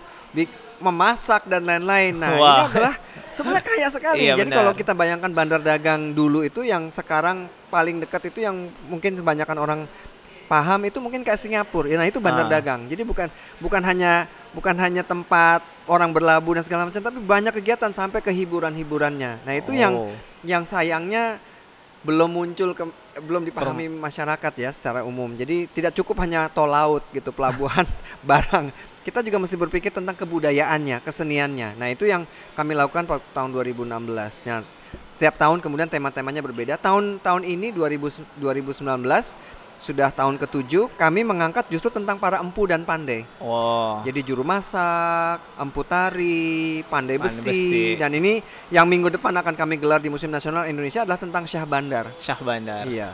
memasak 0.78 1.46
dan 1.48 1.64
lain-lain. 1.64 2.12
Nah, 2.18 2.34
ini 2.36 2.42
Wah. 2.42 2.66
adalah 2.68 2.94
sebenarnya 3.34 3.64
kaya 3.74 3.88
sekali. 3.90 4.24
Iya, 4.24 4.34
Jadi 4.38 4.48
benar. 4.48 4.58
kalau 4.62 4.72
kita 4.72 4.92
bayangkan 4.94 5.30
bandar 5.30 5.60
dagang 5.60 6.14
dulu 6.14 6.40
itu 6.40 6.62
yang 6.62 6.88
sekarang 6.88 7.50
paling 7.68 7.98
dekat 7.98 8.30
itu 8.30 8.40
yang 8.40 8.54
mungkin 8.86 9.18
kebanyakan 9.18 9.58
orang 9.58 9.80
paham 10.44 10.80
itu 10.84 11.00
mungkin 11.00 11.24
kayak 11.24 11.40
Singapura. 11.40 11.88
Ya, 11.88 11.96
Nah, 11.96 12.06
itu 12.06 12.20
bandar 12.20 12.46
Ah. 12.46 12.52
dagang. 12.52 12.86
Jadi 12.86 13.02
bukan 13.02 13.28
bukan 13.58 13.82
hanya 13.82 14.28
bukan 14.52 14.76
hanya 14.76 15.02
tempat 15.02 15.64
orang 15.84 16.12
berlabuh 16.12 16.54
dan 16.54 16.64
segala 16.64 16.86
macam, 16.86 17.00
tapi 17.00 17.18
banyak 17.18 17.52
kegiatan 17.60 17.90
sampai 17.90 18.20
ke 18.20 18.30
hiburan-hiburannya. 18.30 19.42
Nah, 19.42 19.52
itu 19.52 19.72
yang 19.72 19.92
Oh. 19.92 20.12
yang 20.44 20.64
sayangnya 20.64 21.40
belum 22.04 22.28
muncul 22.28 22.76
ke 22.76 22.84
belum 23.24 23.48
dipahami 23.48 23.88
masyarakat 23.88 24.52
ya 24.60 24.70
secara 24.76 25.00
umum. 25.02 25.32
Jadi 25.32 25.66
tidak 25.72 25.96
cukup 25.96 26.20
hanya 26.20 26.52
tol 26.52 26.68
laut 26.68 27.00
gitu 27.16 27.32
pelabuhan 27.32 27.88
barang. 28.28 28.68
Kita 29.00 29.24
juga 29.24 29.40
mesti 29.40 29.56
berpikir 29.56 29.92
tentang 29.92 30.16
kebudayaannya, 30.16 31.00
keseniannya. 31.00 31.76
Nah, 31.76 31.88
itu 31.92 32.08
yang 32.08 32.28
kami 32.56 32.72
lakukan 32.76 33.04
pada 33.08 33.24
tahun 33.32 33.52
2016. 33.52 34.48
Nah, 34.48 34.64
setiap 35.16 35.34
tahun 35.40 35.64
kemudian 35.64 35.88
tema-temanya 35.88 36.44
berbeda. 36.44 36.76
Tahun 36.76 37.20
tahun 37.24 37.42
ini 37.48 37.72
2000 37.72 38.40
2019 38.40 39.63
sudah 39.78 40.08
tahun 40.14 40.38
ketujuh 40.38 40.94
kami 40.94 41.26
mengangkat 41.26 41.66
justru 41.68 41.90
tentang 41.90 42.16
para 42.16 42.40
empu 42.40 42.64
dan 42.64 42.86
pandai. 42.86 43.26
Wow. 43.42 44.06
Jadi 44.06 44.20
juru 44.24 44.46
masak, 44.46 45.42
empu 45.58 45.82
tari, 45.84 46.80
pandai 46.86 47.18
Pandai 47.18 47.42
besi, 47.42 47.48
besi. 47.50 47.84
dan 48.00 48.10
ini 48.14 48.40
yang 48.70 48.86
minggu 48.88 49.12
depan 49.12 49.34
akan 49.34 49.54
kami 49.54 49.76
gelar 49.76 50.00
di 50.00 50.08
Museum 50.08 50.32
Nasional 50.32 50.66
Indonesia 50.70 51.02
adalah 51.02 51.20
tentang 51.20 51.44
Syah 51.44 51.66
Bandar. 51.66 52.10
Syah 52.18 52.40
Bandar. 52.40 52.84
Iya. 52.86 53.12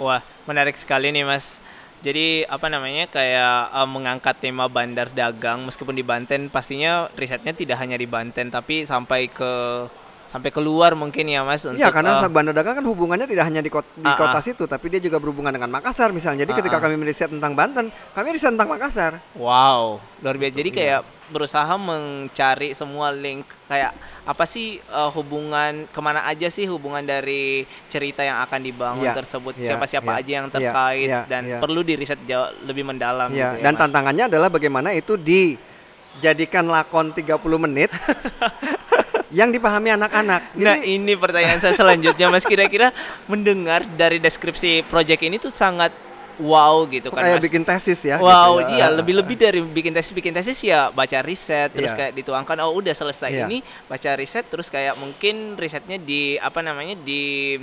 Wah, 0.00 0.24
menarik 0.48 0.74
sekali 0.74 1.12
nih 1.12 1.24
Mas. 1.24 1.60
Jadi 2.02 2.42
apa 2.50 2.66
namanya 2.66 3.06
kayak 3.06 3.70
eh, 3.70 3.88
mengangkat 3.88 4.34
tema 4.42 4.66
bandar 4.66 5.06
dagang 5.14 5.62
meskipun 5.62 5.94
di 5.94 6.02
Banten 6.02 6.50
pastinya 6.50 7.06
risetnya 7.14 7.54
tidak 7.54 7.78
hanya 7.78 7.94
di 7.94 8.10
Banten 8.10 8.50
tapi 8.50 8.82
sampai 8.82 9.30
ke 9.30 9.86
sampai 10.32 10.48
keluar 10.48 10.96
mungkin 10.96 11.28
ya 11.28 11.44
Mas 11.44 11.60
untuk 11.62 11.76
Iya, 11.76 11.92
karena 11.92 12.24
eh, 12.24 12.32
Bandar 12.32 12.56
Dagang 12.56 12.80
kan 12.80 12.86
hubungannya 12.88 13.28
tidak 13.28 13.44
hanya 13.44 13.60
di 13.60 13.68
kota, 13.68 13.84
di 13.92 14.08
Ah, 14.08 14.16
kota 14.16 14.40
ah. 14.40 14.42
situ, 14.42 14.64
tapi 14.64 14.88
dia 14.88 14.96
juga 14.96 15.20
berhubungan 15.20 15.52
dengan 15.52 15.68
Makassar 15.68 16.08
misalnya. 16.08 16.48
Jadi 16.48 16.56
Ah, 16.56 16.58
ketika 16.64 16.76
ah. 16.80 16.82
kami 16.88 16.96
meriset 16.96 17.28
tentang 17.28 17.52
Banten, 17.52 17.92
kami 18.16 18.28
riset 18.32 18.48
tentang 18.56 18.72
Makassar. 18.72 19.20
wow, 19.36 20.00
luar 20.24 20.36
biasa. 20.40 20.56
Jadi 20.56 20.70
Iya. 20.72 20.78
kayak 20.80 21.00
berusaha 21.28 21.74
mencari 21.76 22.72
semua 22.72 23.08
link 23.08 23.44
kayak 23.64 23.92
apa 24.22 24.44
sih 24.44 24.80
eh, 24.80 25.10
hubungan 25.12 25.88
ke 25.88 26.00
mana 26.00 26.24
aja 26.24 26.48
sih 26.48 26.64
hubungan 26.64 27.00
dari 27.00 27.64
cerita 27.88 28.20
yang 28.20 28.40
akan 28.42 28.60
dibangun 28.60 29.04
Iya, 29.04 29.16
tersebut 29.16 29.56
iya, 29.56 29.72
siapa-siapa 29.72 30.12
iya, 30.12 30.20
aja 30.20 30.32
yang 30.32 30.48
iya, 30.48 30.54
terkait 30.54 31.08
iya, 31.08 31.20
dan 31.28 31.42
iya. 31.44 31.56
perlu 31.56 31.80
diriset 31.80 32.20
jauh 32.24 32.52
lebih 32.64 32.84
mendalam 32.84 33.32
Iya, 33.32 33.56
gitu 33.56 33.56
ya, 33.60 33.64
dan 33.64 33.72
Mas. 33.72 33.80
tantangannya 33.80 34.24
adalah 34.28 34.48
bagaimana 34.48 34.92
itu 34.92 35.16
dijadikan 35.16 36.68
lakon 36.68 37.12
30 37.12 37.32
menit 37.58 37.88
yang 39.32 39.48
dipahami 39.48 39.88
anak-anak. 39.96 40.52
Nah 40.54 40.76
Jadi 40.76 41.00
ini 41.00 41.16
pertanyaan 41.16 41.58
saya 41.58 41.72
selanjutnya 41.72 42.28
Mas 42.28 42.44
kira-kira 42.44 42.92
mendengar 43.24 43.82
dari 43.96 44.20
deskripsi 44.20 44.84
project 44.86 45.24
ini 45.24 45.40
tuh 45.40 45.48
sangat 45.48 45.90
wow 46.36 46.84
gitu 46.88 47.08
kan 47.12 47.24
kayak 47.24 47.40
Mas. 47.40 47.44
bikin 47.44 47.62
tesis 47.64 48.00
ya. 48.04 48.16
Wow, 48.20 48.60
gitu 48.60 48.76
ya. 48.76 48.76
iya 48.76 48.86
lebih-lebih 48.92 49.36
dari 49.36 49.60
bikin 49.64 49.92
tesis 49.92 50.12
bikin 50.12 50.32
tesis 50.32 50.60
ya 50.60 50.92
baca 50.92 51.18
riset 51.24 51.72
terus 51.72 51.92
Iya. 51.92 51.98
kayak 52.08 52.12
dituangkan 52.20 52.56
oh 52.64 52.76
udah 52.76 52.92
selesai 52.92 53.30
Iya. 53.32 53.44
ini 53.48 53.58
baca 53.88 54.10
riset 54.16 54.44
terus 54.48 54.68
kayak 54.68 54.96
mungkin 54.96 55.56
risetnya 55.56 55.96
di 55.96 56.36
apa 56.36 56.60
namanya 56.60 56.96
di 57.00 57.56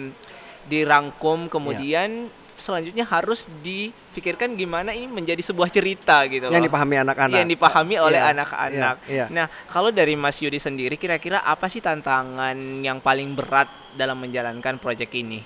dirangkum 0.66 1.50
kemudian 1.50 2.30
selanjutnya 2.60 3.04
harus 3.04 3.48
dipikirkan 3.60 4.54
gimana 4.54 4.92
ini 4.92 5.08
menjadi 5.08 5.40
sebuah 5.40 5.68
cerita 5.68 6.22
gitu 6.28 6.48
yang 6.48 6.60
loh. 6.60 6.68
dipahami 6.68 6.96
anak-anak. 7.00 7.38
yang 7.40 7.50
dipahami 7.50 7.96
oleh 7.98 8.20
Iya, 8.20 8.32
anak-anak. 8.36 8.96
iya, 9.08 9.26
iya. 9.26 9.26
Nah, 9.32 9.48
kalau 9.66 9.90
dari 9.90 10.14
Mas 10.14 10.38
Yudi 10.38 10.60
sendiri 10.60 11.00
kira-kira 11.00 11.40
apa 11.40 11.66
sih 11.66 11.80
tantangan 11.80 12.54
yang 12.84 13.00
paling 13.00 13.32
berat 13.34 13.72
dalam 13.96 14.20
menjalankan 14.20 14.76
proyek 14.78 15.16
ini? 15.16 15.40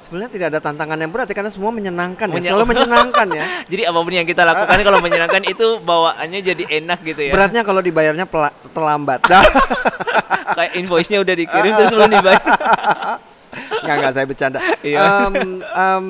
Sebenarnya 0.00 0.30
tidak 0.30 0.46
ada 0.54 0.60
tantangan 0.62 0.94
yang 1.02 1.10
berat 1.10 1.26
ya, 1.26 1.34
karena 1.34 1.50
semua 1.50 1.74
menyenangkan 1.74 2.30
ya. 2.30 2.34
Menye- 2.38 2.50
Selalu 2.54 2.66
menyenangkan 2.70 3.26
ya. 3.26 3.44
Jadi 3.74 3.82
apa 3.90 3.98
pun 3.98 4.12
yang 4.14 4.22
kita 4.22 4.42
lakukan 4.46 4.78
kalau 4.86 5.00
menyenangkan 5.02 5.42
itu 5.42 5.66
bawaannya 5.82 6.40
jadi 6.46 6.64
enak 6.78 6.98
gitu 7.02 7.20
ya. 7.26 7.32
Beratnya 7.34 7.66
kalau 7.66 7.82
dibayarnya. 7.82 8.22
Nah, 8.22 9.42
Kayak 10.56 10.72
invoice-nya 10.78 11.18
udah 11.20 11.34
dikirim 11.34 11.72
terus 11.74 11.90
belum 11.90 12.10
dibayar. 12.14 12.38
Enggak 13.82 13.96
enggak 14.00 14.14
saya 14.14 14.26
bercanda. 14.26 14.58
Iya. 14.80 14.98
Em, 15.00 15.34
em, 15.62 16.06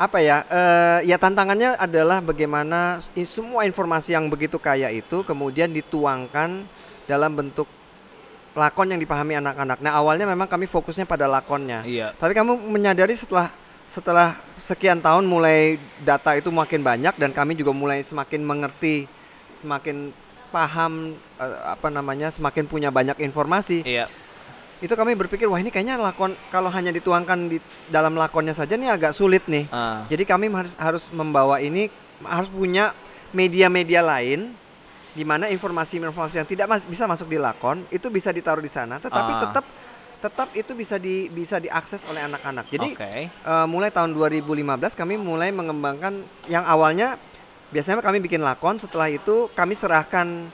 apa 0.00 0.18
ya? 0.24 0.44
eh, 0.48 0.98
ya 1.12 1.16
tantangannya 1.20 1.76
adalah 1.76 2.24
bagaimana 2.24 3.04
semua 3.28 3.68
informasi 3.68 4.16
yang 4.16 4.32
begitu 4.32 4.56
kaya 4.56 4.88
itu 4.88 5.20
kemudian 5.24 5.68
dituangkan 5.68 6.64
dalam 7.04 7.32
bentuk 7.36 7.68
lakon 8.56 8.90
yang 8.90 9.00
dipahami 9.00 9.38
anak-anak. 9.38 9.78
Nah, 9.78 9.94
awalnya 9.94 10.26
memang 10.26 10.50
kami 10.50 10.66
fokusnya 10.66 11.06
pada 11.06 11.30
lakonnya. 11.30 11.86
Iya. 11.86 12.16
Tapi 12.18 12.32
kamu 12.34 12.58
menyadari 12.66 13.14
setelah 13.14 13.52
setelah 13.90 14.38
sekian 14.62 15.02
tahun 15.02 15.26
mulai 15.26 15.74
data 16.06 16.38
itu 16.38 16.46
makin 16.54 16.78
banyak 16.82 17.14
dan 17.18 17.34
kami 17.34 17.58
juga 17.58 17.74
mulai 17.74 18.06
semakin 18.06 18.42
mengerti, 18.42 19.10
semakin 19.58 20.14
paham 20.50 21.14
eh, 21.38 21.58
apa 21.66 21.90
namanya, 21.90 22.30
semakin 22.30 22.66
punya 22.66 22.90
banyak 22.90 23.18
informasi 23.22 23.82
Iya. 23.86 24.06
Itu 24.80 24.90
kami 24.90 25.12
berpikir 25.12 25.44
wah 25.44 25.56
ini 25.56 25.68
kayaknya 25.68 25.94
lakon 25.94 26.32
kalau 26.48 26.68
hanya 26.68 26.88
dituangkan 26.88 27.46
di 27.46 27.58
dalam 27.86 28.16
lakonnya 28.16 28.52
saja 28.52 28.74
nih 28.74 28.88
agak 28.88 29.12
sulit 29.12 29.44
nih. 29.44 29.68
Ah, 29.68 30.08
Jadi 30.08 30.24
kami 30.24 30.48
harus 30.48 30.72
harus 30.74 31.04
membawa 31.10 31.60
ini 31.60 31.92
harus 32.20 32.48
punya 32.48 32.96
media-media 33.30 34.00
lain 34.00 34.56
di 35.10 35.20
mana 35.20 35.46
informasi-informasi 35.46 36.34
yang 36.34 36.48
tidak 36.48 36.66
mas- 36.66 36.84
bisa 36.84 37.04
masuk 37.04 37.26
di 37.26 37.36
lakon 37.36 37.84
itu 37.88 38.08
bisa 38.08 38.30
ditaruh 38.30 38.60
di 38.60 38.70
sana, 38.70 38.96
tetapi 38.96 39.32
Ah. 39.32 39.40
tetap 39.42 39.64
tetap 40.20 40.48
itu 40.52 40.72
bisa 40.72 40.96
di 40.96 41.28
bisa 41.28 41.56
diakses 41.56 42.04
oleh 42.04 42.20
anak-anak. 42.22 42.68
Jadi 42.68 42.88
Oke. 42.92 43.12
eh, 43.28 43.66
mulai 43.66 43.88
tahun 43.88 44.12
2015 44.12 44.92
kami 44.92 45.16
mulai 45.16 45.48
mengembangkan 45.48 46.20
yang 46.46 46.60
awalnya 46.62 47.16
biasanya 47.68 48.00
kami 48.00 48.18
bikin 48.18 48.40
lakon, 48.40 48.76
setelah 48.76 49.08
itu 49.08 49.48
kami 49.52 49.72
serahkan 49.72 50.48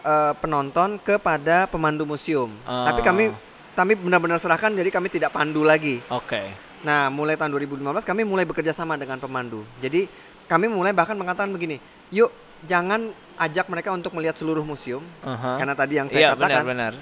eh, 0.00 0.32
penonton 0.36 0.98
kepada 0.98 1.66
pemandu 1.66 2.02
museum. 2.02 2.50
Tapi 2.64 3.02
kami. 3.02 3.46
Kami 3.78 3.94
benar-benar 3.94 4.42
serahkan 4.42 4.74
jadi 4.74 4.90
kami 4.90 5.06
tidak 5.06 5.30
pandu 5.30 5.62
lagi. 5.62 6.02
Oke. 6.10 6.50
Nah, 6.82 7.06
mulai 7.14 7.38
tahun 7.38 7.54
2015 7.54 8.02
kami 8.02 8.26
mulai 8.26 8.42
bekerja 8.42 8.74
sama 8.74 8.98
dengan 8.98 9.22
pemandu. 9.22 9.62
Jadi 9.78 10.10
kami 10.50 10.66
mulai 10.66 10.90
bahkan 10.90 11.14
mengatakan 11.14 11.54
begini, 11.54 11.78
yuk 12.10 12.34
jangan 12.66 13.14
ajak 13.38 13.70
mereka 13.70 13.94
untuk 13.94 14.10
melihat 14.18 14.34
seluruh 14.34 14.66
museum 14.66 15.06
Aha. 15.22 15.62
karena 15.62 15.74
tadi 15.78 15.94
yang 15.94 16.10
saya 16.10 16.18
Iya 16.18 16.28
katakan 16.34 16.66
benar-benar. 16.66 16.92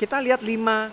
kita 0.00 0.16
lihat 0.24 0.40
lima 0.40 0.88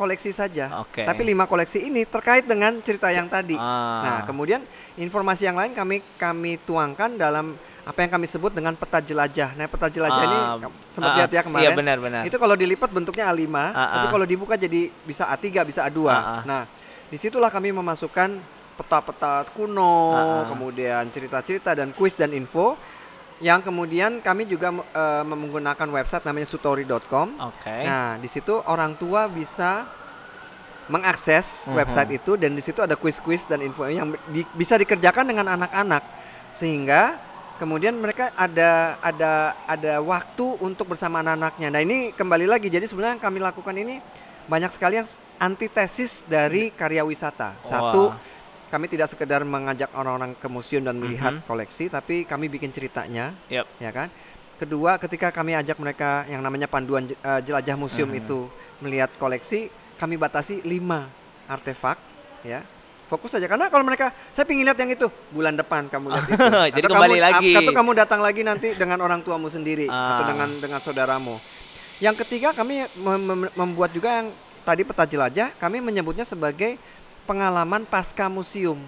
koleksi 0.00 0.32
saja. 0.32 0.72
Oke. 0.80 1.04
Tapi 1.04 1.20
lima 1.20 1.44
koleksi 1.44 1.84
ini 1.84 2.08
terkait 2.08 2.48
dengan 2.48 2.80
cerita 2.80 3.12
yang 3.12 3.28
tadi. 3.28 3.60
Ah. 3.60 4.00
Nah, 4.00 4.20
kemudian 4.24 4.64
informasi 4.96 5.44
yang 5.44 5.60
lain 5.60 5.76
kami 5.76 6.00
kami 6.16 6.56
tuangkan 6.64 7.20
dalam 7.20 7.60
apa 7.80 7.98
yang 7.98 8.12
kami 8.12 8.26
sebut 8.26 8.52
dengan 8.52 8.76
peta 8.76 9.00
jelajah. 9.00 9.56
Nah, 9.56 9.66
peta 9.66 9.88
jelajah 9.88 10.22
ini 10.22 10.38
Ah, 10.38 10.54
sempat 10.92 11.10
ah, 11.10 11.16
lihat 11.16 11.30
ya 11.30 11.42
kemarin. 11.42 11.64
Iya 11.64 11.70
benar-benar. 11.72 12.22
Itu 12.28 12.36
kalau 12.36 12.54
dilipat 12.54 12.88
bentuknya 12.88 13.24
A5, 13.26 13.48
Ah, 13.48 13.72
tapi 13.72 14.06
ah. 14.06 14.12
kalau 14.12 14.26
dibuka 14.28 14.54
jadi 14.54 14.92
bisa 15.02 15.24
A3, 15.26 15.46
bisa 15.64 15.80
A2. 15.82 16.00
Ah, 16.04 16.12
ah. 16.12 16.42
Nah, 16.44 16.62
di 17.08 17.16
situlah 17.16 17.48
kami 17.48 17.72
memasukkan 17.72 18.36
peta-peta 18.76 19.48
kuno, 19.52 20.12
Ah, 20.12 20.20
ah. 20.20 20.42
kemudian 20.46 21.08
cerita-cerita 21.08 21.72
dan 21.72 21.92
kuis 21.92 22.12
dan 22.12 22.30
info 22.32 22.76
yang 23.40 23.64
kemudian 23.64 24.20
kami 24.20 24.44
juga 24.44 24.68
eh, 24.70 25.24
menggunakan 25.24 25.88
website 25.90 26.24
namanya 26.24 26.46
sutori.com. 26.46 27.40
Oke. 27.40 27.76
Nah, 27.88 28.20
di 28.20 28.28
situ 28.28 28.60
orang 28.60 28.92
tua 28.94 29.24
bisa 29.26 29.88
mengakses 30.86 31.70
Mhm. 31.70 31.74
website 31.76 32.10
itu 32.12 32.34
dan 32.34 32.50
di 32.50 32.60
situ 32.60 32.82
ada 32.82 32.98
kuis-kuis 32.98 33.46
dan 33.46 33.62
info 33.62 33.86
yang 33.86 34.10
di- 34.26 34.46
bisa 34.52 34.74
dikerjakan 34.74 35.22
dengan 35.24 35.46
anak-anak 35.54 36.02
sehingga 36.50 37.14
kemudian 37.60 37.92
mereka 37.92 38.32
ada 38.32 38.96
ada 39.04 39.52
ada 39.68 39.92
waktu 40.00 40.56
untuk 40.64 40.96
bersama 40.96 41.20
anak-anaknya. 41.20 41.68
Nah, 41.68 41.84
ini 41.84 42.16
kembali 42.16 42.48
lagi 42.48 42.72
jadi 42.72 42.88
sebenarnya 42.88 43.20
yang 43.20 43.24
kami 43.28 43.38
lakukan 43.44 43.76
ini 43.76 44.00
banyak 44.48 44.72
sekali 44.72 44.96
yang 44.96 45.08
antitesis 45.36 46.24
dari 46.24 46.72
karya 46.72 47.04
wisata. 47.04 47.60
Satu, 47.60 48.16
Wah. 48.16 48.16
kami 48.72 48.88
tidak 48.88 49.12
sekedar 49.12 49.44
mengajak 49.44 49.92
orang-orang 49.92 50.32
ke 50.40 50.48
museum 50.48 50.80
dan 50.88 50.96
melihat 50.96 51.36
Mhm. 51.36 51.44
koleksi, 51.44 51.92
tapi 51.92 52.24
kami 52.24 52.48
bikin 52.48 52.72
ceritanya, 52.72 53.36
Yap. 53.52 53.68
ya 53.76 53.92
kan? 53.92 54.08
Kedua, 54.56 54.96
ketika 54.96 55.28
kami 55.32 55.52
ajak 55.56 55.76
mereka 55.80 56.24
yang 56.28 56.40
namanya 56.40 56.68
panduan 56.68 57.08
eh, 57.12 57.40
jelajah 57.44 57.76
museum 57.76 58.08
Mhm. 58.08 58.20
itu 58.24 58.38
melihat 58.80 59.12
koleksi, 59.20 59.68
kami 60.00 60.16
batasi 60.16 60.64
lima 60.64 61.12
artefak, 61.44 62.00
ya. 62.40 62.64
Fokus 63.10 63.34
saja 63.34 63.50
karena 63.50 63.66
kalau 63.66 63.82
mereka 63.82 64.14
saya 64.30 64.46
ingin 64.46 64.70
lihat 64.70 64.78
yang 64.78 64.94
itu 64.94 65.10
bulan 65.34 65.58
depan 65.58 65.90
kamu 65.90 66.14
lihat 66.14 66.26
itu. 66.30 66.38
Jadi 66.78 66.86
Atau 66.86 66.94
kembali 66.94 67.16
kamu, 67.18 67.26
lagi. 67.26 67.50
Atau 67.58 67.72
kamu 67.74 67.90
datang 67.98 68.20
lagi 68.22 68.42
nanti 68.46 68.68
dengan 68.78 69.02
orang 69.02 69.18
tuamu 69.20 69.50
sendiri 69.50 69.90
atau 69.90 70.22
Ah. 70.22 70.28
dengan 70.30 70.48
dengan 70.56 70.78
saudaramu. 70.78 71.42
Yang 71.98 72.22
ketiga 72.22 72.54
kami 72.54 72.86
mem- 72.94 73.26
mem- 73.26 73.52
membuat 73.52 73.90
juga 73.90 74.14
yang 74.14 74.30
tadi 74.62 74.86
peta 74.86 75.02
jelajah, 75.02 75.50
kami 75.58 75.82
menyebutnya 75.82 76.22
sebagai 76.22 76.78
pengalaman 77.26 77.82
pasca 77.82 78.30
museum. 78.30 78.78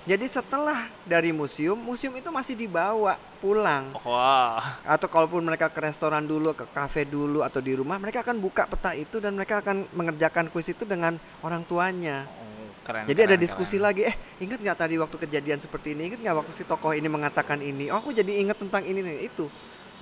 Jadi 0.00 0.24
setelah 0.26 0.88
dari 1.04 1.28
museum, 1.28 1.76
museum 1.76 2.16
itu 2.16 2.28
masih 2.28 2.56
dibawa 2.56 3.20
pulang. 3.36 3.92
Wah. 4.00 4.80
Atau 4.82 5.08
kalaupun 5.08 5.40
mereka 5.40 5.68
ke 5.68 5.76
restoran 5.78 6.24
dulu, 6.24 6.52
ke 6.52 6.64
kafe 6.66 7.04
dulu 7.04 7.44
atau 7.44 7.60
di 7.60 7.76
rumah, 7.76 7.96
mereka 7.96 8.20
akan 8.20 8.40
buka 8.40 8.64
peta 8.64 8.92
itu 8.92 9.20
dan 9.20 9.36
mereka 9.36 9.60
akan 9.60 9.88
mengerjakan 9.92 10.48
kuis 10.48 10.68
itu 10.68 10.84
dengan 10.84 11.16
orang 11.40 11.64
tuanya. 11.64 12.24
Keren. 12.90 13.04
Jadi 13.06 13.20
ada 13.22 13.28
keren, 13.38 13.44
diskusi 13.46 13.76
keren. 13.78 13.86
lagi, 13.86 14.02
eh 14.10 14.14
ingat 14.42 14.58
nggak 14.58 14.78
tadi 14.82 14.94
waktu 14.98 15.16
kejadian 15.22 15.58
seperti 15.62 15.94
ini, 15.94 16.10
ingat 16.10 16.20
nggak 16.26 16.36
waktu 16.42 16.52
si 16.58 16.62
tokoh 16.66 16.90
ini 16.90 17.06
mengatakan 17.06 17.62
ini, 17.62 17.86
oh 17.94 18.02
aku 18.02 18.10
jadi 18.10 18.42
ingat 18.42 18.58
tentang 18.58 18.82
ini 18.82 18.98
nih 18.98 19.30
itu. 19.30 19.46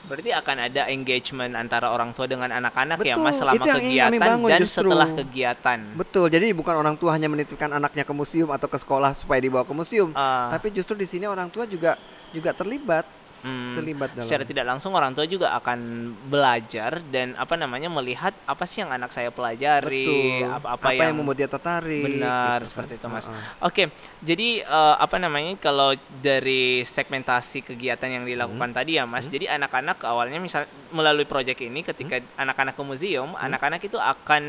Berarti 0.09 0.30
akan 0.32 0.57
ada 0.72 0.89
engagement 0.89 1.53
antara 1.53 1.93
orang 1.93 2.16
tua 2.16 2.24
dengan 2.24 2.49
anak-anak 2.49 3.03
ya 3.05 3.18
Mas 3.20 3.36
selama 3.36 3.61
itu 3.61 3.68
yang 3.68 3.82
ingin 3.82 3.99
kami 4.01 4.16
kegiatan 4.16 4.24
bangun 4.24 4.49
dan 4.49 4.61
justru. 4.64 4.89
setelah 4.89 5.09
kegiatan. 5.12 5.78
Betul, 5.93 6.26
jadi 6.32 6.47
bukan 6.57 6.74
orang 6.80 6.97
tua 6.97 7.11
hanya 7.12 7.28
menitipkan 7.28 7.68
anaknya 7.76 8.09
ke 8.09 8.14
museum 8.16 8.49
atau 8.49 8.70
ke 8.72 8.78
sekolah 8.80 9.12
supaya 9.12 9.36
dibawa 9.43 9.68
ke 9.68 9.74
museum, 9.76 10.09
Ah, 10.16 10.49
tapi 10.55 10.72
justru 10.72 10.97
di 10.97 11.05
sini 11.05 11.28
orang 11.28 11.53
tua 11.53 11.68
juga 11.68 12.01
juga 12.32 12.57
terlibat 12.57 13.05
Hmm, 13.39 13.76
terlibat 13.76 14.11
dalam 14.11 14.24
secara 14.24 14.43
tidak 14.43 14.64
langsung 14.66 14.93
orang 14.93 15.12
tua 15.12 15.22
juga 15.24 15.55
akan 15.55 15.78
belajar 16.26 16.99
dan 17.07 17.34
apa 17.34 17.55
namanya 17.55 17.86
melihat 17.89 18.34
apa 18.45 18.64
sih 18.64 18.82
yang 18.82 18.91
anak 18.91 19.09
saya 19.09 19.30
pelajari, 19.30 20.05
betul 20.05 20.51
apa-apa 20.51 20.91
yang, 20.91 21.14
membuat 21.14 21.36
dia 21.36 21.47
tertarik 21.47 22.03
Benar, 22.05 22.61
gitu 22.61 22.70
seperti 22.70 22.95
kan. 22.95 23.01
itu, 23.01 23.07
Mas. 23.09 23.26
Heeh. 23.26 23.43
Oke, 23.61 23.82
jadi 24.20 24.49
eh, 24.61 24.95
apa 24.99 25.16
namanya 25.16 25.55
kalau 25.57 25.93
dari 26.18 26.82
segmentasi 26.82 27.62
kegiatan 27.64 28.09
yang 28.09 28.24
Hmm. 28.24 28.32
dilakukan 28.32 28.70
tadi 28.72 28.99
ya, 28.99 29.05
Mas. 29.05 29.26
Jadi 29.28 29.47
anak-anak 29.47 30.03
awalnya 30.03 30.39
misal 30.39 30.62
melalui 30.91 31.24
proyek 31.24 31.62
ini 31.62 31.80
ketika 31.80 32.18
Hmm. 32.18 32.43
anak-anak 32.43 32.74
ke 32.74 32.82
museum, 32.82 33.32
anak-anak 33.34 33.80
itu 33.80 33.97
akan 33.97 34.43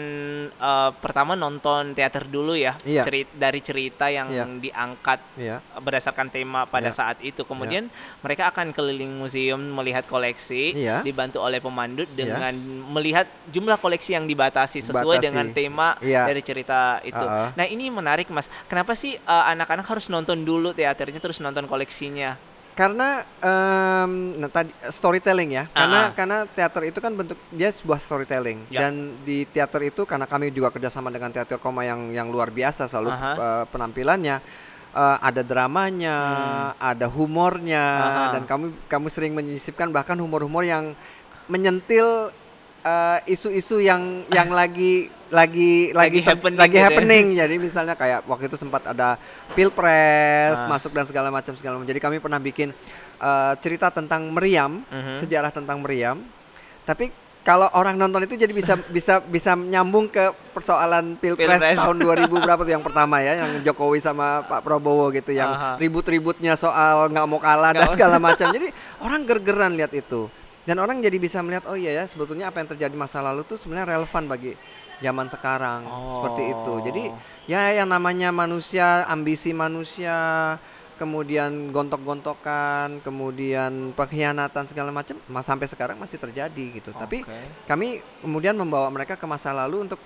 eh, 0.52 0.92
pertama 0.96 1.34
nonton 1.34 1.94
teater 1.94 2.26
dulu 2.26 2.54
ya, 2.54 2.74
Iya. 2.82 3.04
cerit- 3.04 3.34
dari 3.34 3.60
cerita 3.60 4.08
yang 4.08 4.28
Iya. 4.28 4.46
diangkat 4.60 5.20
Iya. 5.36 5.58
berdasarkan 5.78 6.28
tema 6.28 6.66
pada 6.66 6.90
Iya. 6.90 6.96
saat 6.96 7.18
itu. 7.22 7.44
Kemudian 7.44 7.88
mereka 8.20 8.50
akan 8.50 8.72
keliling 8.80 9.12
museum 9.12 9.60
melihat 9.60 10.08
koleksi, 10.08 10.72
Iya. 10.72 11.04
dibantu 11.04 11.44
oleh 11.44 11.60
pemandu 11.60 12.08
dengan 12.08 12.56
melihat 12.88 13.28
jumlah 13.48 13.76
koleksi 13.76 14.16
yang 14.16 14.24
dibatasi 14.24 14.80
sesuai 14.80 15.20
Batasi. 15.20 15.26
dengan 15.28 15.46
tema 15.52 15.88
Iya. 16.00 16.24
dari 16.24 16.40
cerita 16.40 17.04
itu. 17.04 17.20
Uh-uh. 17.20 17.52
Nah 17.52 17.68
ini 17.68 17.92
menarik 17.92 18.32
mas. 18.32 18.48
Kenapa 18.66 18.96
sih 18.96 19.20
uh, 19.20 19.46
anak-anak 19.52 19.84
harus 19.84 20.08
nonton 20.08 20.42
dulu 20.42 20.72
teaternya 20.72 21.20
terus 21.20 21.38
nonton 21.38 21.68
koleksinya? 21.68 22.40
karena 22.72 23.28
em, 23.44 24.40
nah 24.40 24.48
tadi 24.48 24.72
storytelling 24.88 25.52
ya 25.52 25.68
karena 25.68 26.00
Ah, 26.00 26.08
ah. 26.08 26.16
karena 26.16 26.38
teater 26.48 26.88
itu 26.88 27.00
kan 27.04 27.12
bentuk 27.12 27.36
dia 27.52 27.76
sebuah 27.76 28.00
storytelling 28.00 28.72
Ya. 28.72 28.88
dan 28.88 29.20
di 29.20 29.44
teater 29.46 29.84
itu 29.84 30.08
karena 30.08 30.24
kami 30.24 30.48
juga 30.48 30.72
kerjasama 30.72 31.12
dengan 31.12 31.28
teater 31.28 31.60
koma 31.60 31.84
yang 31.84 32.08
yang 32.10 32.32
luar 32.32 32.48
biasa 32.48 32.88
selalu 32.88 33.12
Aha. 33.12 33.32
eh, 33.36 33.64
penampilannya 33.68 34.40
eh, 34.92 35.18
ada 35.20 35.42
dramanya 35.42 36.18
ada 36.76 37.06
humornya 37.08 37.84
Hmm. 37.84 38.06
Aha. 38.08 38.26
dan 38.34 38.44
kami 38.44 38.66
kami 38.86 39.08
sering 39.08 39.32
menyisipkan 39.32 39.90
bahkan 39.90 40.16
humor-humor 40.16 40.62
yang 40.62 40.94
menyentil 41.46 42.30
eh, 42.80 43.20
isu-isu 43.28 43.80
yang 43.80 44.02
yang 44.32 44.50
lagi 44.50 45.08
lagi 45.30 45.94
Lagi 45.94 45.94
lagi 45.94 46.20
happening 46.24 46.58
lagi 46.58 46.72
gitu 46.72 46.80
ya. 46.80 46.86
happening 46.88 47.26
jadi 47.42 47.56
misalnya 47.56 47.94
kayak 47.94 48.26
waktu 48.26 48.48
itu 48.48 48.58
sempat 48.58 48.82
ada 48.84 49.18
pilpres 49.54 50.58
Ah. 50.58 50.66
masuk 50.68 50.90
dan 50.90 51.06
segala 51.06 51.30
macam 51.30 51.54
segala 51.54 51.78
macam 51.78 51.86
jadi 51.86 52.00
kami 52.00 52.18
pernah 52.18 52.40
bikin 52.40 52.74
eh, 53.16 53.54
cerita 53.60 53.90
tentang 53.90 54.26
meriam 54.28 54.82
Mhm. 54.84 55.16
sejarah 55.18 55.50
tentang 55.50 55.80
meriam 55.80 56.24
tapi 56.82 57.14
kalau 57.50 57.66
orang 57.74 57.98
nonton 57.98 58.30
itu 58.30 58.38
jadi 58.38 58.54
bisa 58.54 58.78
bisa 58.96 59.18
bisa 59.26 59.58
nyambung 59.58 60.06
ke 60.06 60.30
persoalan 60.54 61.18
pilpres, 61.18 61.50
Pilpres. 61.50 61.82
tahun 61.82 61.98
2000 61.98 62.30
berapa 62.30 62.62
tuh? 62.62 62.74
Yang 62.78 62.86
pertama 62.86 63.26
ya 63.26 63.42
yang 63.42 63.52
Jokowi 63.66 63.98
sama 63.98 64.46
Pak 64.46 64.62
Prabowo 64.62 65.10
gitu 65.10 65.34
yang 65.34 65.82
ribut-ributnya 65.82 66.54
soal 66.54 67.10
nggak 67.10 67.26
mau 67.26 67.42
kalah 67.42 67.74
dan 67.74 67.90
segala 67.90 68.22
macam. 68.22 68.46
Jadi 68.56 68.70
orang 69.02 69.26
gergeran 69.26 69.74
lihat 69.74 69.90
itu. 69.98 70.30
Dan 70.70 70.78
orang 70.78 71.02
jadi 71.02 71.18
bisa 71.18 71.42
melihat 71.42 71.66
oh 71.66 71.74
iya 71.74 71.98
ya 71.98 72.06
sebetulnya 72.06 72.54
apa 72.54 72.62
yang 72.62 72.70
terjadi 72.70 72.94
masa 72.94 73.26
lalu 73.26 73.42
tuh 73.42 73.58
sebenarnya 73.58 73.98
relevan 73.98 74.30
bagi 74.30 74.54
zaman 75.02 75.26
sekarang. 75.26 75.82
Seperti 76.14 76.44
itu. 76.54 76.74
Jadi 76.86 77.04
Oh. 77.10 77.18
ya 77.50 77.74
yang 77.74 77.90
namanya 77.90 78.30
manusia 78.30 79.02
ambisi 79.10 79.50
manusia 79.50 80.14
kemudian 81.00 81.72
gontok-gontokan 81.72 83.00
kemudian 83.00 83.96
pengkhianatan 83.96 84.68
segala 84.68 84.92
macam 84.92 85.16
mas 85.26 85.48
sampai 85.48 85.66
sekarang 85.66 85.96
masih 85.96 86.20
terjadi 86.20 86.66
gitu 86.76 86.92
tapi 86.92 87.24
Oke. 87.24 87.40
kami 87.64 87.88
kemudian 88.20 88.54
membawa 88.54 88.92
mereka 88.92 89.16
ke 89.16 89.24
masa 89.24 89.56
lalu 89.56 89.88
untuk 89.88 90.00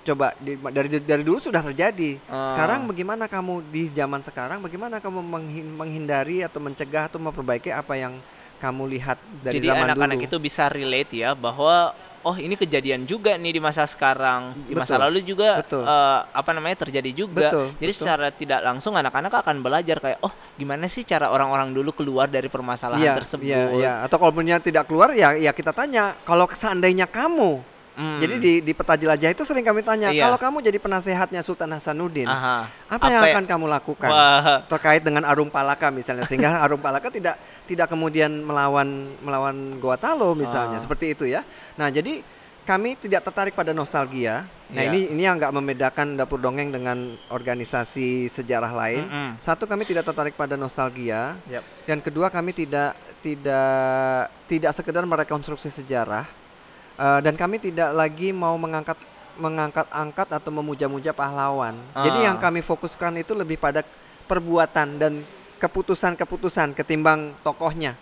coba 0.00 0.32
di- 0.40 0.56
dari 0.56 0.88
dari 0.98 1.20
dulu 1.20 1.36
sudah 1.36 1.60
terjadi 1.60 2.16
Ah. 2.24 2.56
sekarang 2.56 2.88
bagaimana 2.88 3.28
kamu 3.28 3.68
di 3.68 3.92
zaman 3.92 4.24
sekarang 4.24 4.64
bagaimana 4.64 4.96
kamu 4.98 5.20
menghin- 5.20 5.68
menghindari 5.70 6.40
atau 6.40 6.58
mencegah 6.58 7.12
atau 7.12 7.20
memperbaiki 7.20 7.68
apa 7.68 7.92
yang 7.92 8.16
kamu 8.56 8.90
lihat 8.90 9.20
dari 9.38 9.60
Jadi 9.60 9.68
zaman 9.68 9.86
anak-anak 9.86 10.18
dulu 10.18 10.26
itu 10.26 10.36
bisa 10.40 10.66
relate 10.66 11.12
ya 11.14 11.36
bahwa 11.36 11.92
oh 12.24 12.34
ini 12.34 12.54
kejadian 12.54 13.04
juga 13.04 13.34
nih 13.34 13.56
di 13.56 13.60
masa 13.60 13.86
sekarang, 13.86 14.54
di 14.66 14.74
masa 14.74 14.96
Betul. 14.96 15.04
lalu 15.06 15.18
juga 15.22 15.48
Betul. 15.62 15.82
eh, 15.86 16.20
apa 16.28 16.50
namanya 16.54 16.76
terjadi 16.82 17.10
juga. 17.14 17.48
Betul, 17.50 17.66
Jadi 17.78 17.92
betul. 17.92 18.00
secara 18.02 18.26
tidak 18.30 18.60
langsung 18.64 18.94
anak-anak 18.94 19.32
akan 19.44 19.56
belajar 19.60 19.96
kayak 19.98 20.18
oh 20.22 20.32
gimana 20.54 20.86
sih 20.86 21.06
cara 21.06 21.30
orang-orang 21.30 21.70
dulu 21.70 21.94
keluar 21.94 22.26
dari 22.26 22.50
permasalahan 22.50 23.02
Iya, 23.02 23.14
tersebut. 23.18 23.44
iya, 23.46 23.62
iya. 23.74 23.92
Atau 24.02 24.18
kalau 24.18 24.32
punya 24.34 24.58
tidak 24.58 24.88
keluar 24.90 25.14
ya 25.14 25.34
ya 25.34 25.52
kita 25.54 25.70
tanya 25.70 26.18
kalau 26.26 26.48
seandainya 26.50 27.06
kamu 27.06 27.62
Hmm. 27.98 28.22
Jadi 28.22 28.34
di 28.38 28.52
di 28.62 28.72
peta 28.72 28.94
jelajah 28.94 29.34
itu 29.34 29.42
sering 29.42 29.66
kami 29.66 29.82
tanya, 29.82 30.14
Iya. 30.14 30.22
kalau 30.22 30.38
kamu 30.38 30.62
jadi 30.62 30.78
penasehatnya 30.78 31.42
Sultan 31.42 31.74
Hasanuddin, 31.74 32.30
Aha. 32.30 32.70
apa, 32.86 33.10
yang 33.10 33.18
apa 33.18 33.26
ya- 33.26 33.34
akan 33.34 33.44
kamu 33.44 33.66
lakukan 33.66 34.06
Wah. 34.06 34.62
terkait 34.70 35.02
dengan 35.02 35.26
Arum 35.26 35.50
Palaka 35.50 35.90
misalnya 35.90 36.22
sehingga 36.22 36.46
Arum 36.62 36.78
Palaka 36.78 37.10
tidak 37.10 37.34
tidak 37.66 37.90
kemudian 37.90 38.30
melawan 38.38 38.86
melawan 39.18 39.56
Gowatalo 39.76 40.30
misalnya 40.32 40.78
Ah. 40.78 40.80
seperti 40.80 41.10
itu 41.10 41.26
ya. 41.26 41.42
Nah, 41.74 41.90
jadi 41.90 42.22
kami 42.62 42.94
tidak 42.94 43.24
tertarik 43.24 43.52
pada 43.52 43.72
nostalgia. 43.72 44.46
Nah, 44.68 44.84
Iya. 44.84 44.88
ini 44.88 45.00
ini 45.10 45.22
yang 45.24 45.34
nggak 45.34 45.50
membedakan 45.50 46.14
dapur 46.14 46.38
dongeng 46.38 46.70
dengan 46.70 47.18
organisasi 47.28 48.28
sejarah 48.28 48.70
lain. 48.70 49.02
Mm-mm. 49.04 49.30
Satu 49.38 49.64
kami 49.64 49.82
tidak 49.82 50.04
tertarik 50.04 50.32
pada 50.32 50.54
nostalgia 50.54 51.34
Yap. 51.44 51.66
dan 51.82 51.98
kedua 51.98 52.28
kami 52.28 52.52
tidak 52.52 52.94
tidak 53.18 54.28
tidak 54.46 54.70
sekedar 54.70 55.02
merekonstruksi 55.02 55.66
sejarah 55.68 56.28
eh, 56.98 57.20
dan 57.22 57.34
kami 57.34 57.56
tidak 57.58 57.94
lagi 57.94 58.34
mau 58.34 58.54
mengangkat 58.54 58.98
mengangkat-angkat 59.38 60.28
atau 60.34 60.50
memuja-muja 60.50 61.14
pahlawan. 61.14 61.78
Jadi 61.94 62.18
Ah. 62.20 62.24
yang 62.26 62.36
kami 62.36 62.58
fokuskan 62.58 63.22
itu 63.22 63.32
lebih 63.32 63.54
pada 63.54 63.86
perbuatan 64.26 64.98
dan 64.98 65.12
keputusan-keputusan 65.58 66.74
ketimbang 66.74 67.38
tokohnya. 67.40 67.94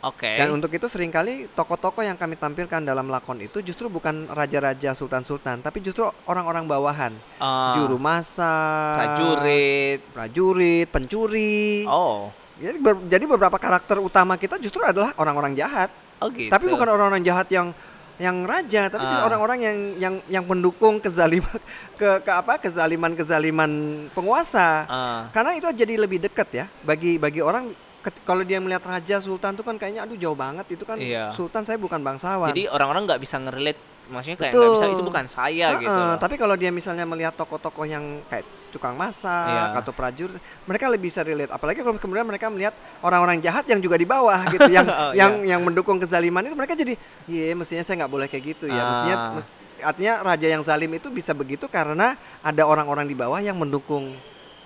Oke. 0.00 0.38
Dan 0.38 0.52
untuk 0.52 0.70
itu 0.70 0.86
sering 0.86 1.10
kali 1.10 1.44
tokoh-tokoh 1.50 2.00
yang 2.00 2.14
kami 2.14 2.36
tampilkan 2.36 2.78
dalam 2.80 3.04
lakon 3.06 3.42
itu 3.42 3.58
justru 3.60 3.88
bukan 3.88 4.28
raja-raja 4.28 4.92
sultan-sultan, 4.92 5.60
tapi 5.60 5.82
justru 5.82 6.04
orang-orang 6.24 6.64
bawahan, 6.64 7.12
Ah, 7.36 7.74
juru 7.74 7.96
masak, 7.98 8.96
prajurit. 8.96 10.00
prajurit, 10.14 10.86
pencuri. 10.88 11.84
Oh. 11.84 12.32
Jadi, 12.56 12.76
ber- 12.78 13.04
jadi 13.04 13.24
beberapa 13.26 13.56
karakter 13.56 14.00
utama 14.00 14.40
kita 14.40 14.56
justru 14.56 14.80
adalah 14.80 15.12
orang-orang 15.16 15.52
jahat. 15.52 15.92
Oh 16.16 16.32
gitu. 16.32 16.48
Tapi 16.48 16.64
bukan 16.64 16.88
orang-orang 16.88 17.20
jahat 17.20 17.44
yang 17.50 17.76
yang 18.16 18.42
raja, 18.42 18.88
tapi 18.88 19.04
Ah. 19.04 19.22
orang-orang 19.22 19.58
yang 19.60 19.78
yang 19.98 20.14
yang 20.26 20.44
mendukung 20.44 20.96
kezaliman 20.98 21.60
ke 21.94 22.20
ke 22.20 22.32
apa? 22.32 22.56
kezaliman-kezaliman 22.56 23.70
penguasa. 24.10 24.68
Ah, 24.86 25.20
Karena 25.30 25.52
itu 25.52 25.68
jadi 25.68 25.94
lebih 25.96 26.20
dekat 26.20 26.48
ya 26.50 26.66
bagi 26.82 27.16
bagi 27.16 27.40
orang 27.40 27.76
kalau 28.22 28.40
dia 28.40 28.56
melihat 28.56 28.86
raja 28.86 29.18
sultan 29.18 29.52
tuh 29.52 29.62
kan 29.62 29.74
kayaknya 29.74 30.06
aduh 30.06 30.14
jauh 30.14 30.34
banget 30.34 30.64
itu 30.70 30.86
kan 30.86 30.94
Iya. 30.96 31.34
sultan 31.34 31.66
saya 31.66 31.74
bukan 31.76 31.98
bangsawan. 32.00 32.54
jadi 32.54 32.70
orang-orang 32.70 33.02
nggak 33.04 33.18
bisa 33.20 33.36
ngerelate, 33.36 33.80
maksudnya 34.06 34.38
kayak 34.38 34.52
nggak 34.52 34.72
bisa 34.72 34.86
itu 34.88 35.02
bukan 35.02 35.26
saya 35.26 35.66
gitu. 35.76 35.90
Heeh, 35.90 36.06
loh. 36.12 36.18
Tapi 36.18 36.34
kalau 36.34 36.54
dia 36.54 36.70
misalnya 36.70 37.02
melihat 37.02 37.34
tokoh-tokoh 37.34 37.84
yang 37.84 38.22
kayak 38.26 38.44
tukang 38.70 38.92
masak 38.92 39.48
Iya. 39.48 39.80
atau 39.80 39.90
prajurit, 39.90 40.36
mereka 40.64 40.86
lebih 40.86 41.08
bisa 41.08 41.20
relate. 41.20 41.48
Apalagi 41.48 41.80
kalau 41.80 41.96
kemudian 41.96 42.22
mereka 42.22 42.46
melihat 42.46 42.74
orang-orang 43.00 43.40
jahat 43.40 43.64
yang 43.66 43.80
juga 43.80 43.96
di 43.96 44.04
bawah 44.04 44.36
gitu, 44.48 44.68
yang 44.68 44.84
Oh, 44.92 45.12
yang 45.12 45.32
iya. 45.42 45.56
yang 45.56 45.60
mendukung 45.60 45.96
kezaliman 45.96 46.44
itu 46.44 46.52
mereka 46.52 46.74
jadi, 46.74 46.94
iya 47.26 47.52
mestinya 47.52 47.82
saya 47.82 48.04
nggak 48.04 48.12
boleh 48.12 48.26
kayak 48.26 48.44
gitu 48.54 48.66
ya. 48.66 48.82
Mestinya 48.84 49.16
Ah. 49.16 49.32
mes- 49.34 49.50
artinya 49.76 50.14
raja 50.24 50.46
yang 50.48 50.62
zalim 50.62 50.88
itu 50.90 51.08
bisa 51.08 51.32
begitu 51.32 51.66
karena 51.66 52.14
ada 52.40 52.62
orang-orang 52.64 53.04
di 53.04 53.12
bawah 53.12 53.40
yang 53.40 53.56
mendukung. 53.56 54.16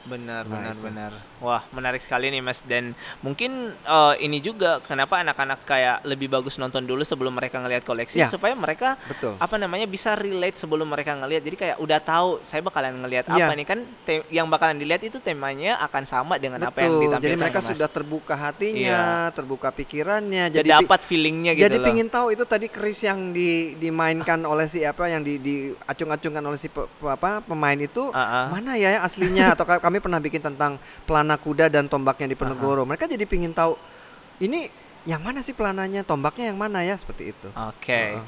Benar, 0.02 0.42
Nah, 0.42 0.52
benar, 0.54 0.72
itu. 0.72 0.82
benar. 0.82 1.12
Wah, 1.38 1.62
menarik 1.70 2.00
sekali 2.00 2.28
nih 2.28 2.40
Mas. 2.40 2.60
Dan 2.62 2.92
mungkin 3.20 3.50
eh, 3.74 4.14
ini 4.20 4.38
juga 4.38 4.80
kenapa 4.80 5.18
anak-anak 5.18 5.60
kayak 5.62 5.96
lebih 6.04 6.28
bagus 6.28 6.56
nonton 6.56 6.82
dulu 6.82 7.00
sebelum 7.00 7.30
mereka 7.30 7.58
ngelihat 7.58 7.82
koleksi 7.82 8.16
Ya. 8.18 8.28
supaya 8.28 8.52
mereka 8.52 8.96
Betul. 9.02 9.36
apa 9.36 9.56
namanya 9.56 9.84
bisa 9.84 10.12
relate 10.12 10.56
sebelum 10.56 10.84
mereka 10.86 11.12
ngelihat. 11.14 11.42
Jadi 11.42 11.56
kayak 11.58 11.76
udah 11.78 11.98
tahu 11.98 12.28
saya 12.42 12.60
bakalan 12.60 12.96
ngelihat 12.96 13.28
Iya. 13.28 13.44
apa 13.44 13.52
nih 13.52 13.66
kan 13.66 13.78
te- 14.02 14.26
yang 14.28 14.46
bakalan 14.46 14.76
dilihat 14.76 15.02
itu 15.02 15.18
temanya 15.18 15.76
akan 15.80 16.04
sama 16.04 16.34
dengan 16.36 16.60
apa 16.62 16.78
yang 16.78 16.92
Betul. 16.92 17.02
ditampilkan. 17.06 17.24
Jadi 17.26 17.36
mereka 17.38 17.60
Mas. 17.60 17.68
sudah 17.70 17.88
terbuka 17.88 18.34
hatinya, 18.34 19.00
terbuka 19.30 19.68
pikirannya. 19.70 20.44
Jadi 20.50 20.64
pi- 20.66 20.76
dapat 20.78 21.00
feelingnya 21.02 21.52
gitu 21.54 21.64
Jadi 21.66 21.76
loh. 21.76 21.86
pingin 21.86 22.08
tahu 22.08 22.26
itu 22.30 22.44
tadi 22.44 22.66
keris 22.66 23.00
yang 23.00 23.30
di, 23.30 23.76
dimainkan 23.76 24.40
oleh 24.42 24.64
si 24.64 24.80
apa 24.80 25.06
yang 25.06 25.20
di 25.20 25.36
diacung-acungkan 25.36 26.40
oleh 26.42 26.56
si 26.56 26.68
pe- 26.68 26.84
apa 27.02 27.40
pemain 27.40 27.76
itu 27.76 28.08
Ah, 28.10 28.20
ah. 28.20 28.44
mana 28.50 28.74
ya 28.74 29.00
aslinya 29.00 29.52
atau 29.52 29.64
kami 29.90 29.98
pernah 29.98 30.22
bikin 30.22 30.38
tentang 30.40 30.78
pelana 31.02 31.34
kuda 31.34 31.66
dan 31.66 31.84
tombaknya 31.84 32.30
di 32.30 32.38
Penegoro. 32.38 32.86
Mereka 32.86 33.10
jadi 33.10 33.26
pingin 33.26 33.50
tahu 33.50 33.74
ini 34.38 34.70
yang 35.02 35.18
mana 35.18 35.42
sih 35.42 35.50
pelananya, 35.50 36.06
tombaknya 36.06 36.54
yang 36.54 36.56
mana 36.56 36.80
ya 36.80 36.94
seperti 36.94 37.34
itu. 37.34 37.48
Oke. 37.50 37.90
Heeh. 38.14 38.22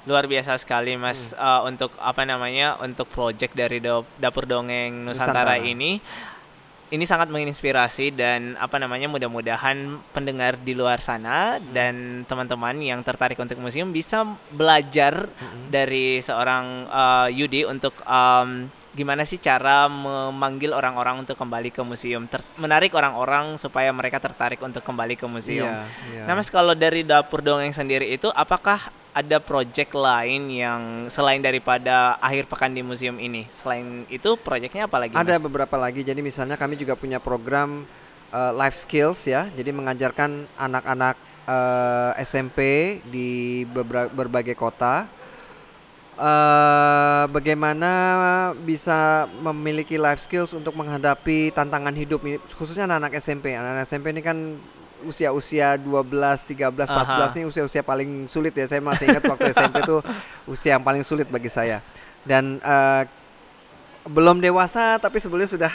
Luar 0.00 0.24
biasa 0.24 0.56
sekali 0.56 0.94
Mas 0.94 1.34
Hmm. 1.34 1.42
eh, 1.42 1.60
untuk 1.66 1.90
apa 1.98 2.22
namanya 2.22 2.78
untuk 2.78 3.04
project 3.06 3.52
dari 3.52 3.78
Do- 3.78 4.06
Dapur 4.16 4.46
Dongeng 4.46 5.04
Nusantara, 5.04 5.50
Nusantara. 5.50 5.54
ini. 5.60 5.98
Ini 6.90 7.06
sangat 7.06 7.30
menginspirasi 7.30 8.10
dan 8.10 8.58
apa 8.58 8.74
namanya 8.74 9.06
mudah-mudahan 9.06 9.78
pendengar 10.10 10.58
di 10.58 10.74
luar 10.74 10.98
sana 10.98 11.56
Hmm. 11.56 11.70
dan 11.70 11.94
teman-teman 12.26 12.74
yang 12.76 12.98
tertarik 13.00 13.38
untuk 13.38 13.56
museum 13.56 13.88
bisa 13.88 14.26
belajar 14.50 15.30
Mm-mm. 15.30 15.70
dari 15.70 16.18
seorang 16.18 16.64
eh, 16.86 17.28
Yudi 17.38 17.62
untuk 17.62 17.94
em, 18.02 18.66
gimana 18.90 19.22
sih 19.22 19.38
cara 19.38 19.86
memanggil 19.86 20.74
orang-orang 20.74 21.22
untuk 21.22 21.38
kembali 21.38 21.70
ke 21.70 21.78
museum, 21.80 22.26
Ter- 22.26 22.42
menarik 22.58 22.90
orang-orang 22.90 23.54
supaya 23.54 23.94
mereka 23.94 24.18
tertarik 24.18 24.58
untuk 24.58 24.82
kembali 24.82 25.14
ke 25.14 25.30
museum. 25.30 25.70
Iya, 25.70 25.86
iya. 26.10 26.22
Nah, 26.26 26.34
Mas 26.34 26.50
kalau 26.50 26.74
dari 26.74 27.06
dapur 27.06 27.38
dongeng 27.38 27.70
sendiri 27.70 28.10
itu 28.10 28.26
apakah 28.34 28.90
ada 29.10 29.42
project 29.42 29.92
lain 29.94 30.50
yang 30.50 30.82
selain 31.10 31.42
daripada 31.42 32.14
akhir 32.22 32.46
pekan 32.46 32.70
di 32.70 32.82
museum 32.82 33.18
ini? 33.18 33.46
Selain 33.50 34.06
itu 34.06 34.38
projectnya 34.38 34.86
apa 34.86 34.96
lagi? 35.02 35.14
Ada 35.18 35.36
Mas? 35.38 35.44
beberapa 35.44 35.76
lagi. 35.78 36.06
Jadi 36.06 36.22
misalnya 36.22 36.54
kami 36.54 36.78
juga 36.78 36.94
punya 36.94 37.18
program 37.18 37.86
uh, 38.30 38.52
life 38.54 38.78
skills 38.78 39.26
ya. 39.26 39.50
Jadi 39.50 39.70
mengajarkan 39.74 40.46
anak-anak 40.54 41.16
uh, 41.46 42.12
SMP 42.22 42.58
di 43.10 43.62
berbagai 44.14 44.54
kota 44.54 45.10
uh, 46.20 47.24
bagaimana 47.32 47.90
bisa 48.62 49.26
memiliki 49.40 49.96
life 49.96 50.20
skills 50.20 50.52
untuk 50.52 50.76
menghadapi 50.76 51.50
tantangan 51.56 51.96
hidup 51.96 52.20
ini 52.28 52.36
khususnya 52.52 52.84
anak-anak 52.86 53.16
SMP. 53.18 53.56
Anak-anak 53.56 53.84
SMP 53.88 54.06
ini 54.12 54.22
kan 54.22 54.38
usia-usia 55.02 55.74
12, 55.74 55.86
13, 56.46 56.70
14 56.70 56.90
Aha. 56.90 57.28
nih 57.32 57.44
usia-usia 57.44 57.80
paling 57.80 58.26
sulit 58.26 58.52
ya. 58.52 58.66
Saya 58.66 58.80
masih 58.80 59.08
ingat 59.08 59.24
waktu 59.24 59.50
SMP 59.50 59.80
itu 59.80 59.96
usia 60.44 60.74
yang 60.74 60.82
paling 60.82 61.00
sulit 61.00 61.26
bagi 61.26 61.48
saya. 61.48 61.80
Dan 62.20 62.60
uh, 62.60 63.02
belum 64.02 64.38
dewasa 64.38 64.96
tapi 64.96 65.18
sebelumnya 65.18 65.48
sudah 65.48 65.72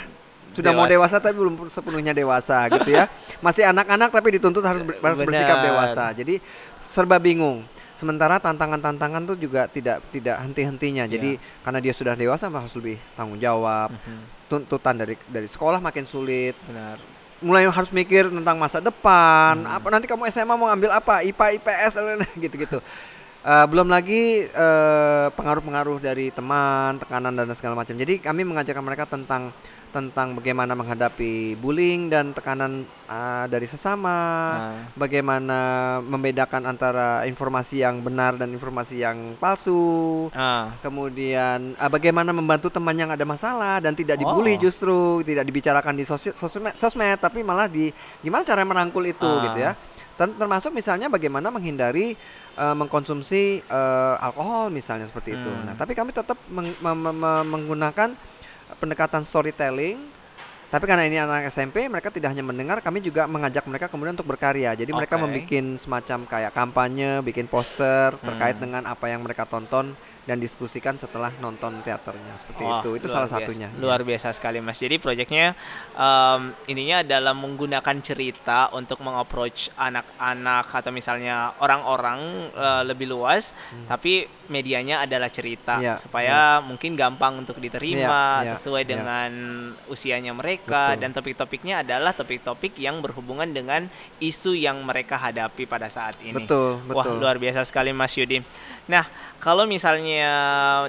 sudah 0.50 0.72
mau 0.72 0.88
Dewasa. 0.88 1.16
dewasa 1.16 1.16
tapi 1.20 1.36
belum 1.36 1.54
sepenuhnya 1.68 2.12
dewasa 2.12 2.64
gitu 2.70 2.88
ya. 2.90 3.06
Masih 3.38 3.68
anak-anak 3.68 4.08
tapi 4.08 4.28
dituntut 4.34 4.64
harus 4.64 4.80
ber- 4.80 4.98
harus 4.98 5.20
bersikap 5.20 5.58
dewasa. 5.62 6.10
Jadi 6.12 6.40
serba 6.80 7.20
bingung. 7.20 7.60
Sementara 7.92 8.36
tantangan-tantangan 8.36 9.24
tuh 9.24 9.36
juga 9.36 9.64
tidak 9.66 10.04
tidak 10.10 10.36
henti-hentinya. 10.40 11.04
Jadi 11.04 11.36
karena 11.60 11.80
dia 11.80 11.92
sudah 11.92 12.12
dewasa 12.12 12.48
harus 12.48 12.72
lebih 12.72 12.96
tanggung 13.12 13.36
jawab. 13.36 13.92
Mhm, 13.92 14.20
Tuntutan 14.46 14.94
dari 14.94 15.16
dari 15.26 15.48
sekolah 15.48 15.76
makin 15.76 16.04
sulit. 16.04 16.54
benar. 16.64 16.96
Mulai 17.44 17.68
harus 17.68 17.92
mikir 17.92 18.32
tentang 18.32 18.56
masa 18.56 18.80
depan. 18.80 19.60
Hmm. 19.60 19.76
Apa 19.76 19.86
nanti 19.92 20.08
kamu 20.08 20.28
SMA 20.32 20.56
mau 20.56 20.72
ambil 20.72 20.92
apa? 20.92 21.20
IPA, 21.20 21.60
IPS 21.60 21.92
gitu-gitu. 22.44 22.80
Eh, 23.46 23.66
belum 23.70 23.86
lagi 23.86 24.42
eh, 24.50 25.26
pengaruh-pengaruh 25.30 26.02
dari 26.02 26.34
teman, 26.34 26.98
tekanan 26.98 27.30
dan 27.30 27.46
segala 27.54 27.78
macam. 27.78 27.94
Jadi 27.94 28.18
kami 28.18 28.42
mengajarkan 28.42 28.82
mereka 28.82 29.06
tentang 29.06 29.54
tentang 29.96 30.36
bagaimana 30.36 30.76
menghadapi 30.76 31.32
bullying 31.56 32.06
dan 32.06 32.30
tekanan 32.30 32.84
eh, 33.02 33.44
dari 33.48 33.64
sesama, 33.64 34.18
Nah, 34.52 34.92
bagaimana 34.92 35.58
membedakan 36.00 36.66
antara 36.66 37.24
informasi 37.24 37.80
yang 37.80 37.98
benar 37.98 38.36
dan 38.36 38.50
informasi 38.50 39.00
yang 39.00 39.32
palsu. 39.36 40.28
ah, 40.30 40.76
Kemudian 40.78 41.72
eh, 41.72 41.88
bagaimana 41.88 42.28
membantu 42.30 42.68
teman 42.68 42.92
yang 42.92 43.08
ada 43.08 43.24
masalah 43.24 43.80
dan 43.80 43.92
tidak 43.92 44.18
dibully 44.18 44.54
Oh. 44.54 44.62
justru, 44.62 44.96
tidak 45.22 45.44
dibicarakan 45.44 45.96
di 45.96 46.04
sosi- 46.04 46.34
sosmed, 46.34 46.74
sosmed 46.74 47.16
tapi 47.16 47.40
malah 47.40 47.64
di 47.66 47.88
gimana 48.20 48.42
cara 48.42 48.60
merangkul 48.62 49.02
itu 49.02 49.24
Ah. 49.24 49.42
gitu 49.46 49.58
ya. 49.58 49.72
Ter- 50.12 50.32
termasuk 50.34 50.72
misalnya 50.72 51.08
bagaimana 51.08 51.48
menghindari 51.48 52.12
eh, 52.56 52.72
mengkonsumsi 52.74 53.60
eh, 53.62 54.14
alkohol 54.18 54.68
misalnya 54.68 55.04
seperti 55.04 55.32
itu. 55.32 55.44
Hmm. 55.46 55.62
Nah, 55.62 55.74
tapi 55.74 55.92
kami 55.92 56.08
tetap 56.10 56.36
meng- 56.48 56.76
menggunakan 57.44 58.16
pendekatan 58.78 59.22
storytelling. 59.22 59.98
Tapi 60.66 60.82
karena 60.82 61.06
ini 61.06 61.14
anak 61.14 61.46
SMP, 61.46 61.86
mereka 61.86 62.10
tidak 62.10 62.34
hanya 62.34 62.42
mendengar, 62.42 62.82
kami 62.82 62.98
juga 62.98 63.30
mengajak 63.30 63.62
mereka 63.70 63.86
kemudian 63.86 64.18
untuk 64.18 64.26
berkarya. 64.26 64.74
Jadi 64.74 64.90
mereka 64.90 65.14
Oke. 65.14 65.22
membuat 65.22 65.78
semacam 65.78 66.18
kayak 66.26 66.52
kampanye, 66.52 67.22
bikin 67.22 67.46
poster 67.46 68.18
terkait 68.18 68.58
Hmm. 68.58 68.64
dengan 68.66 68.82
apa 68.82 69.06
yang 69.06 69.22
mereka 69.22 69.46
tonton 69.46 69.94
dan 70.26 70.36
diskusikan 70.36 70.98
setelah 70.98 71.30
nonton 71.38 71.80
teaternya 71.80 72.34
seperti 72.36 72.60
Wah, 72.60 72.82
itu. 72.82 72.98
Itu 72.98 73.06
salah 73.06 73.30
biasa. 73.30 73.38
satunya. 73.40 73.68
ya. 73.70 73.78
Luar 73.78 74.02
biasa 74.02 74.34
sekali 74.34 74.58
Mas. 74.58 74.76
Jadi 74.76 74.98
proyeknya 74.98 75.54
em, 75.94 76.40
ininya 76.66 77.00
adalah 77.00 77.30
menggunakan 77.30 77.96
cerita 78.02 78.68
untuk 78.70 78.98
mengapproach 79.00 79.70
anak-anak 79.72 80.66
atau 80.68 80.90
misalnya 80.90 81.54
orang-orang 81.58 82.20
eh, 82.52 82.82
lebih 82.84 83.06
luas, 83.06 83.54
Hmm. 83.66 83.86
tapi 83.86 84.26
medianya 84.46 85.02
adalah 85.02 85.26
cerita 85.26 85.78
Iya, 85.78 85.94
supaya 85.98 86.58
mungkin 86.58 86.94
gampang 86.94 87.34
untuk 87.36 87.58
diterima 87.58 88.42
Iya, 88.42 88.46
iya, 88.46 88.52
sesuai 88.54 88.82
iya. 88.82 88.90
dengan 88.90 89.30
usianya 89.86 90.32
mereka 90.32 90.94
Betul. 90.94 91.00
dan 91.02 91.10
topik-topiknya 91.12 91.74
adalah 91.82 92.10
topik-topik 92.10 92.74
yang 92.76 92.98
berhubungan 92.98 93.46
dengan 93.50 93.86
isu 94.18 94.54
yang 94.54 94.82
mereka 94.82 95.14
hadapi 95.16 95.66
pada 95.66 95.86
saat 95.86 96.14
ini. 96.20 96.34
Betul, 96.42 96.82
Wah, 96.90 97.02
betul. 97.02 97.18
luar 97.18 97.36
biasa 97.36 97.62
sekali 97.62 97.90
Mas 97.90 98.14
Yudi. 98.14 98.42
Nah, 98.86 99.02
kalau 99.42 99.66
misalnya 99.66 100.30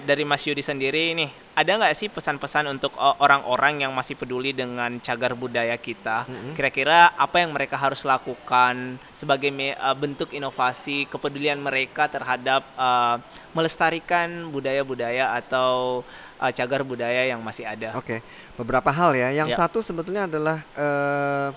dari 0.05 0.21
Mas 0.21 0.45
Yudi 0.45 0.61
sendiri 0.61 1.17
nih, 1.17 1.29
ada 1.57 1.81
nggak 1.81 1.97
sih 1.97 2.05
pesan-pesan 2.07 2.69
untuk 2.69 2.93
o- 2.93 3.17
orang-orang 3.17 3.81
yang 3.81 3.89
masih 3.89 4.13
peduli 4.13 4.53
dengan 4.53 5.01
cagar 5.01 5.33
budaya 5.33 5.73
kita? 5.73 6.29
Mm-mm. 6.29 6.53
Kira-kira 6.53 7.09
apa 7.17 7.41
yang 7.41 7.57
mereka 7.57 7.73
harus 7.73 8.05
lakukan 8.05 9.01
sebagai 9.17 9.49
me- 9.49 9.73
eh, 9.73 9.95
bentuk 9.97 10.29
inovasi 10.29 11.09
kepedulian 11.09 11.57
mereka 11.57 12.05
terhadap 12.05 12.61
eh, 12.77 13.15
melestarikan 13.57 14.53
budaya-budaya 14.53 15.33
atau 15.33 16.05
eh, 16.37 16.51
cagar 16.53 16.85
budaya 16.85 17.25
yang 17.25 17.41
masih 17.41 17.65
ada? 17.65 17.97
Oke, 17.97 18.21
beberapa 18.53 18.93
hal 18.93 19.17
ya. 19.17 19.33
Yang 19.33 19.57
Ya. 19.57 19.65
satu 19.65 19.81
sebetulnya 19.81 20.29
adalah 20.29 20.61
eh, 20.77 21.49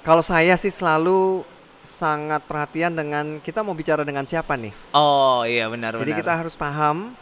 kalau 0.00 0.24
saya 0.24 0.56
sih 0.56 0.72
selalu 0.72 1.44
sangat 1.80 2.44
perhatian 2.44 2.92
dengan 2.92 3.38
kita 3.38 3.60
mau 3.60 3.72
bicara 3.72 4.02
dengan 4.02 4.22
siapa 4.22 4.54
nih. 4.54 4.72
Oh 4.92 5.42
iya 5.42 5.66
benar 5.66 5.94
Jadi 5.94 6.04
benar. 6.10 6.20
kita 6.20 6.32
harus 6.36 6.54
paham 6.54 7.14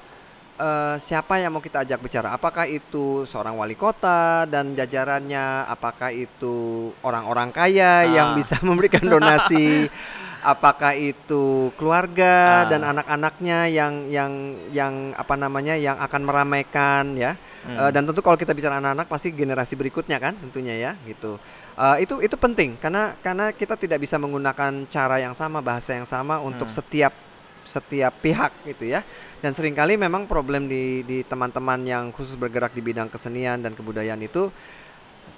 eh, 0.57 0.97
siapa 0.99 1.37
yang 1.37 1.53
mau 1.53 1.61
kita 1.61 1.85
ajak 1.85 2.01
bicara. 2.01 2.33
Apakah 2.33 2.65
itu 2.65 3.25
seorang 3.25 3.55
wali 3.55 3.75
kota 3.75 4.45
dan 4.45 4.73
jajarannya? 4.73 5.69
Apakah 5.69 6.09
itu 6.11 6.57
orang-orang 7.01 7.53
kaya 7.53 8.05
yang 8.07 8.33
Ah. 8.33 8.37
bisa 8.37 8.57
memberikan 8.61 9.05
donasi? 9.05 9.87
Apakah 10.47 10.95
itu 10.95 11.75
keluarga 11.75 12.63
Ah. 12.63 12.71
dan 12.71 12.87
anak-anaknya 12.87 13.67
yang 13.67 14.07
yang 14.07 14.33
yang 14.71 14.95
apa 15.19 15.35
namanya 15.35 15.75
yang 15.75 15.99
akan 15.99 16.23
meramaikan 16.23 17.19
ya? 17.19 17.35
Hmm. 17.67 17.75
Eh, 17.83 17.91
dan 17.91 18.07
tentu 18.07 18.23
kalau 18.23 18.39
kita 18.39 18.55
bicara 18.55 18.79
anak-anak 18.79 19.11
pasti 19.11 19.35
generasi 19.35 19.75
berikutnya 19.75 20.23
kan 20.23 20.39
tentunya 20.39 20.79
ya 20.79 20.93
gitu. 21.03 21.43
Eh, 21.75 22.07
itu 22.07 22.23
itu 22.23 22.39
penting 22.39 22.79
karena 22.79 23.19
karena 23.19 23.51
kita 23.51 23.75
tidak 23.75 23.99
bisa 23.99 24.23
menggunakan 24.23 24.87
cara 24.87 25.19
yang 25.19 25.35
sama 25.35 25.59
bahasa 25.59 25.99
yang 25.99 26.07
sama 26.07 26.39
untuk 26.39 26.71
Hmm. 26.71 26.79
setiap 26.79 27.11
setiap 27.67 28.15
pihak 28.23 28.55
gitu 28.63 28.87
ya. 28.87 29.03
Dan 29.43 29.51
sering 29.51 29.75
kali 29.75 29.99
memang 29.99 30.31
problem 30.31 30.71
di 30.71 31.03
di 31.03 31.27
teman-teman 31.27 31.83
yang 31.83 32.05
khusus 32.15 32.39
bergerak 32.39 32.71
di 32.71 32.79
bidang 32.79 33.11
kesenian 33.11 33.59
dan 33.59 33.75
kebudayaan 33.75 34.23
itu 34.23 34.55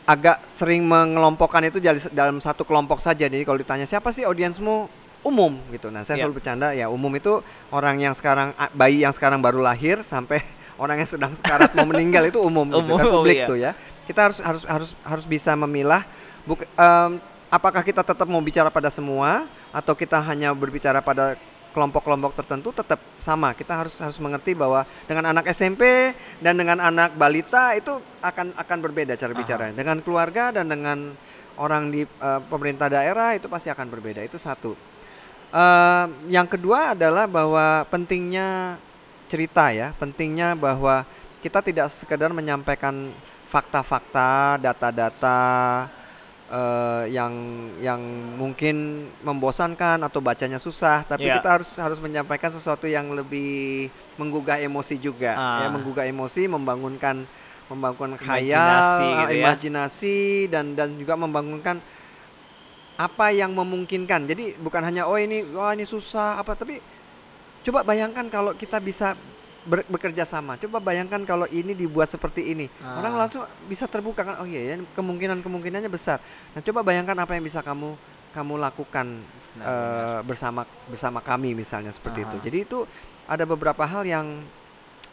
agak 0.08 0.40
sering 0.48 0.88
mengelompokkan 0.88 1.60
itu 1.68 1.84
dalam 2.08 2.40
satu 2.40 2.64
kelompok 2.64 3.04
saja. 3.04 3.28
Jadi 3.28 3.44
kalau 3.44 3.60
ditanya 3.60 3.84
siapa 3.84 4.08
sih 4.08 4.24
audiensmu 4.24 4.88
umum 5.20 5.60
gitu. 5.68 5.92
Nah, 5.92 6.08
saya 6.08 6.16
Iya. 6.16 6.20
selalu 6.24 6.34
bercanda 6.40 6.72
ya 6.72 6.88
umum 6.88 7.12
itu 7.12 7.44
orang 7.68 8.00
yang 8.00 8.16
sekarang 8.16 8.56
bayi 8.72 9.04
yang 9.04 9.12
sekarang 9.12 9.44
baru 9.44 9.60
lahir 9.60 10.00
sampai 10.00 10.40
orang 10.82 11.04
yang 11.04 11.10
sedang 11.10 11.36
sekarat 11.36 11.76
mau 11.76 11.84
meninggal 11.84 12.24
itu 12.24 12.40
umum, 12.40 12.64
gitu 12.72 12.96
kan 12.96 13.04
Umum, 13.04 13.14
publik 13.20 13.44
iya. 13.44 13.46
tuh 13.50 13.58
ya. 13.60 13.72
Kita 14.08 14.32
harus 14.32 14.38
harus 14.40 14.62
harus 14.64 14.90
harus 15.04 15.24
bisa 15.28 15.52
memilah 15.52 16.08
buk, 16.48 16.64
em, 16.64 17.20
apakah 17.52 17.84
kita 17.84 18.00
tetap 18.00 18.24
mau 18.24 18.40
bicara 18.40 18.72
pada 18.72 18.88
semua 18.88 19.44
atau 19.68 19.92
kita 19.92 20.16
hanya 20.24 20.56
berbicara 20.56 21.04
pada 21.04 21.36
kelompok-kelompok 21.72 22.32
tertentu 22.38 22.72
tetap 22.72 23.00
sama. 23.20 23.52
Kita 23.52 23.84
harus 23.84 23.94
harus 24.00 24.18
mengerti 24.18 24.56
bahwa 24.56 24.84
dengan 25.04 25.30
anak 25.32 25.50
SMP 25.52 26.14
dan 26.40 26.54
dengan 26.56 26.80
anak 26.80 27.14
balita 27.14 27.76
itu 27.76 28.00
akan 28.20 28.56
akan 28.56 28.78
berbeda 28.82 29.14
cara 29.14 29.32
Aha. 29.32 29.40
bicara. 29.40 29.64
Dengan 29.72 30.00
keluarga 30.00 30.50
dan 30.50 30.68
dengan 30.68 31.12
orang 31.58 31.90
di 31.90 32.02
eh, 32.06 32.40
pemerintah 32.48 32.88
daerah 32.88 33.34
itu 33.34 33.46
pasti 33.50 33.68
akan 33.68 33.86
berbeda. 33.90 34.24
Itu 34.24 34.38
satu. 34.40 34.72
Eh, 35.48 36.06
yang 36.28 36.46
kedua 36.48 36.92
adalah 36.96 37.24
bahwa 37.24 37.84
pentingnya 37.88 38.78
cerita 39.28 39.72
ya, 39.72 39.92
pentingnya 40.00 40.56
bahwa 40.56 41.04
kita 41.44 41.62
tidak 41.62 41.92
sekedar 41.92 42.32
menyampaikan 42.32 43.12
fakta-fakta, 43.48 44.60
data-data 44.60 45.40
eh, 46.48 47.04
yang 47.12 47.32
yang 47.78 48.00
mungkin 48.34 49.08
membosankan 49.20 50.00
atau 50.00 50.18
bacanya 50.18 50.56
susah, 50.56 51.04
tapi 51.04 51.28
Iya. 51.28 51.36
kita 51.38 51.48
harus 51.60 51.70
harus 51.76 51.98
menyampaikan 52.00 52.48
sesuatu 52.48 52.88
yang 52.88 53.12
lebih 53.12 53.86
menggugah 54.16 54.56
emosi 54.58 54.96
juga, 54.96 55.36
ya 55.36 55.66
Ah. 55.66 55.70
menggugah 55.70 56.04
emosi, 56.04 56.48
membangunkan 56.48 57.28
membangunkan 57.68 58.16
Imajinasi 58.16 58.24
khayal, 58.24 58.96
gitu 58.96 59.04
eh, 59.04 59.28
ya. 59.28 59.40
imajinasi 59.44 60.16
dan 60.48 60.72
dan 60.72 60.96
juga 60.96 61.14
membangunkan 61.14 61.84
apa 62.96 63.30
yang 63.30 63.52
memungkinkan. 63.52 64.24
Jadi 64.24 64.56
bukan 64.56 64.82
hanya 64.82 65.04
oh 65.04 65.14
ini 65.14 65.44
wah 65.52 65.70
ini 65.70 65.84
susah 65.84 66.40
apa 66.40 66.56
tapi 66.56 66.80
coba 67.60 67.84
bayangkan 67.84 68.26
kalau 68.26 68.56
kita 68.56 68.80
bisa 68.80 69.12
ber- 69.62 69.86
bekerja 69.86 70.22
sama. 70.22 70.54
Coba 70.56 70.78
bayangkan 70.78 71.22
kalau 71.22 71.46
ini 71.46 71.72
dibuat 71.72 72.06
seperti 72.06 72.42
ini. 72.48 72.66
Orang 72.78 73.14
Ah. 73.14 73.18
langsung 73.24 73.42
bisa 73.66 73.84
terbuka 73.84 74.22
kan. 74.22 74.36
Oh 74.38 74.46
iya 74.46 74.74
ya 74.74 74.84
kemungkinan-kemungkinannya 74.92 75.88
besar. 75.88 76.20
Nah, 76.52 76.60
coba 76.60 76.82
bayangkan 76.82 77.16
apa 77.16 77.32
yang 77.32 77.42
bisa 77.42 77.58
kamu 77.58 77.96
kamu 78.28 78.54
lakukan 78.56 79.06
Benar, 79.50 79.64
eh, 79.64 80.20
bersama 80.22 80.60
bersama 80.84 81.18
kami 81.18 81.52
misalnya 81.52 81.90
seperti 81.90 82.22
itu. 82.22 82.36
Aha. 82.36 82.44
Jadi 82.44 82.58
itu 82.60 82.78
ada 83.24 83.44
beberapa 83.44 83.82
hal 83.82 84.04
yang 84.04 84.26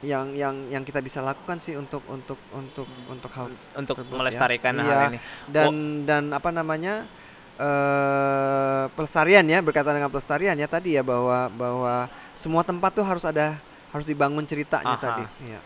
yang 0.04 0.36
yang 0.36 0.54
yang 0.70 0.84
kita 0.84 1.00
bisa 1.00 1.18
lakukan 1.20 1.58
sih 1.58 1.74
untuk 1.74 2.04
untuk 2.06 2.38
untuk 2.52 2.86
untuk 3.08 3.32
hal 3.32 3.48
untuk 3.74 3.96
tersebut 3.96 4.12
ya. 4.12 4.20
melestarikan 4.20 4.74
hal 4.76 4.86
Iya, 4.86 5.08
ini. 5.08 5.20
dan 5.48 5.74
dan 6.04 6.24
apa 6.30 6.52
namanya 6.52 7.08
eh 7.56 8.84
pelestarian 8.92 9.46
ya 9.46 9.60
berkaitan 9.60 9.96
dengan 9.96 10.12
pelestarian 10.12 10.54
ya 10.54 10.68
tadi 10.68 10.94
ya 10.94 11.02
bahwa 11.02 11.48
bahwa 11.50 11.94
semua 12.34 12.62
tempat 12.62 12.92
tuh 12.92 13.02
harus 13.02 13.24
ada 13.24 13.58
harus 13.96 14.04
dibangun 14.06 14.44
ceritanya 14.44 14.94
Aha. 14.94 15.02
tadi. 15.02 15.24
Iya. 15.48 15.60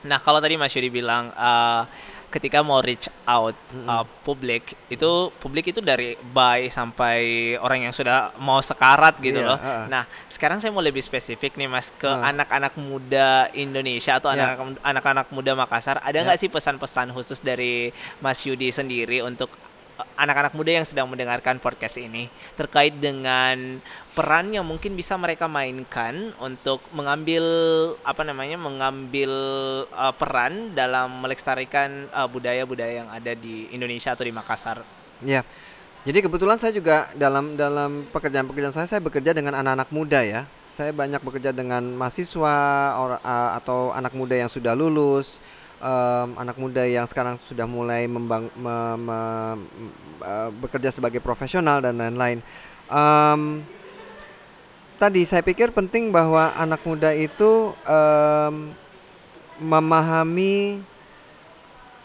Nah, 0.00 0.20
kalau 0.20 0.36
tadi 0.38 0.56
Mas 0.56 0.72
Yudi 0.72 0.88
bilang 0.88 1.28
eh, 1.28 1.82
ketika 2.30 2.62
mau 2.62 2.78
reach 2.78 3.10
out 3.26 3.58
Mm-mm. 3.74 3.90
uh, 3.90 4.06
publik 4.22 4.78
itu 4.86 5.10
publik 5.36 5.66
itu 5.66 5.82
dari 5.82 6.14
by 6.14 6.70
sampai 6.70 7.18
orang 7.58 7.84
yang 7.84 7.92
sudah 7.92 8.30
mau 8.38 8.62
sekarat 8.62 9.18
gitu 9.18 9.42
Iya, 9.42 9.50
loh. 9.50 9.58
heeh. 9.58 9.84
Nah, 9.90 10.06
sekarang 10.30 10.62
saya 10.62 10.70
mau 10.70 10.78
lebih 10.78 11.02
spesifik 11.02 11.58
nih 11.58 11.66
Mas 11.66 11.90
ke 11.90 12.06
anak-anak 12.06 12.78
muda 12.78 13.50
Indonesia 13.52 14.16
atau 14.16 14.30
Ya. 14.30 14.54
anak 14.54 14.78
anak-anak 14.80 15.26
muda 15.28 15.58
Makassar. 15.58 15.98
Ada 16.00 16.22
nggak 16.22 16.38
sih 16.38 16.48
pesan-pesan 16.48 17.10
khusus 17.10 17.42
dari 17.42 17.90
Mas 18.22 18.46
Yudi 18.46 18.70
sendiri 18.70 19.20
untuk 19.20 19.50
uh, 19.50 19.69
anak-anak 20.18 20.52
muda 20.54 20.70
yang 20.82 20.86
sedang 20.86 21.08
mendengarkan 21.08 21.58
podcast 21.58 21.96
ini 21.96 22.28
terkait 22.54 22.96
dengan 22.96 23.80
peran 24.12 24.50
yang 24.50 24.66
mungkin 24.66 24.98
bisa 24.98 25.14
mereka 25.16 25.46
mainkan 25.46 26.34
untuk 26.42 26.82
mengambil 26.90 27.44
apa 28.02 28.22
namanya 28.26 28.58
mengambil 28.60 29.32
uh, 29.92 30.12
peran 30.14 30.74
dalam 30.74 31.22
melestarikan 31.22 32.10
uh, 32.10 32.26
budaya-budaya 32.26 33.06
yang 33.06 33.10
ada 33.10 33.32
di 33.32 33.70
Indonesia 33.70 34.12
atau 34.12 34.26
di 34.26 34.34
Makassar. 34.34 34.82
Iya. 35.22 35.44
Jadi 36.00 36.24
kebetulan 36.24 36.56
saya 36.56 36.72
juga 36.72 37.12
dalam 37.12 37.60
dalam 37.60 38.08
pekerjaan-pekerjaan 38.08 38.72
saya 38.72 38.88
saya 38.88 39.04
bekerja 39.04 39.36
dengan 39.36 39.52
anak-anak 39.52 39.92
muda 39.92 40.24
ya. 40.24 40.48
Saya 40.72 40.96
banyak 40.96 41.20
bekerja 41.20 41.52
dengan 41.52 41.84
mahasiswa 41.92 42.56
or- 42.96 43.20
a- 43.20 43.60
atau 43.60 43.92
anak 43.92 44.16
muda 44.16 44.32
yang 44.32 44.48
sudah 44.48 44.72
lulus, 44.72 45.44
em, 45.80 46.28
anak 46.36 46.56
muda 46.60 46.84
yang 46.84 47.08
sekarang 47.08 47.40
sudah 47.48 47.64
mulai 47.64 48.04
membang, 48.04 48.52
me- 48.54 48.98
me- 49.00 49.64
eh, 50.20 50.50
bekerja 50.60 50.92
sebagai 50.92 51.18
profesional 51.24 51.80
dan 51.80 51.96
lain-lain. 51.96 52.44
Em, 52.86 53.40
tadi 55.00 55.24
saya 55.24 55.40
pikir 55.40 55.72
penting 55.72 56.12
bahwa 56.12 56.52
anak 56.54 56.84
muda 56.84 57.16
itu 57.16 57.72
em, 57.88 58.76
memahami 59.60 60.80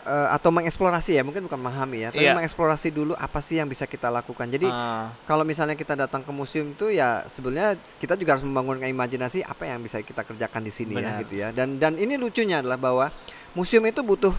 eh, 0.06 0.28
atau 0.32 0.50
mengeksplorasi 0.50 1.18
ya 1.18 1.26
mungkin 1.26 1.44
bukan 1.44 1.58
memahami 1.58 1.98
ya 2.00 2.10
tapi 2.10 2.24
Iya. 2.24 2.34
mengeksplorasi 2.34 2.90
dulu 2.90 3.14
apa 3.14 3.42
sih 3.42 3.58
yang 3.58 3.66
bisa 3.66 3.84
kita 3.84 4.08
lakukan 4.08 4.46
jadi 4.48 4.66
Ah, 4.66 5.10
kalau 5.26 5.42
misalnya 5.42 5.74
kita 5.74 5.98
datang 5.98 6.22
ke 6.22 6.30
museum 6.30 6.72
itu 6.72 6.90
ya 6.90 7.26
sebenarnya 7.26 7.74
kita 7.98 8.14
juga 8.14 8.38
harus 8.38 8.46
membangun 8.46 8.80
imajinasi 8.80 9.42
apa 9.42 9.66
yang 9.66 9.82
bisa 9.82 10.00
kita 10.00 10.22
kerjakan 10.22 10.62
di 10.62 10.70
sini 10.70 10.94
ya 10.94 11.02
Benar. 11.02 11.20
gitu 11.22 11.34
ya 11.36 11.48
dan 11.50 11.76
dan 11.76 11.98
ini 11.98 12.16
lucunya 12.16 12.62
adalah 12.62 12.78
bahwa 12.78 13.10
museum 13.52 13.82
itu 13.84 14.00
butuh 14.00 14.34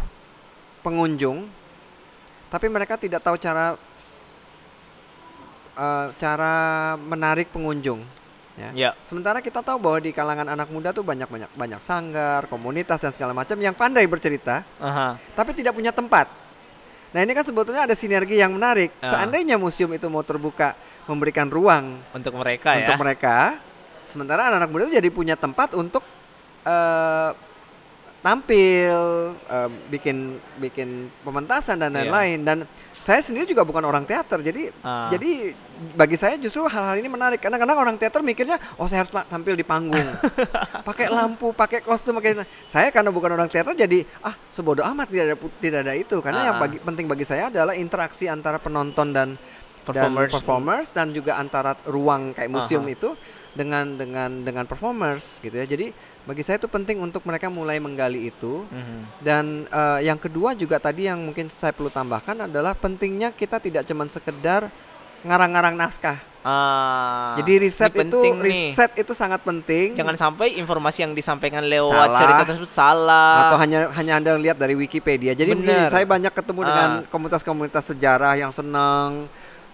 pengunjung 0.81 1.51
tapi 2.47 2.71
mereka 2.71 2.95
tidak 2.95 3.19
tahu 3.21 3.35
cara 3.37 3.75
eh, 5.75 6.07
cara 6.17 6.55
menarik 6.97 7.51
pengunjung 7.51 8.01
ya 8.57 8.71
ya. 8.73 8.91
Sementara 9.05 9.39
kita 9.39 9.61
tahu 9.61 9.77
bahwa 9.77 9.99
di 10.01 10.11
kalangan 10.11 10.49
anak 10.49 10.69
muda 10.69 10.91
tuh 10.91 11.05
banyak 11.05 11.29
banyak 11.29 11.51
banyak 11.53 11.81
sanggar, 11.81 12.49
komunitas 12.49 13.01
dan 13.01 13.13
segala 13.13 13.37
macam 13.37 13.57
yang 13.61 13.77
pandai 13.77 14.09
bercerita, 14.09 14.65
Aha. 14.81 15.21
tapi 15.37 15.53
tidak 15.53 15.77
punya 15.77 15.93
tempat. 15.93 16.29
Nah 17.13 17.21
ini 17.23 17.33
kan 17.33 17.45
sebetulnya 17.45 17.85
ada 17.89 17.95
sinergi 17.97 18.37
yang 18.37 18.53
menarik. 18.53 18.93
Ah. 19.01 19.17
Seandainya 19.17 19.57
museum 19.57 19.93
itu 19.93 20.05
mau 20.09 20.25
terbuka, 20.25 20.73
memberikan 21.07 21.47
ruang 21.49 22.01
Untuk 22.13 22.35
mereka 22.35 22.77
untuk 22.77 22.93
ya. 22.93 23.01
mereka, 23.01 23.37
sementara 24.11 24.51
anak-anak 24.51 24.69
muda 24.69 24.83
itu 24.91 24.95
jadi 24.99 25.11
punya 25.15 25.37
tempat 25.39 25.73
untuk 25.73 26.03
eh, 26.67 27.31
tampil, 28.21 28.99
eh, 29.39 29.69
bikin 29.87 30.17
bikin 30.59 30.89
pementasan 31.23 31.79
dan 31.79 31.95
Iya. 31.95 32.11
lain-lain. 32.11 32.39
Dan 32.43 32.59
saya 33.07 33.23
sendiri 33.23 33.47
juga 33.47 33.63
bukan 33.63 33.87
orang 33.87 34.03
teater, 34.03 34.43
jadi 34.43 34.75
Ah. 34.83 35.07
jadi 35.15 35.55
bagi 35.95 36.19
saya 36.19 36.35
justru 36.37 36.67
hal-hal 36.67 36.99
ini 36.99 37.07
menarik 37.07 37.39
karena 37.39 37.55
kadang 37.55 37.79
orang 37.79 37.95
teater 37.95 38.19
mikirnya 38.19 38.59
oh 38.75 38.91
saya 38.91 39.07
harus 39.07 39.15
tampil 39.31 39.55
di 39.55 39.63
panggung, 39.63 40.03
pakai 40.89 41.07
lampu, 41.07 41.55
pakai 41.55 41.87
kostum, 41.87 42.19
pakai 42.19 42.43
saya 42.67 42.91
karena 42.91 43.15
bukan 43.15 43.31
orang 43.31 43.47
teater 43.47 43.79
jadi 43.79 44.03
ah 44.21 44.35
sebodoh 44.51 44.83
amat 44.83 45.07
tidak 45.07 45.25
ada 45.25 45.37
tidak 45.57 45.79
ada 45.87 45.95
itu 45.95 46.17
karena 46.19 46.41
yang 46.45 46.57
Ah. 46.59 46.63
bagi, 46.67 46.77
penting 46.83 47.07
bagi 47.07 47.23
saya 47.23 47.47
adalah 47.47 47.79
interaksi 47.79 48.27
antara 48.27 48.59
penonton 48.59 49.15
dan 49.15 49.39
Performers. 49.87 50.27
dan 50.27 50.35
performers 50.35 50.87
dan 50.91 51.07
juga 51.15 51.39
antara 51.39 51.79
ruang 51.87 52.35
kayak 52.35 52.51
museum 52.51 52.83
Aha. 52.83 52.91
itu 52.91 53.15
dengan 53.57 53.97
dengan 53.97 54.31
dengan 54.41 54.65
performers 54.65 55.41
gitu 55.41 55.57
ya 55.57 55.65
jadi 55.65 55.91
bagi 56.23 56.43
saya 56.43 56.57
itu 56.57 56.67
penting 56.67 56.99
untuk 56.99 57.25
mereka 57.25 57.49
mulai 57.49 57.79
menggali 57.79 58.29
itu 58.29 58.63
Mhm. 58.67 58.99
dan 59.21 59.45
eh, 59.65 60.01
yang 60.05 60.17
kedua 60.17 60.53
juga 60.53 60.77
tadi 60.77 61.07
yang 61.07 61.19
mungkin 61.19 61.49
saya 61.51 61.73
perlu 61.73 61.89
tambahkan 61.89 62.45
adalah 62.45 62.75
pentingnya 62.75 63.33
kita 63.33 63.57
tidak 63.57 63.83
cuman 63.83 64.07
sekedar 64.07 64.69
ngarang-ngarang 65.23 65.75
naskah. 65.75 66.21
Ah, 66.47 67.35
Jadi 67.37 67.59
riset 67.59 67.91
itu 67.91 68.21
nih. 68.39 68.71
riset 68.71 68.95
itu 68.95 69.11
sangat 69.11 69.43
penting. 69.43 69.99
Jangan 69.99 70.15
sampai 70.15 70.55
informasi 70.55 71.03
yang 71.03 71.11
disampaikan 71.11 71.67
lewat 71.67 71.91
Salah. 72.07 72.21
cerita 72.23 72.43
tersebut 72.47 72.71
salah. 72.71 73.35
atau 73.43 73.59
hanya 73.59 73.91
hanya 73.91 74.13
Anda 74.15 74.39
lihat 74.39 74.55
dari 74.55 74.73
Wikipedia. 74.73 75.35
Jadi 75.35 75.51
begini, 75.53 75.91
saya 75.91 76.07
banyak 76.07 76.31
ketemu 76.31 76.61
dengan 76.63 76.89
Ah. 76.93 77.03
komunitas-komunitas 77.11 77.91
sejarah 77.91 78.39
yang 78.39 78.55
senang 78.55 79.27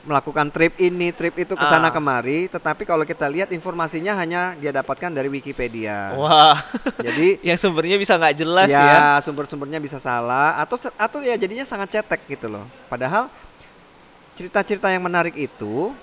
melakukan 0.03 0.50
trip 0.50 0.74
ini, 0.76 1.14
trip 1.14 1.30
itu 1.38 1.55
ke 1.55 1.62
sana 1.62 1.86
Ah. 1.86 1.94
kemari, 1.94 2.50
tetapi 2.50 2.82
kalau 2.82 3.07
kita 3.07 3.30
lihat 3.30 3.55
informasinya 3.55 4.18
hanya 4.18 4.59
dia 4.59 4.74
dapatkan 4.74 5.09
dari 5.09 5.30
Wikipedia. 5.30 6.18
Wah, 6.18 6.59
Jadi 6.98 7.38
yang 7.48 7.55
sumbernya 7.55 7.94
bisa 7.96 8.18
nggak 8.18 8.34
jelas 8.34 8.66
ya. 8.66 8.82
ya, 8.82 9.07
sumber-sumbernya 9.22 9.78
bisa 9.78 10.03
salah 10.03 10.59
atau 10.59 10.74
atau 10.98 11.18
ya 11.22 11.38
jadinya 11.38 11.62
sangat 11.62 11.94
cetek 11.94 12.26
gitu 12.26 12.50
loh. 12.50 12.66
Padahal 12.90 13.30
cerita-cerita 14.34 14.90
yang 14.90 15.05
menarik 15.05 15.38
itu 15.38 15.94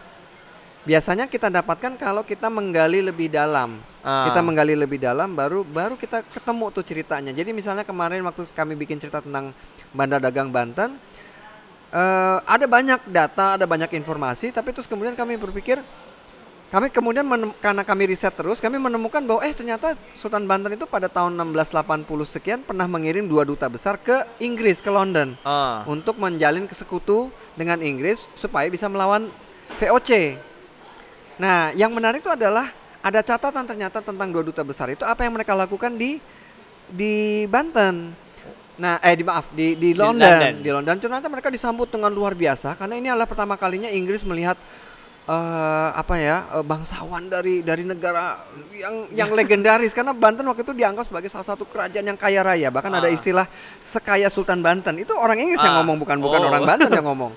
biasanya 0.88 1.28
kita 1.28 1.52
dapatkan 1.52 2.00
kalau 2.00 2.24
kita 2.24 2.48
menggali 2.48 3.04
lebih 3.04 3.28
dalam. 3.28 3.84
Ah. 4.00 4.32
Kita 4.32 4.40
menggali 4.40 4.80
lebih 4.80 4.96
dalam 4.96 5.36
baru 5.36 5.68
baru 5.68 6.00
kita 6.00 6.24
ketemu 6.24 6.66
tuh 6.72 6.88
ceritanya. 6.88 7.36
Jadi 7.36 7.52
misalnya 7.52 7.84
kemarin 7.84 8.24
waktu 8.24 8.48
kami 8.56 8.80
bikin 8.80 8.96
cerita 8.96 9.20
tentang 9.20 9.52
Bandar 9.92 10.24
Dagang 10.24 10.48
Banten 10.48 10.96
eh 11.90 12.38
ada 12.46 12.66
banyak 12.66 13.02
data, 13.10 13.58
ada 13.58 13.66
banyak 13.66 13.90
informasi, 13.96 14.54
tapi 14.54 14.70
terus 14.70 14.86
kemudian 14.86 15.14
kami 15.14 15.36
berpikir 15.36 15.82
kami 16.70 16.94
kemudian 16.94 17.26
menem- 17.26 17.58
karena 17.58 17.82
kami 17.82 18.14
riset 18.14 18.30
terus, 18.30 18.62
kami 18.62 18.78
menemukan 18.78 19.26
bahwa 19.26 19.42
eh 19.42 19.58
ternyata 19.58 19.98
Sultan 20.14 20.46
Banten 20.46 20.70
itu 20.70 20.86
pada 20.86 21.10
tahun 21.10 21.34
1680 21.34 22.06
sekian 22.30 22.62
pernah 22.62 22.86
mengirim 22.86 23.26
dua 23.26 23.42
duta 23.42 23.66
besar 23.66 23.98
ke 23.98 24.22
Inggris 24.38 24.78
ke 24.78 24.94
London 24.94 25.34
Ah. 25.42 25.82
untuk 25.90 26.22
menjalin 26.22 26.70
kesekutu 26.70 27.34
dengan 27.58 27.82
Inggris 27.82 28.30
supaya 28.38 28.70
bisa 28.70 28.86
melawan 28.86 29.34
VOC. 29.82 30.38
Nah, 31.42 31.74
yang 31.74 31.90
menarik 31.90 32.22
itu 32.22 32.30
adalah 32.30 32.70
ada 33.02 33.26
catatan 33.26 33.66
ternyata 33.66 33.98
tentang 34.06 34.30
dua 34.30 34.46
duta 34.46 34.62
besar 34.62 34.94
itu 34.94 35.02
apa 35.02 35.26
yang 35.26 35.34
mereka 35.34 35.58
lakukan 35.58 35.98
di 35.98 36.22
di 36.86 37.50
Banten. 37.50 38.14
Nah, 38.80 38.96
eh 39.04 39.12
di 39.14 39.24
maaf 39.28 39.52
di 39.52 39.76
di 39.76 39.92
London. 39.92 40.24
London. 40.24 40.54
Di 40.64 40.70
London 40.72 40.96
ternyata 40.98 41.28
mereka 41.28 41.52
disambut 41.52 41.92
dengan 41.92 42.08
luar 42.10 42.32
biasa 42.32 42.80
karena 42.80 42.96
ini 42.96 43.12
adalah 43.12 43.28
pertama 43.28 43.60
kalinya 43.60 43.92
Inggris 43.92 44.24
melihat 44.24 44.56
eh 45.30 45.90
apa 45.94 46.16
ya 46.18 46.48
eh, 46.58 46.66
bangsawan 46.66 47.28
dari 47.28 47.62
dari 47.62 47.86
negara 47.86 48.40
yang 48.74 49.06
yang 49.14 49.30
legendaris 49.38 49.94
karena 49.94 50.10
Banten 50.10 50.42
waktu 50.42 50.64
itu 50.64 50.74
dianggap 50.74 51.06
sebagai 51.06 51.30
salah 51.30 51.46
satu 51.46 51.70
kerajaan 51.70 52.08
yang 52.08 52.18
kaya 52.18 52.42
raya 52.42 52.74
bahkan 52.74 52.90
ada 52.90 53.06
Ah. 53.06 53.14
istilah 53.14 53.46
sekaya 53.84 54.26
Sultan 54.26 54.64
Banten 54.64 54.98
itu 54.98 55.14
orang 55.14 55.38
Inggris 55.38 55.62
yang 55.62 55.76
Ah. 55.76 55.86
ngomong 55.86 56.02
bukan 56.02 56.18
bukan 56.18 56.40
Oh. 56.42 56.50
orang 56.50 56.64
Banten 56.66 56.90
yang 56.90 57.06
ngomong 57.14 57.32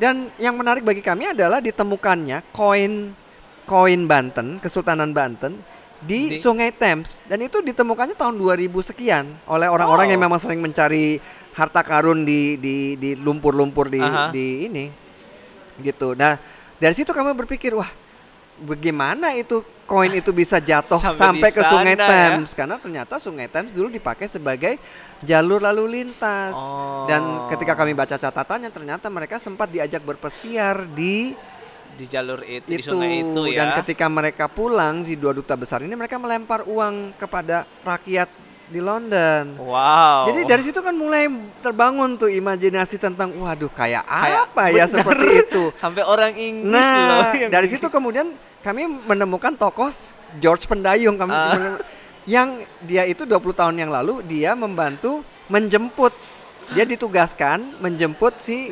dan 0.00 0.14
yang 0.42 0.58
menarik 0.58 0.82
bagi 0.82 1.04
kami 1.04 1.30
adalah 1.30 1.62
ditemukannya 1.62 2.50
koin 2.50 3.14
koin 3.62 4.00
Banten 4.10 4.58
Kesultanan 4.58 5.14
Banten 5.14 5.60
di, 6.00 6.34
Di- 6.34 6.40
Sungai 6.40 6.70
Thames 6.70 7.20
dan 7.24 7.40
itu 7.40 7.60
ditemukannya 7.60 8.14
tahun 8.14 8.34
2000 8.34 8.66
sekian 8.82 9.36
oleh 9.44 9.68
orang-orang 9.68 10.08
Oh. 10.08 10.12
yang 10.12 10.20
memang 10.20 10.40
sering 10.40 10.58
mencari 10.58 11.20
harta 11.52 11.82
karun 11.82 12.22
di 12.22 12.56
di 12.56 12.76
di 12.94 13.12
lumpur-lumpur 13.14 13.86
di 13.86 14.00
Aha. 14.00 14.30
di 14.30 14.64
ini 14.64 14.86
gitu. 15.78 16.12
Nah, 16.12 16.40
dari 16.76 16.92
situ 16.92 17.10
kami 17.10 17.32
berpikir, 17.34 17.72
wah, 17.72 17.88
bagaimana 18.58 19.32
itu 19.32 19.60
koin 19.84 20.12
itu 20.12 20.30
bisa 20.30 20.56
jatuh 20.56 21.00
Sampai 21.02 21.16
sampai, 21.16 21.48
ke 21.50 21.62
Sungai 21.64 21.96
sana 21.96 22.04
ya. 22.04 22.08
Thames 22.08 22.50
karena 22.52 22.76
ternyata 22.76 23.14
Sungai 23.16 23.48
Thames 23.48 23.72
dulu 23.72 23.88
dipakai 23.88 24.24
sebagai 24.24 24.76
jalur 25.20 25.60
lalu 25.60 26.00
lintas. 26.00 26.56
Dan 27.04 27.20
Oh. 27.20 27.48
ketika 27.48 27.72
kami 27.72 27.92
baca 27.92 28.14
catatannya 28.14 28.70
ternyata 28.70 29.08
mereka 29.08 29.36
sempat 29.36 29.68
diajak 29.68 30.00
berpesiar 30.00 30.84
di 30.86 31.32
di 31.92 32.04
jalur 32.04 32.40
itu, 32.42 32.64
di 32.64 32.76
itu, 32.76 32.88
sungai 32.88 33.20
itu 33.20 33.42
ya. 33.48 33.58
dan 33.60 33.68
ketika 33.82 34.06
mereka 34.06 34.44
pulang 34.46 35.02
si 35.02 35.14
dua 35.14 35.32
duta 35.32 35.54
besar 35.54 35.80
ini 35.80 35.92
mereka 35.92 36.16
melempar 36.16 36.64
uang 36.64 37.14
kepada 37.16 37.64
rakyat 37.80 38.28
di 38.66 38.78
London. 38.78 39.58
wow. 39.58 40.30
Jadi 40.30 40.46
dari 40.46 40.62
situ 40.62 40.78
kan 40.78 40.94
mulai 40.94 41.26
terbangun 41.58 42.14
tuh 42.14 42.30
imajinasi 42.30 42.96
tentang 42.96 43.34
waduh 43.34 43.66
kayak 43.66 44.06
Kayak 44.06 44.46
apa 44.46 44.64
ya 44.70 44.84
bener. 44.86 44.94
seperti 44.94 45.26
itu. 45.42 45.62
sampai 45.82 46.02
orang 46.06 46.32
Inggris 46.32 46.78
loh 46.78 47.20
Nah, 47.26 47.50
dari 47.50 47.66
situ 47.66 47.86
kemudian 47.86 48.30
kami 48.62 48.86
menemukan 48.86 49.58
tokoh 49.58 49.90
George 50.38 50.70
Pendayung 50.70 51.18
kami 51.18 51.34
menem- 51.34 51.82
yang 52.28 52.62
dia 52.80 53.02
itu 53.04 53.26
20 53.26 53.42
tahun 53.50 53.74
yang 53.74 53.90
lalu 53.90 54.22
dia 54.22 54.54
membantu 54.54 55.26
menjemput 55.50 56.14
dia 56.70 56.86
ditugaskan 56.86 57.74
menjemput 57.82 58.38
si 58.38 58.70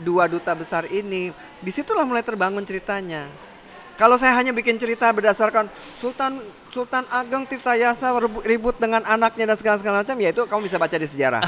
dua 0.00 0.26
duta 0.26 0.50
besar 0.54 0.88
ini 0.90 1.30
di 1.62 1.70
situlah 1.70 2.02
mulai 2.02 2.24
terbangun 2.26 2.66
ceritanya 2.66 3.30
kalau 3.94 4.18
saya 4.18 4.34
hanya 4.34 4.50
bikin 4.50 4.74
cerita 4.74 5.06
berdasarkan 5.14 5.70
Sultan 6.02 6.42
Sultan 6.74 7.06
Ageng 7.06 7.46
Tirtayasa 7.46 8.10
ribut 8.42 8.74
dengan 8.82 9.06
anaknya 9.06 9.54
dan 9.54 9.56
segala 9.56 9.78
segala 9.78 9.96
macam 10.02 10.18
ya 10.18 10.34
itu 10.34 10.42
kamu 10.50 10.66
bisa 10.66 10.76
baca 10.82 10.96
di 10.98 11.06
sejarah 11.06 11.42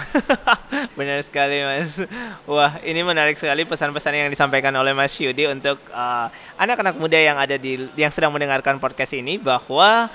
Benar 0.99 1.21
sekali 1.27 1.61
Mas. 1.61 1.99
Wah, 2.47 2.79
ini 2.81 3.03
menarik 3.03 3.37
sekali 3.37 3.67
pesan-pesan 3.67 4.27
yang 4.27 4.31
disampaikan 4.31 4.73
oleh 4.79 4.95
Mas 4.95 5.13
Yudi 5.19 5.45
untuk 5.51 5.77
uh, 5.93 6.31
anak-anak 6.57 6.97
muda 6.97 7.19
yang 7.19 7.37
ada 7.37 7.59
di 7.59 7.85
yang 7.99 8.13
sedang 8.15 8.33
mendengarkan 8.33 8.79
podcast 8.81 9.13
ini 9.13 9.37
bahwa 9.37 10.09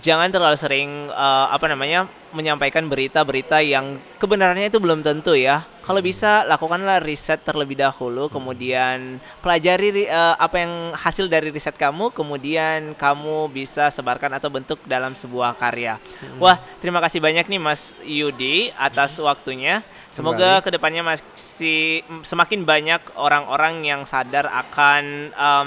jangan 0.00 0.32
terlalu 0.32 0.56
sering 0.56 1.12
uh, 1.12 1.52
apa 1.52 1.68
namanya 1.68 2.08
menyampaikan 2.32 2.88
berita-berita 2.88 3.60
yang 3.60 4.00
kebenarannya 4.16 4.72
itu 4.72 4.80
belum 4.80 5.04
tentu 5.04 5.36
ya. 5.36 5.68
Kalau 5.82 5.98
bisa 5.98 6.46
lakukanlah 6.46 7.02
riset 7.02 7.42
terlebih 7.42 7.74
dahulu, 7.74 8.30
kemudian 8.30 9.18
pelajari 9.42 9.88
ri- 9.90 10.08
uh, 10.08 10.38
apa 10.38 10.62
yang 10.62 10.94
hasil 10.94 11.26
dari 11.26 11.50
riset 11.52 11.74
kamu, 11.74 12.14
kemudian 12.14 12.94
kamu 12.96 13.50
bisa 13.50 13.90
sebarkan 13.90 14.32
atau 14.38 14.48
bentuk 14.48 14.78
dalam 14.86 15.12
sebuah 15.12 15.58
karya. 15.58 15.98
Wah, 16.38 16.56
terima 16.78 17.02
kasih 17.02 17.18
banyak 17.20 17.50
nih 17.50 17.60
Mas 17.60 17.92
Yudi 18.06 18.70
atas 18.78 19.18
waktunya. 19.20 19.82
Semoga 20.14 20.62
ke 20.62 20.70
depannya 20.70 21.02
masih 21.02 22.06
semakin 22.22 22.62
banyak 22.62 23.02
orang-orang 23.18 23.82
yang 23.82 24.00
sadar 24.06 24.46
akan 24.48 25.34
em, 25.34 25.66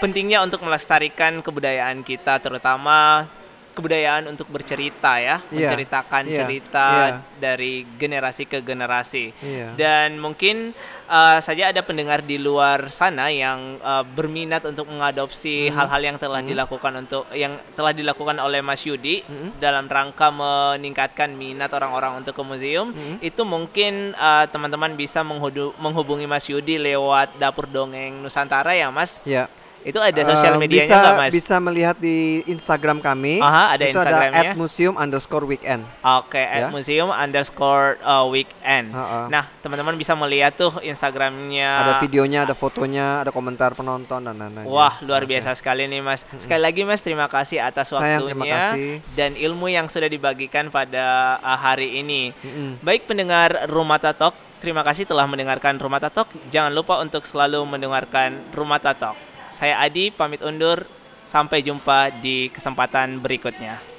pentingnya 0.00 0.40
untuk 0.40 0.64
melestarikan 0.64 1.38
kebudayaan 1.38 2.00
kita 2.00 2.40
terutama 2.40 3.28
kebudayaan 3.70 4.26
untuk 4.26 4.50
bercerita 4.50 5.22
ya, 5.22 5.38
Iya, 5.46 5.70
menceritakan 5.70 6.22
iya, 6.26 6.36
cerita 6.36 6.86
iya. 7.06 7.16
dari 7.38 7.86
generasi 7.96 8.42
ke 8.44 8.58
generasi. 8.60 9.30
Iya. 9.40 9.78
Dan 9.78 10.18
mungkin 10.18 10.74
uh, 11.06 11.38
saja 11.38 11.70
ada 11.70 11.78
pendengar 11.80 12.18
di 12.20 12.34
luar 12.34 12.90
sana 12.90 13.30
yang 13.30 13.78
uh, 13.78 14.02
berminat 14.02 14.66
untuk 14.66 14.90
mengadopsi 14.90 15.70
Mhm. 15.70 15.72
hal-hal 15.72 16.02
yang 16.02 16.16
telah 16.18 16.42
Mhm. 16.42 16.48
dilakukan 16.50 16.92
untuk 16.98 17.24
yang 17.30 17.62
telah 17.72 17.94
dilakukan 17.94 18.42
oleh 18.42 18.58
Mas 18.58 18.82
Yudi 18.82 19.22
Mhm. 19.22 19.62
dalam 19.62 19.86
rangka 19.86 20.34
meningkatkan 20.34 21.30
minat 21.30 21.70
orang-orang 21.70 22.20
untuk 22.20 22.34
ke 22.34 22.42
museum. 22.42 22.90
Mhm. 22.90 23.22
Itu 23.22 23.46
mungkin 23.46 24.12
uh, 24.12 24.50
teman-teman 24.50 24.98
bisa 24.98 25.22
menghudu- 25.22 25.72
menghubungi 25.78 26.26
Mas 26.26 26.44
Yudi 26.50 26.74
lewat 26.74 27.38
Dapur 27.38 27.70
Dongeng 27.70 28.18
Nusantara 28.18 28.74
ya, 28.74 28.90
Mas. 28.90 29.22
ya 29.22 29.46
Itu 29.80 29.96
ada 29.96 30.20
sosial 30.22 30.60
medianya 30.60 30.86
bisa, 30.86 30.96
nggak, 31.00 31.16
Mas? 31.16 31.32
Bisa 31.32 31.56
melihat 31.56 31.96
di 31.96 32.44
Instagram 32.44 33.00
kami. 33.00 33.40
Aha, 33.40 33.74
ada 33.74 33.84
itu 33.88 33.96
Instagramnya. 33.96 34.40
ada 34.44 34.52
@museum 34.52 34.94
underscore 34.94 35.46
weekend. 35.48 35.82
Oke, 36.00 36.36
at 36.36 36.60
Ya. 36.60 36.68
museum 36.68 37.08
underscore 37.08 37.96
uh, 38.02 38.28
weekend. 38.28 38.92
Ha-ha. 38.92 39.32
Nah, 39.32 39.48
teman-teman 39.60 39.96
bisa 39.96 40.12
melihat 40.12 40.52
tuh 40.52 40.76
Instagramnya. 40.80 41.70
ada 41.80 41.92
videonya, 41.98 42.44
ada 42.44 42.52
fotonya, 42.52 43.24
ada 43.24 43.32
komentar 43.32 43.72
penonton 43.72 44.20
dan 44.20 44.36
lain-lain. 44.36 44.68
Wah, 44.68 45.00
luar 45.00 45.24
Oke. 45.24 45.32
biasa 45.32 45.56
sekali 45.56 45.88
nih, 45.88 46.04
Mas. 46.04 46.28
Sekali 46.36 46.60
lagi, 46.60 46.84
Mas, 46.84 47.00
terima 47.00 47.24
kasih 47.24 47.64
atas 47.64 47.88
Sayang, 47.88 48.28
waktunya 48.28 48.28
terima 48.28 48.44
kasih. 48.44 48.92
dan 49.16 49.30
ilmu 49.32 49.66
yang 49.66 49.88
sudah 49.88 50.06
dibagikan 50.06 50.68
pada 50.68 51.38
uh, 51.40 51.56
hari 51.56 51.98
ini. 51.98 52.36
Mm-mm. 52.44 52.84
Baik 52.84 53.08
pendengar 53.08 53.64
Rumah 53.64 53.96
Tatok, 53.96 54.36
terima 54.60 54.84
kasih 54.84 55.08
telah 55.08 55.24
mendengarkan 55.24 55.80
Rumah 55.80 56.04
Tatok. 56.04 56.28
Jangan 56.52 56.72
lupa 56.76 57.00
untuk 57.00 57.24
selalu 57.24 57.64
mendengarkan 57.64 58.52
Rumah 58.52 58.76
Tatok. 58.76 59.29
Saya 59.60 59.76
Adi 59.84 60.08
pamit 60.08 60.40
undur. 60.40 60.88
Sampai 61.28 61.62
jumpa 61.62 62.10
di 62.24 62.48
kesempatan 62.50 63.20
berikutnya. 63.22 63.89